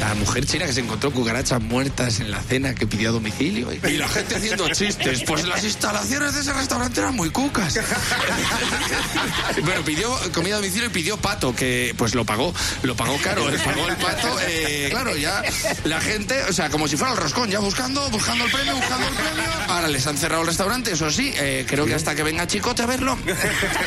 La 0.00 0.14
mujer 0.14 0.46
china 0.46 0.66
que 0.66 0.72
se 0.72 0.80
encontró 0.80 1.10
cucarachas 1.10 1.60
muertas 1.60 2.20
en 2.20 2.30
la 2.30 2.40
cena 2.42 2.74
que 2.74 2.86
pidió 2.86 3.10
a 3.10 3.12
domicilio. 3.12 3.72
Y, 3.72 3.96
la 3.96 4.08
gente 4.08 4.36
haciendo 4.36 4.68
chistes. 4.70 5.24
Pues 5.24 5.46
las 5.46 5.64
instalaciones 5.64 6.34
de 6.34 6.40
ese 6.40 6.52
restaurante 6.52 7.00
eran 7.00 7.14
muy 7.16 7.30
cucas. 7.30 7.74
bueno, 9.64 9.82
pidió 9.84 10.10
comida 10.32 10.54
a 10.54 10.58
domicilio 10.58 10.86
y 10.86 10.90
pidió 10.90 11.16
pato, 11.16 11.54
que 11.54 11.94
pues 11.96 12.14
lo 12.14 12.24
pagó. 12.24 12.54
Lo 12.82 12.96
pagó 12.96 13.18
caro, 13.18 13.50
le 13.50 13.58
pagó 13.58 13.88
el 13.88 13.96
pato. 13.96 14.36
eh, 14.46 14.88
claro, 14.90 15.16
ya 15.16 15.42
la 15.84 16.00
gente, 16.00 16.42
o 16.44 16.52
sea, 16.52 16.70
como 16.70 16.86
si 16.88 16.96
fuera 16.96 17.12
el 17.12 17.18
roscón, 17.18 17.50
ya 17.50 17.58
buscando, 17.58 18.08
buscando 18.10 18.44
el 18.44 18.50
premio, 18.50 18.76
buscando 18.76 19.06
el 19.08 19.14
premio. 19.14 19.44
Ahora 19.68 19.88
les 19.88 20.06
han 20.06 20.16
cerrado 20.16 20.42
el 20.42 20.48
restaurante, 20.48 20.92
eso 20.92 21.10
sí, 21.10 21.32
eh, 21.36 21.66
creo 21.68 21.86
que 21.86 21.94
hasta 21.94 22.14
que 22.14 22.22
venga 22.22 22.46
Chicote 22.46 22.82
a 22.82 22.86
verlo. 22.86 23.18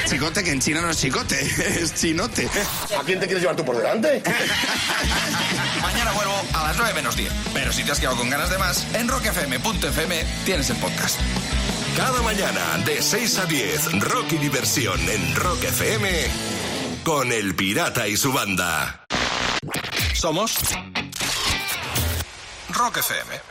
Chicote, 0.08 0.44
que 0.44 0.52
en 0.52 0.60
China 0.60 0.82
no 0.82 0.92
es 0.92 0.98
chicote, 0.98 1.40
es 1.82 1.94
chinote. 1.96 2.48
¿A 3.00 3.04
quién 3.04 3.20
te 3.20 3.26
quieres 3.26 3.42
llevar 3.42 3.56
tú 3.56 3.66
por 3.66 3.78
delante? 3.78 4.22
Mañana 6.04 6.18
vuelvo 6.18 6.42
a 6.54 6.64
las 6.64 6.78
9 6.78 6.94
menos 6.96 7.16
10. 7.16 7.32
Pero 7.54 7.72
si 7.72 7.84
te 7.84 7.92
has 7.92 8.00
quedado 8.00 8.18
con 8.18 8.28
ganas 8.28 8.50
de 8.50 8.58
más, 8.58 8.88
en 8.96 9.08
rockfm.fm 9.08 10.26
tienes 10.46 10.68
el 10.72 10.78
podcast. 10.78 11.20
Cada 11.96 12.24
mañana 12.24 12.80
de 12.84 13.04
6 13.04 13.38
a 13.38 13.46
10, 13.46 14.00
rock 14.00 14.32
y 14.32 14.38
diversión 14.38 15.00
en 15.08 15.36
Rock 15.36 15.64
FM 15.66 16.10
con 17.04 17.32
El 17.32 17.54
Pirata 17.54 18.08
y 18.08 18.18
su 18.18 18.34
banda. 18.34 19.06
Somos 20.16 20.56
Rock 22.70 22.98
FM. 22.98 23.51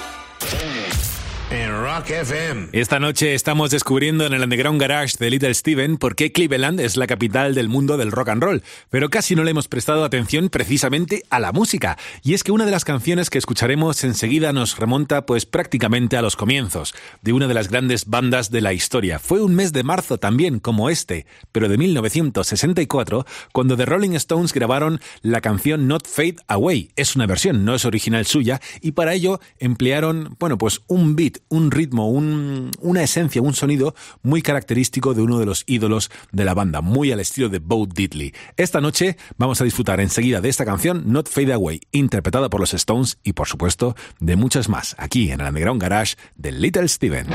Rock 1.93 2.09
FM. 2.11 2.69
Esta 2.71 3.01
noche 3.01 3.33
estamos 3.33 3.69
descubriendo 3.69 4.25
en 4.25 4.31
el 4.31 4.41
Underground 4.41 4.79
Garage 4.79 5.17
de 5.19 5.29
Little 5.29 5.53
Steven 5.53 5.97
por 5.97 6.15
qué 6.15 6.31
Cleveland 6.31 6.79
es 6.79 6.95
la 6.95 7.05
capital 7.05 7.53
del 7.53 7.67
mundo 7.67 7.97
del 7.97 8.13
rock 8.13 8.29
and 8.29 8.41
roll, 8.41 8.63
pero 8.89 9.09
casi 9.09 9.35
no 9.35 9.43
le 9.43 9.51
hemos 9.51 9.67
prestado 9.67 10.05
atención 10.05 10.47
precisamente 10.47 11.23
a 11.29 11.41
la 11.41 11.51
música. 11.51 11.97
Y 12.23 12.33
es 12.33 12.43
que 12.43 12.53
una 12.53 12.63
de 12.63 12.71
las 12.71 12.85
canciones 12.85 13.29
que 13.29 13.37
escucharemos 13.37 14.05
enseguida 14.05 14.53
nos 14.53 14.77
remonta 14.77 15.25
pues 15.25 15.45
prácticamente 15.45 16.15
a 16.15 16.21
los 16.21 16.37
comienzos 16.37 16.93
de 17.23 17.33
una 17.33 17.49
de 17.49 17.55
las 17.55 17.67
grandes 17.67 18.05
bandas 18.05 18.51
de 18.51 18.61
la 18.61 18.71
historia. 18.71 19.19
Fue 19.19 19.41
un 19.41 19.53
mes 19.53 19.73
de 19.73 19.83
marzo 19.83 20.17
también 20.17 20.59
como 20.61 20.89
este, 20.89 21.25
pero 21.51 21.67
de 21.67 21.77
1964, 21.77 23.25
cuando 23.51 23.75
The 23.75 23.85
Rolling 23.85 24.13
Stones 24.13 24.53
grabaron 24.53 25.01
la 25.23 25.41
canción 25.41 25.89
Not 25.89 26.07
Fade 26.07 26.37
Away. 26.47 26.91
Es 26.95 27.17
una 27.17 27.27
versión, 27.27 27.65
no 27.65 27.75
es 27.75 27.83
original 27.83 28.25
suya, 28.25 28.61
y 28.79 28.93
para 28.93 29.13
ello 29.13 29.41
emplearon, 29.59 30.37
bueno, 30.39 30.57
pues 30.57 30.79
un 30.87 31.17
beat, 31.17 31.39
un 31.49 31.69
ritmo, 31.69 31.80
un- 31.91 32.71
una 32.79 33.03
esencia, 33.03 33.41
un 33.41 33.53
sonido 33.53 33.93
muy 34.23 34.41
característico 34.41 35.13
de 35.13 35.21
uno 35.21 35.39
de 35.39 35.45
los 35.45 35.63
ídolos 35.67 36.11
de 36.31 36.45
la 36.45 36.53
banda, 36.53 36.81
muy 36.81 37.11
al 37.11 37.19
estilo 37.19 37.49
de 37.49 37.59
Bo 37.59 37.85
Diddley. 37.85 38.33
Esta 38.57 38.81
noche 38.81 39.17
vamos 39.37 39.61
a 39.61 39.63
disfrutar 39.63 39.99
enseguida 39.99 40.41
de 40.41 40.49
esta 40.49 40.65
canción 40.65 41.03
Not 41.11 41.29
Fade 41.29 41.53
Away, 41.53 41.81
interpretada 41.91 42.49
por 42.49 42.59
los 42.59 42.73
Stones 42.73 43.17
y 43.23 43.33
por 43.33 43.47
supuesto 43.47 43.95
de 44.19 44.35
muchas 44.35 44.69
más, 44.69 44.95
aquí 44.97 45.31
en 45.31 45.41
el 45.41 45.47
Underground 45.47 45.81
Garage 45.81 46.15
de 46.35 46.51
Little 46.51 46.87
Steven. 46.87 47.27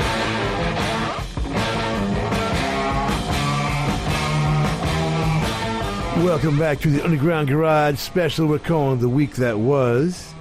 Welcome 6.23 6.57
back 6.57 6.79
to 6.79 6.89
the 6.89 7.03
Underground 7.03 7.47
Garage 7.47 7.99
special 7.99 8.47
we're 8.47 8.57
calling 8.57 8.99
The 8.99 9.07
Week 9.07 9.33
That 9.35 9.59
Was 9.59 10.33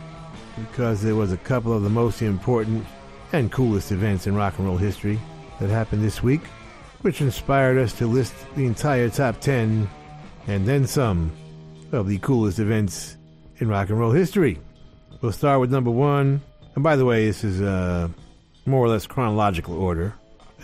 because 0.58 1.02
there 1.02 1.14
was 1.14 1.32
a 1.32 1.36
couple 1.36 1.72
of 1.74 1.82
the 1.82 1.90
most 1.90 2.22
important 2.22 2.86
and 3.32 3.50
coolest 3.50 3.92
events 3.92 4.26
in 4.26 4.34
rock 4.34 4.58
and 4.58 4.66
roll 4.66 4.76
history 4.76 5.18
that 5.60 5.70
happened 5.70 6.02
this 6.02 6.22
week, 6.22 6.42
which 7.02 7.20
inspired 7.20 7.78
us 7.78 7.92
to 7.94 8.06
list 8.06 8.34
the 8.56 8.66
entire 8.66 9.08
top 9.08 9.40
10 9.40 9.88
and 10.46 10.66
then 10.66 10.86
some 10.86 11.32
of 11.92 12.08
the 12.08 12.18
coolest 12.18 12.58
events 12.58 13.16
in 13.58 13.68
rock 13.68 13.88
and 13.88 13.98
roll 13.98 14.12
history. 14.12 14.58
We'll 15.20 15.32
start 15.32 15.60
with 15.60 15.70
number 15.70 15.90
one. 15.90 16.40
And 16.74 16.84
by 16.84 16.96
the 16.96 17.04
way, 17.04 17.26
this 17.26 17.42
is 17.42 17.62
uh, 17.62 18.08
more 18.66 18.84
or 18.84 18.88
less 18.88 19.06
chronological 19.06 19.80
order 19.80 20.14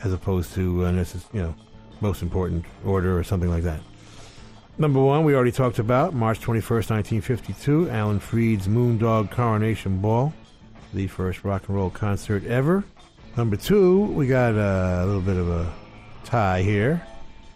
as 0.05 0.12
opposed 0.12 0.52
to, 0.55 0.84
uh, 0.84 0.93
necess- 0.93 1.32
you 1.32 1.43
know, 1.43 1.55
most 2.01 2.22
important 2.22 2.64
order 2.84 3.16
or 3.16 3.24
something 3.24 3.48
like 3.48 3.62
that. 3.62 3.80
Number 4.78 5.01
one, 5.01 5.24
we 5.24 5.34
already 5.34 5.52
talked 5.52 5.78
about 5.78 6.14
March 6.14 6.40
21st, 6.40 6.90
1952, 6.90 7.90
Alan 7.90 8.18
Freed's 8.18 8.68
Moondog 8.68 9.30
Coronation 9.30 9.98
Ball, 9.98 10.32
the 10.93 11.06
first 11.06 11.44
rock 11.44 11.69
and 11.69 11.77
roll 11.77 11.90
concert 11.90 12.44
ever. 12.47 12.85
Number 13.36 13.56
two, 13.56 14.02
we 14.05 14.27
got 14.27 14.55
a 14.55 15.05
little 15.06 15.23
bit 15.23 15.36
of 15.36 15.48
a 15.48 15.73
tie 16.24 16.62
here. 16.62 17.06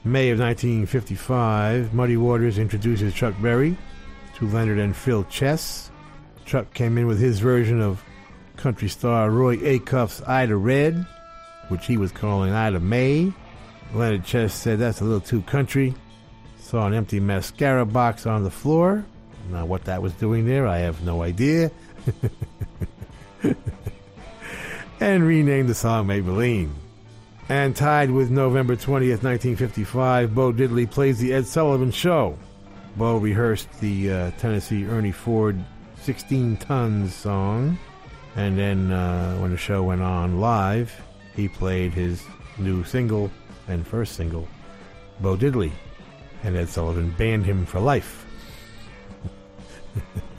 May 0.05 0.31
of 0.31 0.39
1955, 0.39 1.93
Muddy 1.93 2.17
Waters 2.17 2.59
introduces 2.59 3.13
Chuck 3.13 3.35
Berry 3.43 3.77
to 4.37 4.47
Leonard 4.47 4.79
and 4.79 4.95
Phil 4.95 5.25
Chess. 5.25 5.91
Chuck 6.45 6.73
came 6.73 6.97
in 6.97 7.07
with 7.07 7.19
his 7.19 7.41
version 7.41 7.81
of 7.81 8.03
country 8.57 8.89
star 8.89 9.31
Roy 9.31 9.57
Acuff's 9.59 10.23
Ida 10.23 10.57
Red, 10.57 11.05
which 11.69 11.87
he 11.87 11.97
was 11.97 12.13
calling 12.13 12.53
Ida 12.53 12.81
May. 12.81 13.33
Leonard 13.95 14.25
Chess 14.25 14.55
said 14.55 14.79
that's 14.79 15.01
a 15.01 15.05
little 15.05 15.21
too 15.21 15.43
country. 15.43 15.95
Saw 16.61 16.87
an 16.87 16.95
empty 16.95 17.21
mascara 17.21 17.85
box 17.85 18.27
on 18.27 18.45
the 18.45 18.51
floor. 18.51 19.05
Now, 19.51 19.67
what 19.67 19.85
that 19.85 20.03
was 20.03 20.13
doing 20.15 20.47
there, 20.47 20.67
I 20.67 20.79
have 20.79 21.05
no 21.05 21.23
idea. 21.23 21.71
and 25.01 25.27
renamed 25.27 25.69
the 25.69 25.75
song 25.75 26.07
Maybelline. 26.07 26.71
And 27.49 27.77
tied 27.77 28.11
with 28.11 28.31
November 28.31 28.75
20th, 28.75 29.23
1955, 29.23 30.35
Bo 30.35 30.53
Diddley 30.53 30.91
plays 30.91 31.19
The 31.19 31.33
Ed 31.33 31.47
Sullivan 31.47 31.93
Show. 31.93 32.37
Bo 32.97 33.19
rehearsed 33.19 33.69
the 33.81 34.11
uh, 34.11 34.31
Tennessee 34.33 34.87
Ernie 34.87 35.13
Ford 35.13 35.63
16 36.03 36.57
Tons 36.57 37.15
song. 37.15 37.79
And 38.35 38.59
then 38.59 38.91
uh, 38.91 39.37
when 39.37 39.53
the 39.53 39.57
show 39.57 39.85
went 39.85 40.03
on 40.03 40.41
live, 40.41 40.93
he 41.35 41.49
played 41.49 41.93
his 41.93 42.23
new 42.59 42.83
single 42.85 43.31
and 43.69 43.87
first 43.87 44.15
single, 44.15 44.49
Bo 45.21 45.37
Diddley. 45.37 45.71
And 46.43 46.57
Ed 46.57 46.69
Sullivan 46.69 47.11
banned 47.13 47.47
him 47.47 47.65
for 47.65 47.81
life. 47.81 48.27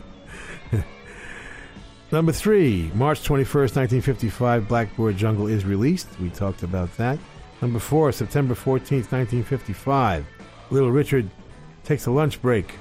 Number 2.10 2.32
three, 2.32 2.90
March 2.94 3.20
21st, 3.22 3.76
1955, 3.76 4.68
Blackboard 4.70 5.18
Jungle 5.18 5.48
is 5.48 5.66
released. 5.66 6.08
We 6.22 6.30
talked 6.30 6.64
about 6.64 6.96
that. 6.96 7.20
Number 7.62 7.80
four, 7.80 8.14
September 8.14 8.54
14th, 8.54 9.12
1955, 9.12 10.26
Little 10.70 10.92
Richard 10.92 11.30
takes 11.84 12.06
a 12.06 12.12
lunch 12.12 12.42
break. 12.42 12.76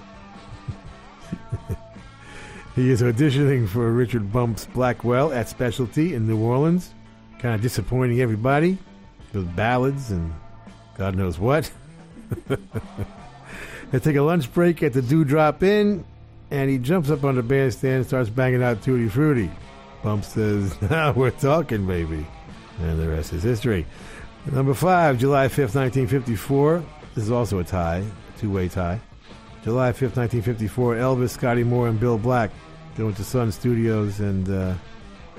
he 2.76 2.88
is 2.88 3.02
auditioning 3.02 3.68
for 3.68 3.90
Richard 3.90 4.32
Bumps 4.32 4.66
Blackwell 4.66 5.32
at 5.32 5.48
Specialty 5.48 6.14
in 6.14 6.28
New 6.28 6.38
Orleans. 6.38 6.94
Kind 7.40 7.56
of 7.56 7.60
disappointing 7.62 8.20
everybody 8.20 8.78
with 9.32 9.56
ballads 9.56 10.12
and 10.12 10.32
God 10.96 11.16
knows 11.16 11.36
what. 11.36 11.68
they 13.90 13.98
take 13.98 14.16
a 14.16 14.22
lunch 14.22 14.52
break 14.54 14.84
at 14.84 14.92
the 14.92 15.02
Dewdrop 15.02 15.64
Inn, 15.64 16.04
and 16.50 16.70
he 16.70 16.78
jumps 16.78 17.10
up 17.10 17.24
on 17.24 17.34
the 17.34 17.42
bandstand 17.42 17.96
and 17.96 18.06
starts 18.06 18.30
banging 18.30 18.62
out 18.62 18.82
Tutti 18.82 19.08
Frutti. 19.08 19.50
Bump 20.02 20.24
says, 20.24 20.80
Now 20.90 21.12
we're 21.12 21.30
talking, 21.30 21.86
baby. 21.86 22.26
And 22.80 22.98
the 22.98 23.08
rest 23.08 23.32
is 23.32 23.42
history. 23.42 23.86
Number 24.52 24.74
five, 24.74 25.18
July 25.18 25.48
5th, 25.48 25.74
1954. 25.74 26.84
This 27.14 27.24
is 27.24 27.30
also 27.30 27.58
a 27.58 27.64
tie, 27.64 28.04
two 28.38 28.50
way 28.50 28.68
tie. 28.68 29.00
July 29.64 29.90
5th, 29.90 30.16
1954, 30.16 30.94
Elvis, 30.94 31.30
Scotty 31.30 31.64
Moore, 31.64 31.88
and 31.88 31.98
Bill 31.98 32.18
Black 32.18 32.52
go 32.96 33.08
into 33.08 33.24
Sun 33.24 33.50
Studios, 33.52 34.20
and 34.20 34.48
uh, 34.48 34.74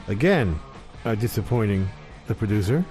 again, 0.08 0.60
are 1.06 1.16
disappointing 1.16 1.88
the 2.28 2.36
producer, 2.36 2.84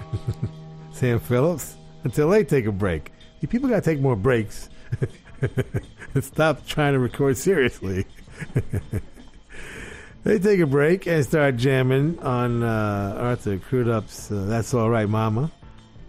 Sam 0.93 1.21
Phillips, 1.21 1.77
until 2.05 2.31
they 2.31 2.43
take 2.43 2.67
a 2.67 2.73
break. 2.73 3.13
People 3.49 3.69
got 3.69 3.85
to 3.85 3.91
take 3.91 4.01
more 4.01 4.17
breaks 4.17 4.71
stop 6.23 6.67
trying 6.67 6.93
to 6.95 6.99
record 6.99 7.37
seriously. 7.37 8.07
they 10.25 10.39
take 10.39 10.61
a 10.61 10.67
break 10.67 11.07
and 11.07 11.25
start 11.25 11.57
jamming 11.57 12.19
on 12.21 12.63
uh, 12.63 13.17
Arthur 13.19 13.59
Crudup's 13.59 14.31
uh, 14.31 14.45
That's 14.47 14.73
All 14.75 14.91
Right, 14.91 15.09
Mama. 15.09 15.51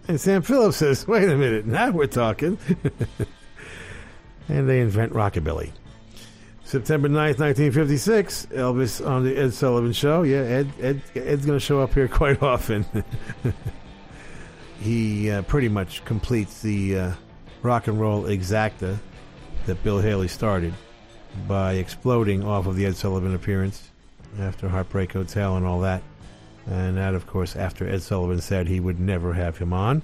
And 0.06 0.20
Sam 0.20 0.42
Phillips 0.42 0.78
says, 0.78 1.06
wait 1.06 1.28
a 1.28 1.36
minute, 1.36 1.66
now 1.66 1.90
we're 1.90 2.06
talking. 2.06 2.58
and 4.48 4.68
they 4.68 4.80
invent 4.80 5.12
rockabilly. 5.12 5.72
September 6.64 7.08
9th, 7.08 7.38
1956, 7.38 8.46
Elvis 8.46 9.06
on 9.06 9.24
the 9.24 9.36
Ed 9.36 9.54
Sullivan 9.54 9.92
Show. 9.92 10.22
Yeah, 10.22 10.40
Ed, 10.40 10.72
Ed 10.80 11.02
Ed's 11.14 11.46
going 11.46 11.58
to 11.58 11.64
show 11.64 11.80
up 11.80 11.94
here 11.94 12.08
quite 12.08 12.42
often. 12.42 12.84
he 14.80 15.30
uh, 15.30 15.42
pretty 15.42 15.68
much 15.68 16.04
completes 16.04 16.60
the 16.60 16.98
uh, 16.98 17.12
rock 17.62 17.86
and 17.86 17.98
roll 17.98 18.24
exacta 18.24 18.98
that 19.68 19.82
Bill 19.84 20.00
Haley 20.00 20.28
started 20.28 20.72
by 21.46 21.74
exploding 21.74 22.42
off 22.42 22.66
of 22.66 22.74
the 22.74 22.86
Ed 22.86 22.96
Sullivan 22.96 23.34
appearance 23.34 23.90
after 24.40 24.66
Heartbreak 24.66 25.12
Hotel 25.12 25.56
and 25.58 25.66
all 25.66 25.80
that. 25.80 26.02
And 26.66 26.96
that, 26.96 27.14
of 27.14 27.26
course, 27.26 27.54
after 27.54 27.86
Ed 27.86 28.00
Sullivan 28.00 28.40
said 28.40 28.66
he 28.66 28.80
would 28.80 28.98
never 28.98 29.34
have 29.34 29.58
him 29.58 29.74
on. 29.74 30.02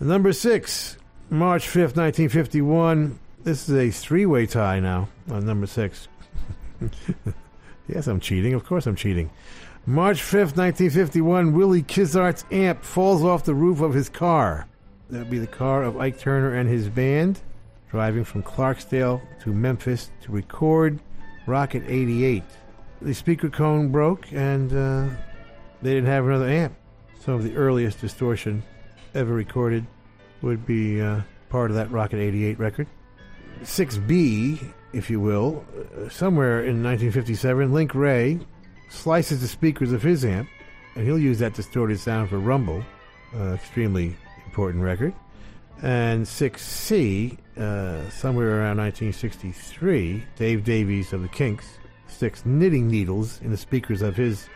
Number 0.00 0.32
six, 0.32 0.98
March 1.30 1.66
5th, 1.66 1.96
1951. 1.96 3.18
This 3.44 3.68
is 3.68 3.74
a 3.76 3.90
three 3.90 4.26
way 4.26 4.46
tie 4.46 4.80
now 4.80 5.08
on 5.30 5.46
number 5.46 5.68
six. 5.68 6.08
yes, 7.88 8.08
I'm 8.08 8.18
cheating. 8.18 8.52
Of 8.54 8.64
course, 8.64 8.86
I'm 8.86 8.96
cheating. 8.96 9.30
March 9.86 10.20
5th, 10.20 10.56
1951, 10.56 11.54
Willie 11.54 11.82
Kizart's 11.82 12.44
amp 12.50 12.82
falls 12.82 13.22
off 13.22 13.44
the 13.44 13.54
roof 13.54 13.80
of 13.80 13.94
his 13.94 14.08
car. 14.08 14.66
That 15.08 15.20
would 15.20 15.30
be 15.30 15.38
the 15.38 15.46
car 15.46 15.84
of 15.84 15.96
Ike 15.96 16.18
Turner 16.18 16.52
and 16.52 16.68
his 16.68 16.88
band, 16.88 17.40
driving 17.90 18.24
from 18.24 18.42
Clarksdale 18.42 19.20
to 19.42 19.52
Memphis 19.52 20.10
to 20.22 20.32
record 20.32 21.00
Rocket 21.46 21.82
88. 21.86 22.42
The 23.00 23.14
speaker 23.14 23.48
cone 23.48 23.90
broke, 23.90 24.32
and 24.32 24.72
uh, 24.72 25.14
they 25.82 25.94
didn't 25.94 26.10
have 26.10 26.26
another 26.26 26.48
amp. 26.48 26.74
Some 27.20 27.34
of 27.34 27.44
the 27.44 27.56
earliest 27.56 28.00
distortion 28.00 28.62
ever 29.14 29.32
recorded 29.32 29.86
would 30.42 30.66
be 30.66 31.00
uh, 31.00 31.22
part 31.48 31.70
of 31.70 31.76
that 31.76 31.90
Rocket 31.90 32.18
88 32.18 32.58
record. 32.58 32.86
6B, 33.62 34.72
if 34.92 35.10
you 35.10 35.20
will, 35.20 35.64
uh, 35.74 36.08
somewhere 36.08 36.60
in 36.60 36.82
1957, 36.82 37.72
Link 37.72 37.94
Wray 37.94 38.38
slices 38.88 39.40
the 39.40 39.48
speakers 39.48 39.92
of 39.92 40.02
his 40.02 40.24
amp, 40.24 40.48
and 40.94 41.04
he'll 41.04 41.18
use 41.18 41.38
that 41.38 41.54
distorted 41.54 41.98
sound 41.98 42.28
for 42.28 42.38
Rumble, 42.38 42.84
uh, 43.36 43.54
extremely 43.54 44.16
important 44.46 44.82
record. 44.82 45.14
And 45.82 46.26
6C, 46.26 47.38
uh, 47.56 48.10
somewhere 48.10 48.60
around 48.60 48.78
1963, 48.78 50.24
Dave 50.36 50.64
Davies 50.64 51.12
of 51.12 51.22
the 51.22 51.28
Kinks 51.28 51.78
sticks 52.08 52.44
knitting 52.44 52.88
needles 52.88 53.40
in 53.42 53.50
the 53.50 53.56
speakers 53.56 54.02
of 54.02 54.16
his 54.16 54.48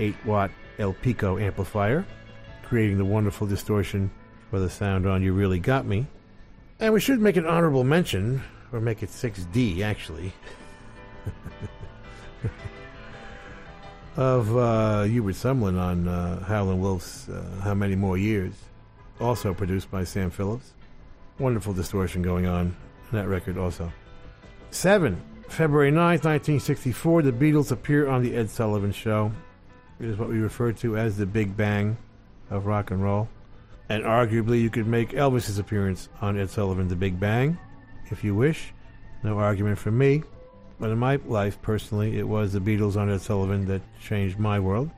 8 0.00 0.14
watt 0.24 0.50
Elpico 0.78 1.40
amplifier, 1.40 2.06
creating 2.62 2.96
the 2.96 3.04
wonderful 3.04 3.46
distortion 3.46 4.10
for 4.50 4.60
the 4.60 4.70
sound 4.70 5.06
on 5.06 5.22
You 5.22 5.34
Really 5.34 5.58
Got 5.58 5.84
Me. 5.84 6.06
And 6.80 6.94
we 6.94 7.00
should 7.00 7.20
make 7.20 7.36
an 7.36 7.46
honorable 7.46 7.84
mention, 7.84 8.42
or 8.72 8.80
make 8.80 9.02
it 9.02 9.10
6D 9.10 9.82
actually, 9.82 10.32
of 14.16 14.56
uh, 14.56 15.02
Hubert 15.02 15.34
Sumlin 15.34 15.78
on 15.78 16.08
uh, 16.08 16.42
Howlin' 16.44 16.80
Wolf's 16.80 17.28
uh, 17.28 17.44
How 17.62 17.74
Many 17.74 17.94
More 17.94 18.16
Years, 18.16 18.54
also 19.22 19.54
produced 19.54 19.90
by 19.90 20.04
Sam 20.04 20.30
Phillips. 20.30 20.72
Wonderful 21.38 21.72
distortion 21.72 22.22
going 22.22 22.46
on 22.46 22.76
in 23.10 23.18
that 23.18 23.28
record 23.28 23.56
also. 23.56 23.92
7. 24.70 25.20
February 25.48 25.90
9th, 25.90 26.24
1964, 26.24 27.22
the 27.22 27.32
Beatles 27.32 27.72
appear 27.72 28.08
on 28.08 28.22
The 28.22 28.34
Ed 28.34 28.48
Sullivan 28.48 28.92
Show. 28.92 29.32
It 30.00 30.06
is 30.06 30.16
what 30.16 30.28
we 30.28 30.38
refer 30.38 30.72
to 30.72 30.96
as 30.96 31.16
the 31.16 31.26
Big 31.26 31.56
Bang 31.56 31.96
of 32.50 32.66
rock 32.66 32.90
and 32.90 33.02
roll. 33.02 33.28
And 33.88 34.04
arguably, 34.04 34.60
you 34.62 34.70
could 34.70 34.86
make 34.86 35.10
Elvis's 35.10 35.58
appearance 35.58 36.08
on 36.20 36.38
Ed 36.38 36.50
Sullivan 36.50 36.88
The 36.88 36.96
Big 36.96 37.20
Bang, 37.20 37.58
if 38.10 38.24
you 38.24 38.34
wish. 38.34 38.72
No 39.22 39.38
argument 39.38 39.78
from 39.78 39.98
me. 39.98 40.22
But 40.80 40.90
in 40.90 40.98
my 40.98 41.16
life, 41.26 41.60
personally, 41.62 42.18
it 42.18 42.26
was 42.26 42.54
the 42.54 42.60
Beatles 42.60 42.96
on 42.96 43.10
Ed 43.10 43.20
Sullivan 43.20 43.66
that 43.66 43.82
changed 44.00 44.38
my 44.38 44.58
world. 44.58 44.90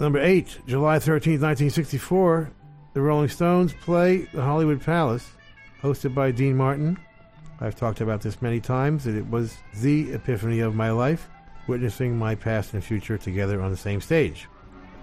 Number 0.00 0.18
8, 0.18 0.62
July 0.66 0.98
13th, 0.98 1.40
1964, 1.40 2.50
the 2.94 3.02
Rolling 3.02 3.28
Stones 3.28 3.74
play 3.74 4.28
the 4.32 4.42
Hollywood 4.42 4.80
Palace, 4.80 5.28
hosted 5.82 6.14
by 6.14 6.30
Dean 6.30 6.56
Martin. 6.56 6.96
I've 7.60 7.76
talked 7.76 8.00
about 8.00 8.22
this 8.22 8.40
many 8.40 8.60
times, 8.60 9.06
it 9.06 9.28
was 9.28 9.56
the 9.74 10.12
epiphany 10.12 10.60
of 10.60 10.76
my 10.76 10.90
life, 10.92 11.28
witnessing 11.66 12.16
my 12.16 12.36
past 12.36 12.72
and 12.72 12.82
future 12.82 13.18
together 13.18 13.60
on 13.60 13.72
the 13.72 13.76
same 13.76 14.00
stage. 14.00 14.48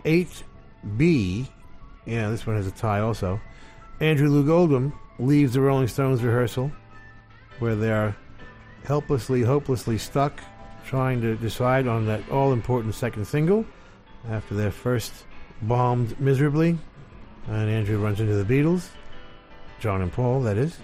8B, 0.05 1.47
yeah, 2.05 2.29
this 2.29 2.47
one 2.47 2.55
has 2.55 2.65
a 2.65 2.71
tie 2.71 3.01
also. 3.01 3.39
Andrew 3.99 4.29
Loog 4.29 4.49
Oldham 4.49 4.93
leaves 5.19 5.53
the 5.53 5.61
Rolling 5.61 5.87
Stones 5.89 6.23
rehearsal, 6.23 6.71
where 7.59 7.75
they 7.75 7.91
are 7.91 8.15
helplessly, 8.85 9.41
hopelessly 9.41 9.97
stuck, 9.97 10.41
trying 10.85 11.21
to 11.21 11.35
decide 11.35 11.87
on 11.87 12.05
that 12.05 12.27
all 12.29 12.53
important 12.53 12.95
second 12.95 13.25
single 13.25 13.65
after 14.29 14.55
their 14.55 14.71
first 14.71 15.25
bombed 15.61 16.19
miserably. 16.19 16.77
And 17.47 17.69
Andrew 17.69 17.97
runs 17.97 18.19
into 18.19 18.35
the 18.35 18.53
Beatles, 18.53 18.89
John 19.79 20.01
and 20.01 20.11
Paul, 20.11 20.41
that 20.41 20.57
is, 20.57 20.77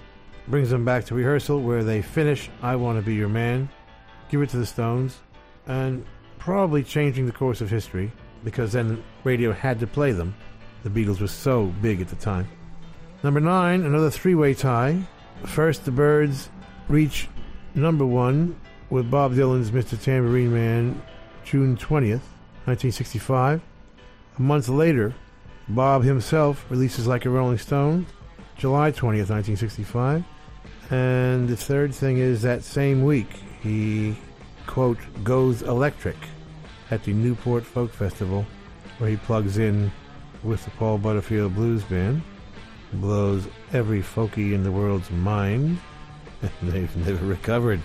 brings 0.47 0.69
them 0.69 0.85
back 0.85 1.05
to 1.05 1.15
rehearsal 1.15 1.61
where 1.61 1.84
they 1.84 2.01
finish 2.01 2.49
I 2.61 2.75
Want 2.75 2.97
to 2.97 3.05
Be 3.05 3.15
Your 3.15 3.29
Man, 3.29 3.69
give 4.29 4.41
it 4.41 4.49
to 4.49 4.57
the 4.57 4.65
Stones, 4.65 5.19
and 5.67 6.05
probably 6.39 6.84
changing 6.84 7.25
the 7.25 7.31
course 7.31 7.61
of 7.61 7.69
history 7.69 8.11
because 8.43 8.71
then 8.71 9.03
radio 9.23 9.51
had 9.51 9.79
to 9.79 9.88
play 9.88 10.11
them. 10.11 10.35
The 10.84 10.89
Beatles 10.89 11.19
were 11.19 11.27
so 11.27 11.65
big 11.81 12.01
at 12.01 12.07
the 12.07 12.15
time. 12.15 12.47
Number 13.23 13.39
nine, 13.39 13.84
another 13.84 14.09
three 14.09 14.35
way 14.35 14.53
tie. 14.53 15.01
First, 15.45 15.85
the 15.85 15.91
Byrds 15.91 16.49
reach 16.88 17.27
number 17.75 18.05
one 18.05 18.59
with 18.89 19.11
Bob 19.11 19.34
Dylan's 19.34 19.71
Mr. 19.71 20.01
Tambourine 20.01 20.53
Man, 20.53 21.01
June 21.43 21.75
20th, 21.75 22.21
1965. 22.65 23.61
A 24.38 24.41
month 24.41 24.69
later, 24.69 25.13
Bob 25.69 26.03
himself 26.03 26.65
releases 26.69 27.07
Like 27.07 27.26
a 27.26 27.30
Rolling 27.30 27.57
Stone, 27.57 28.06
July 28.56 28.91
20th, 28.91 29.30
1965. 29.30 30.23
And 30.89 31.49
the 31.49 31.57
third 31.57 31.94
thing 31.94 32.18
is 32.18 32.41
that 32.44 32.64
same 32.64 33.03
week, 33.03 33.27
he, 33.61 34.15
quote, 34.65 34.98
goes 35.23 35.61
electric 35.64 36.15
at 36.89 37.03
the 37.03 37.11
Newport 37.11 37.65
Folk 37.65 37.91
Festival, 37.91 38.45
where 38.98 39.10
he 39.10 39.18
plugs 39.18 39.57
in 39.57 39.91
with 40.44 40.64
the 40.64 40.72
Paul 40.72 40.98
Butterfield 40.98 41.53
Blues 41.53 41.84
Band, 41.84 42.22
blows 42.94 43.45
every 43.73 44.02
folkie 44.02 44.53
in 44.53 44.64
the 44.64 44.72
world's 44.72 45.11
mind. 45.11 45.80
They've 46.61 46.95
never 47.06 47.26
recovered. 47.26 47.81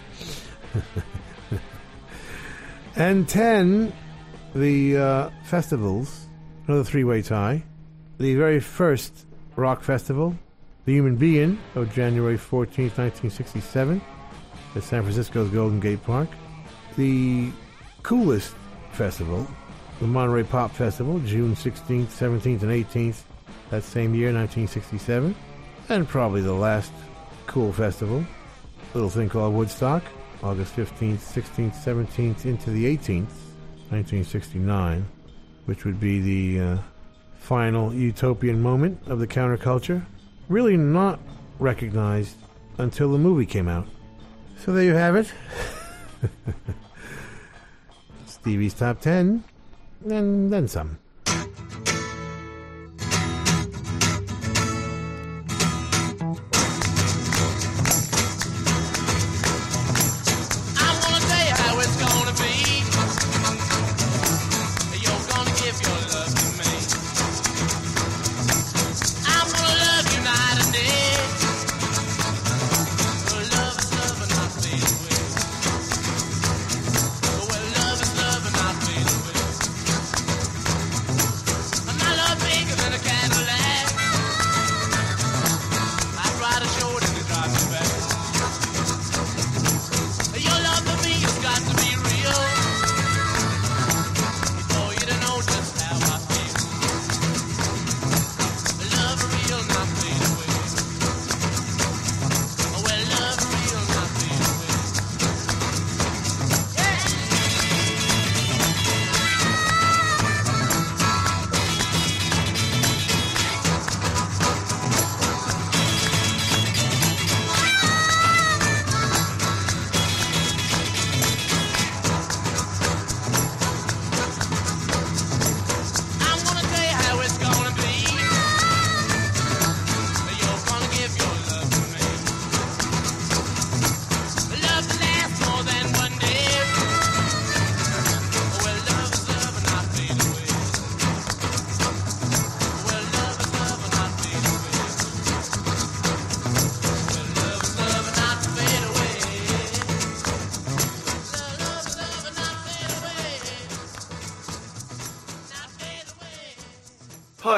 and 2.96 3.28
10, 3.28 3.92
the 4.54 4.96
uh, 4.96 5.30
festivals, 5.42 6.28
another 6.68 6.84
three 6.84 7.02
way 7.02 7.22
tie. 7.22 7.64
The 8.22 8.36
very 8.36 8.60
first 8.60 9.26
rock 9.56 9.82
festival, 9.82 10.38
the 10.84 10.92
Human 10.92 11.16
Be-In, 11.16 11.58
of 11.74 11.92
January 11.92 12.36
14th, 12.36 12.96
1967, 12.96 14.00
at 14.76 14.82
San 14.84 15.02
Francisco's 15.02 15.48
Golden 15.48 15.80
Gate 15.80 16.00
Park. 16.04 16.28
The 16.96 17.50
coolest 18.04 18.54
festival, 18.92 19.44
the 19.98 20.06
Monterey 20.06 20.44
Pop 20.44 20.70
Festival, 20.70 21.18
June 21.26 21.56
16th, 21.56 22.16
17th, 22.16 22.62
and 22.62 22.70
18th, 22.70 23.22
that 23.70 23.82
same 23.82 24.14
year, 24.14 24.28
1967. 24.28 25.34
And 25.88 26.08
probably 26.08 26.42
the 26.42 26.52
last 26.52 26.92
cool 27.48 27.72
festival, 27.72 28.24
little 28.94 29.10
thing 29.10 29.30
called 29.30 29.52
Woodstock, 29.52 30.04
August 30.44 30.76
15th, 30.76 31.18
16th, 31.18 31.74
17th, 31.74 32.44
into 32.44 32.70
the 32.70 32.84
18th, 32.84 33.34
1969, 33.90 35.04
which 35.64 35.84
would 35.84 35.98
be 35.98 36.20
the 36.20 36.64
uh, 36.64 36.78
final 37.42 37.92
utopian 37.92 38.62
moment 38.62 39.00
of 39.06 39.18
the 39.18 39.26
counterculture. 39.26 40.04
Really 40.48 40.76
not 40.76 41.18
recognized 41.58 42.36
until 42.78 43.10
the 43.10 43.18
movie 43.18 43.46
came 43.46 43.68
out. 43.68 43.86
So 44.58 44.72
there 44.72 44.84
you 44.84 44.94
have 44.94 45.16
it. 45.16 45.32
Stevie's 48.26 48.74
Top 48.74 49.00
10, 49.00 49.42
and 50.08 50.52
then 50.52 50.68
some. 50.68 50.98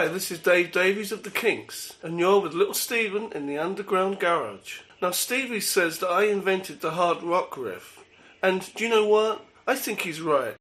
Hi, 0.05 0.11
this 0.11 0.31
is 0.31 0.39
Dave 0.39 0.71
Davies 0.71 1.13
of 1.13 1.23
The 1.23 1.31
Kinks, 1.31 1.95
and 2.03 2.19
you're 2.19 2.39
with 2.39 2.53
Little 2.53 2.75
Steven 2.75 3.33
in 3.33 3.47
the 3.47 3.57
Underground 3.57 4.21
Garage. 4.21 4.81
Now, 5.01 5.13
Stevie 5.13 5.61
says 5.61 5.99
that 6.01 6.11
I 6.11 6.25
invented 6.25 6.83
the 6.83 6.91
hard 6.91 7.23
rock 7.23 7.57
riff, 7.57 8.05
and 8.43 8.71
do 8.75 8.85
you 8.85 8.91
know 8.91 9.07
what? 9.07 9.47
I 9.67 9.75
think 9.75 10.03
he's 10.03 10.21
right. 10.21 10.57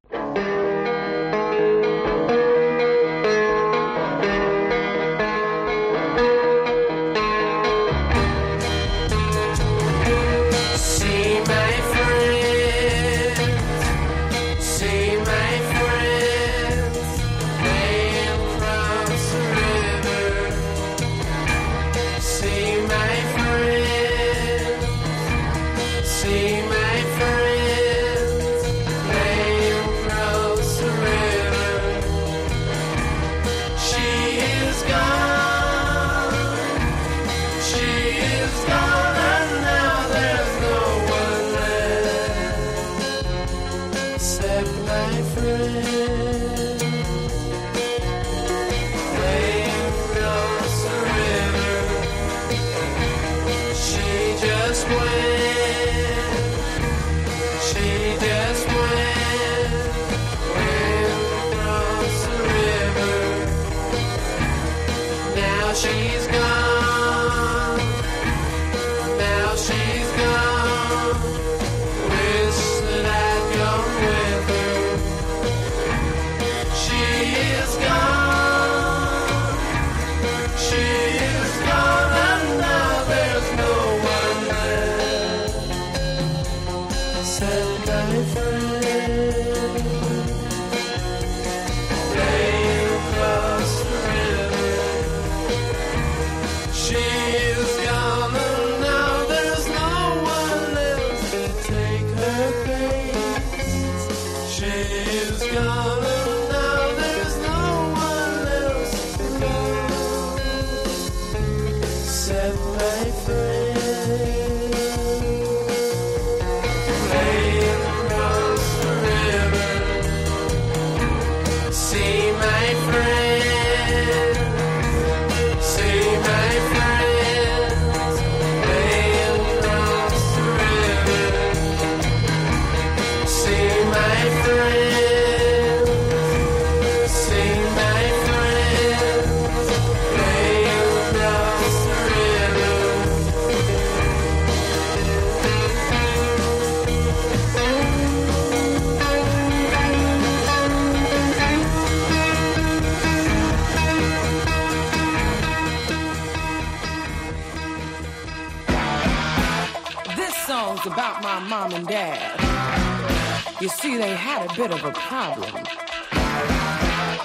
see, 163.94 164.00
they 164.00 164.14
had 164.14 164.50
a 164.50 164.54
bit 164.54 164.70
of 164.70 164.84
a 164.84 164.92
problem. 164.92 165.50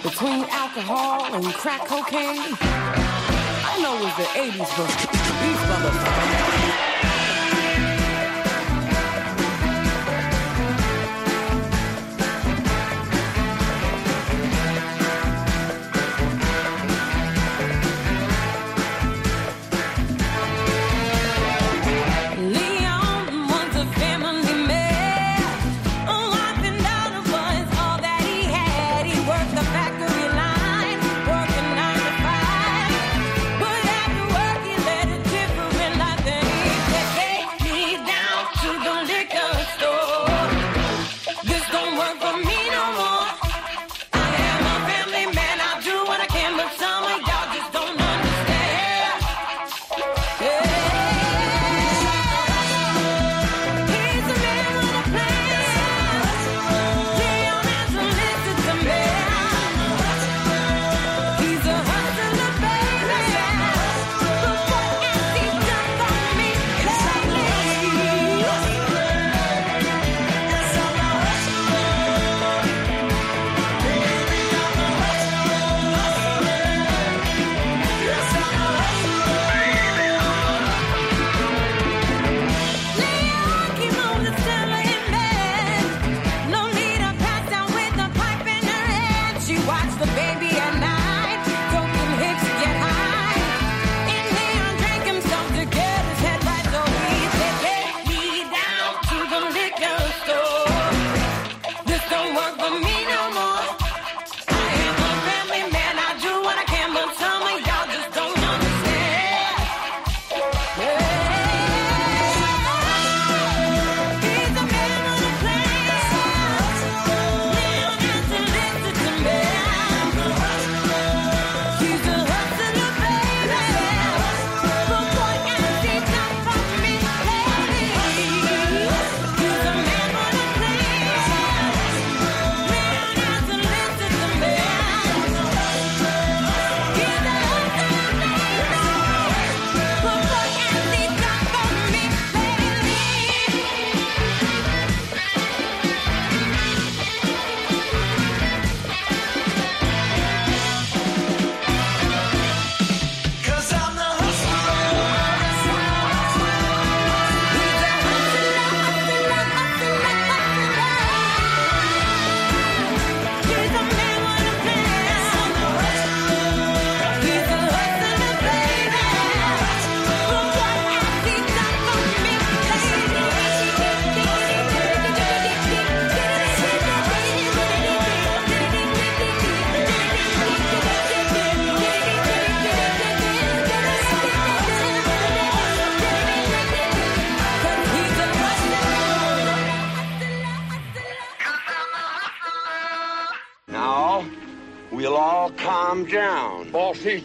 Between 0.03 0.43
alcohol 0.49 1.25
and 1.33 1.45
crack 1.53 1.85
cocaine, 1.85 2.55
I 2.61 3.79
know 3.81 3.95
it 3.97 4.03
was 4.03 4.15
the 4.17 4.23
80s, 4.23 4.69
but 4.77 4.89
these 5.41 5.61
motherfuckers. 5.69 7.08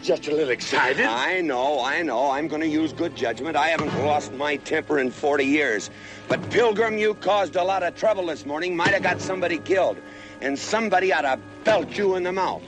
Just 0.05 0.27
a 0.27 0.31
little 0.31 0.51
excited. 0.51 1.05
I 1.05 1.41
know, 1.41 1.83
I 1.83 2.03
know. 2.03 2.29
I'm 2.29 2.47
going 2.47 2.61
to 2.61 2.67
use 2.67 2.93
good 2.93 3.15
judgment. 3.15 3.55
I 3.55 3.69
haven't 3.69 3.93
lost 4.05 4.31
my 4.33 4.57
temper 4.57 4.99
in 4.99 5.09
40 5.09 5.43
years. 5.43 5.89
But, 6.27 6.47
Pilgrim, 6.51 6.97
you 6.97 7.15
caused 7.15 7.55
a 7.55 7.63
lot 7.63 7.81
of 7.81 7.95
trouble 7.95 8.27
this 8.27 8.45
morning. 8.45 8.75
Might 8.75 8.93
have 8.93 9.01
got 9.01 9.19
somebody 9.19 9.57
killed. 9.57 9.97
And 10.41 10.57
somebody 10.59 11.11
ought 11.11 11.21
to 11.21 11.39
belt 11.63 11.97
you 11.97 12.15
in 12.15 12.23
the 12.23 12.31
mouth. 12.31 12.61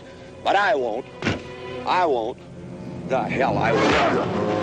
But 0.44 0.56
I 0.56 0.74
won't. 0.74 1.06
I 1.86 2.06
won't. 2.06 2.40
The 3.08 3.24
hell 3.24 3.58
I 3.58 3.72
will. 3.72 4.57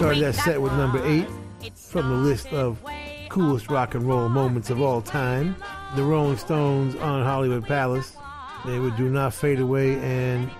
Started 0.00 0.24
that 0.24 0.34
set 0.34 0.62
with 0.62 0.72
number 0.72 0.98
eight 1.04 1.28
from 1.74 2.08
the 2.08 2.14
list 2.14 2.46
of 2.54 2.82
coolest 3.28 3.68
rock 3.68 3.94
and 3.94 4.08
roll 4.08 4.30
moments 4.30 4.70
of 4.70 4.80
all 4.80 5.02
time. 5.02 5.54
The 5.94 6.02
Rolling 6.02 6.38
Stones 6.38 6.96
on 6.96 7.22
Hollywood 7.22 7.66
Palace. 7.66 8.16
They 8.64 8.78
would 8.78 8.96
do 8.96 9.10
not 9.10 9.34
fade 9.34 9.60
away, 9.60 9.98
and 9.98 10.50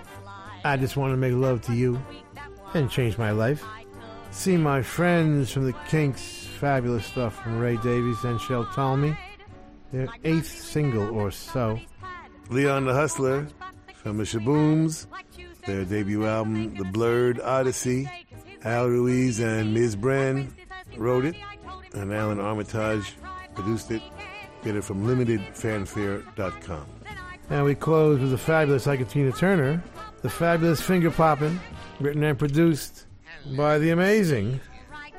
I 0.63 0.77
just 0.77 0.95
want 0.95 1.13
to 1.13 1.17
make 1.17 1.33
love 1.33 1.63
to 1.63 1.73
you 1.73 1.99
and 2.75 2.87
change 2.91 3.17
my 3.17 3.31
life. 3.31 3.63
See 4.29 4.57
my 4.57 4.83
friends 4.83 5.51
from 5.51 5.65
the 5.65 5.73
Kinks, 5.89 6.45
fabulous 6.59 7.07
stuff 7.07 7.41
from 7.41 7.57
Ray 7.57 7.77
Davies 7.77 8.23
and 8.23 8.39
Shel 8.39 8.65
Talmy. 8.65 9.17
Their 9.91 10.07
eighth 10.23 10.55
single 10.61 11.15
or 11.19 11.31
so. 11.31 11.79
Leon 12.49 12.85
the 12.85 12.93
Hustler 12.93 13.47
from 13.95 14.17
the 14.17 14.23
Shabooms, 14.23 15.07
their 15.65 15.83
debut 15.83 16.27
album, 16.27 16.75
The 16.75 16.85
Blurred 16.85 17.41
Odyssey. 17.41 18.07
Al 18.63 18.87
Ruiz 18.87 19.39
and 19.39 19.73
Ms. 19.73 19.95
Brand 19.95 20.53
wrote 20.97 21.25
it, 21.25 21.35
and 21.93 22.13
Alan 22.13 22.39
Armitage 22.39 23.15
produced 23.55 23.91
it. 23.91 24.01
Get 24.63 24.75
it 24.75 24.83
from 24.83 25.05
limitedfanfare.com. 25.07 26.85
And 27.49 27.65
we 27.65 27.75
close 27.75 28.19
with 28.19 28.31
the 28.31 28.37
fabulous 28.37 28.85
Ike 28.87 29.09
Tina 29.09 29.31
Turner, 29.31 29.83
the 30.21 30.29
fabulous 30.29 30.79
Finger 30.79 31.09
Poppin', 31.09 31.59
written 31.99 32.23
and 32.23 32.37
produced 32.37 33.05
by 33.57 33.79
the 33.79 33.89
amazing, 33.89 34.59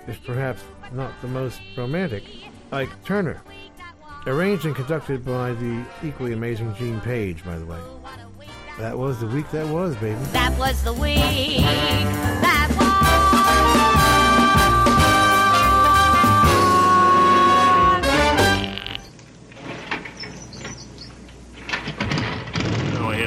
if 0.06 0.22
perhaps 0.24 0.62
not 0.92 1.12
the 1.20 1.28
most 1.28 1.60
romantic, 1.76 2.22
Ike 2.70 3.04
Turner. 3.04 3.42
Arranged 4.26 4.64
and 4.66 4.76
conducted 4.76 5.24
by 5.24 5.52
the 5.52 5.84
equally 6.04 6.32
amazing 6.32 6.72
Gene 6.76 7.00
Page, 7.00 7.44
by 7.44 7.58
the 7.58 7.66
way. 7.66 7.80
That 8.78 8.96
was 8.96 9.18
the 9.18 9.26
week 9.26 9.50
that 9.50 9.66
was, 9.66 9.96
baby. 9.96 10.18
That 10.32 10.56
was 10.56 10.82
the 10.84 10.92
week 10.92 11.16
that 11.18 12.70
was. 12.70 12.81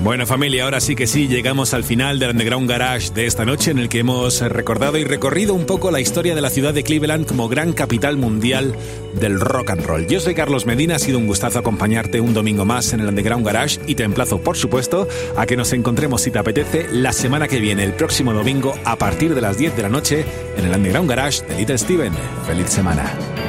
Bueno 0.00 0.26
familia, 0.26 0.62
ahora 0.62 0.80
sí 0.80 0.94
que 0.94 1.08
sí, 1.08 1.26
llegamos 1.26 1.74
al 1.74 1.82
final 1.82 2.20
del 2.20 2.30
Underground 2.30 2.70
Garage 2.70 3.10
de 3.10 3.26
esta 3.26 3.44
noche 3.44 3.72
en 3.72 3.78
el 3.78 3.88
que 3.88 3.98
hemos 3.98 4.40
recordado 4.40 4.96
y 4.96 5.02
recorrido 5.02 5.54
un 5.54 5.66
poco 5.66 5.90
la 5.90 5.98
historia 5.98 6.36
de 6.36 6.40
la 6.40 6.50
ciudad 6.50 6.72
de 6.72 6.84
Cleveland 6.84 7.26
como 7.26 7.48
gran 7.48 7.72
capital 7.72 8.16
mundial 8.16 8.76
del 9.20 9.40
rock 9.40 9.70
and 9.70 9.84
roll. 9.84 10.06
Yo 10.06 10.20
soy 10.20 10.36
Carlos 10.36 10.66
Medina, 10.66 10.96
ha 10.96 10.98
sido 11.00 11.18
un 11.18 11.26
gustazo 11.26 11.58
acompañarte 11.58 12.20
un 12.20 12.32
domingo 12.32 12.64
más 12.64 12.92
en 12.92 13.00
el 13.00 13.08
Underground 13.08 13.44
Garage 13.44 13.80
y 13.88 13.96
te 13.96 14.04
emplazo 14.04 14.38
por 14.40 14.56
supuesto 14.56 15.08
a 15.36 15.46
que 15.46 15.56
nos 15.56 15.72
encontremos 15.72 16.22
si 16.22 16.30
te 16.30 16.38
apetece 16.38 16.86
la 16.92 17.12
semana 17.12 17.48
que 17.48 17.58
viene, 17.58 17.82
el 17.82 17.92
próximo 17.92 18.32
domingo 18.32 18.74
a 18.84 18.94
partir 18.96 19.34
de 19.34 19.40
las 19.40 19.58
10 19.58 19.76
de 19.76 19.82
la 19.82 19.88
noche 19.88 20.24
en 20.56 20.64
el 20.64 20.76
Underground 20.76 21.10
Garage 21.10 21.44
de 21.44 21.56
Little 21.56 21.76
Steven. 21.76 22.12
Feliz 22.46 22.68
semana. 22.68 23.47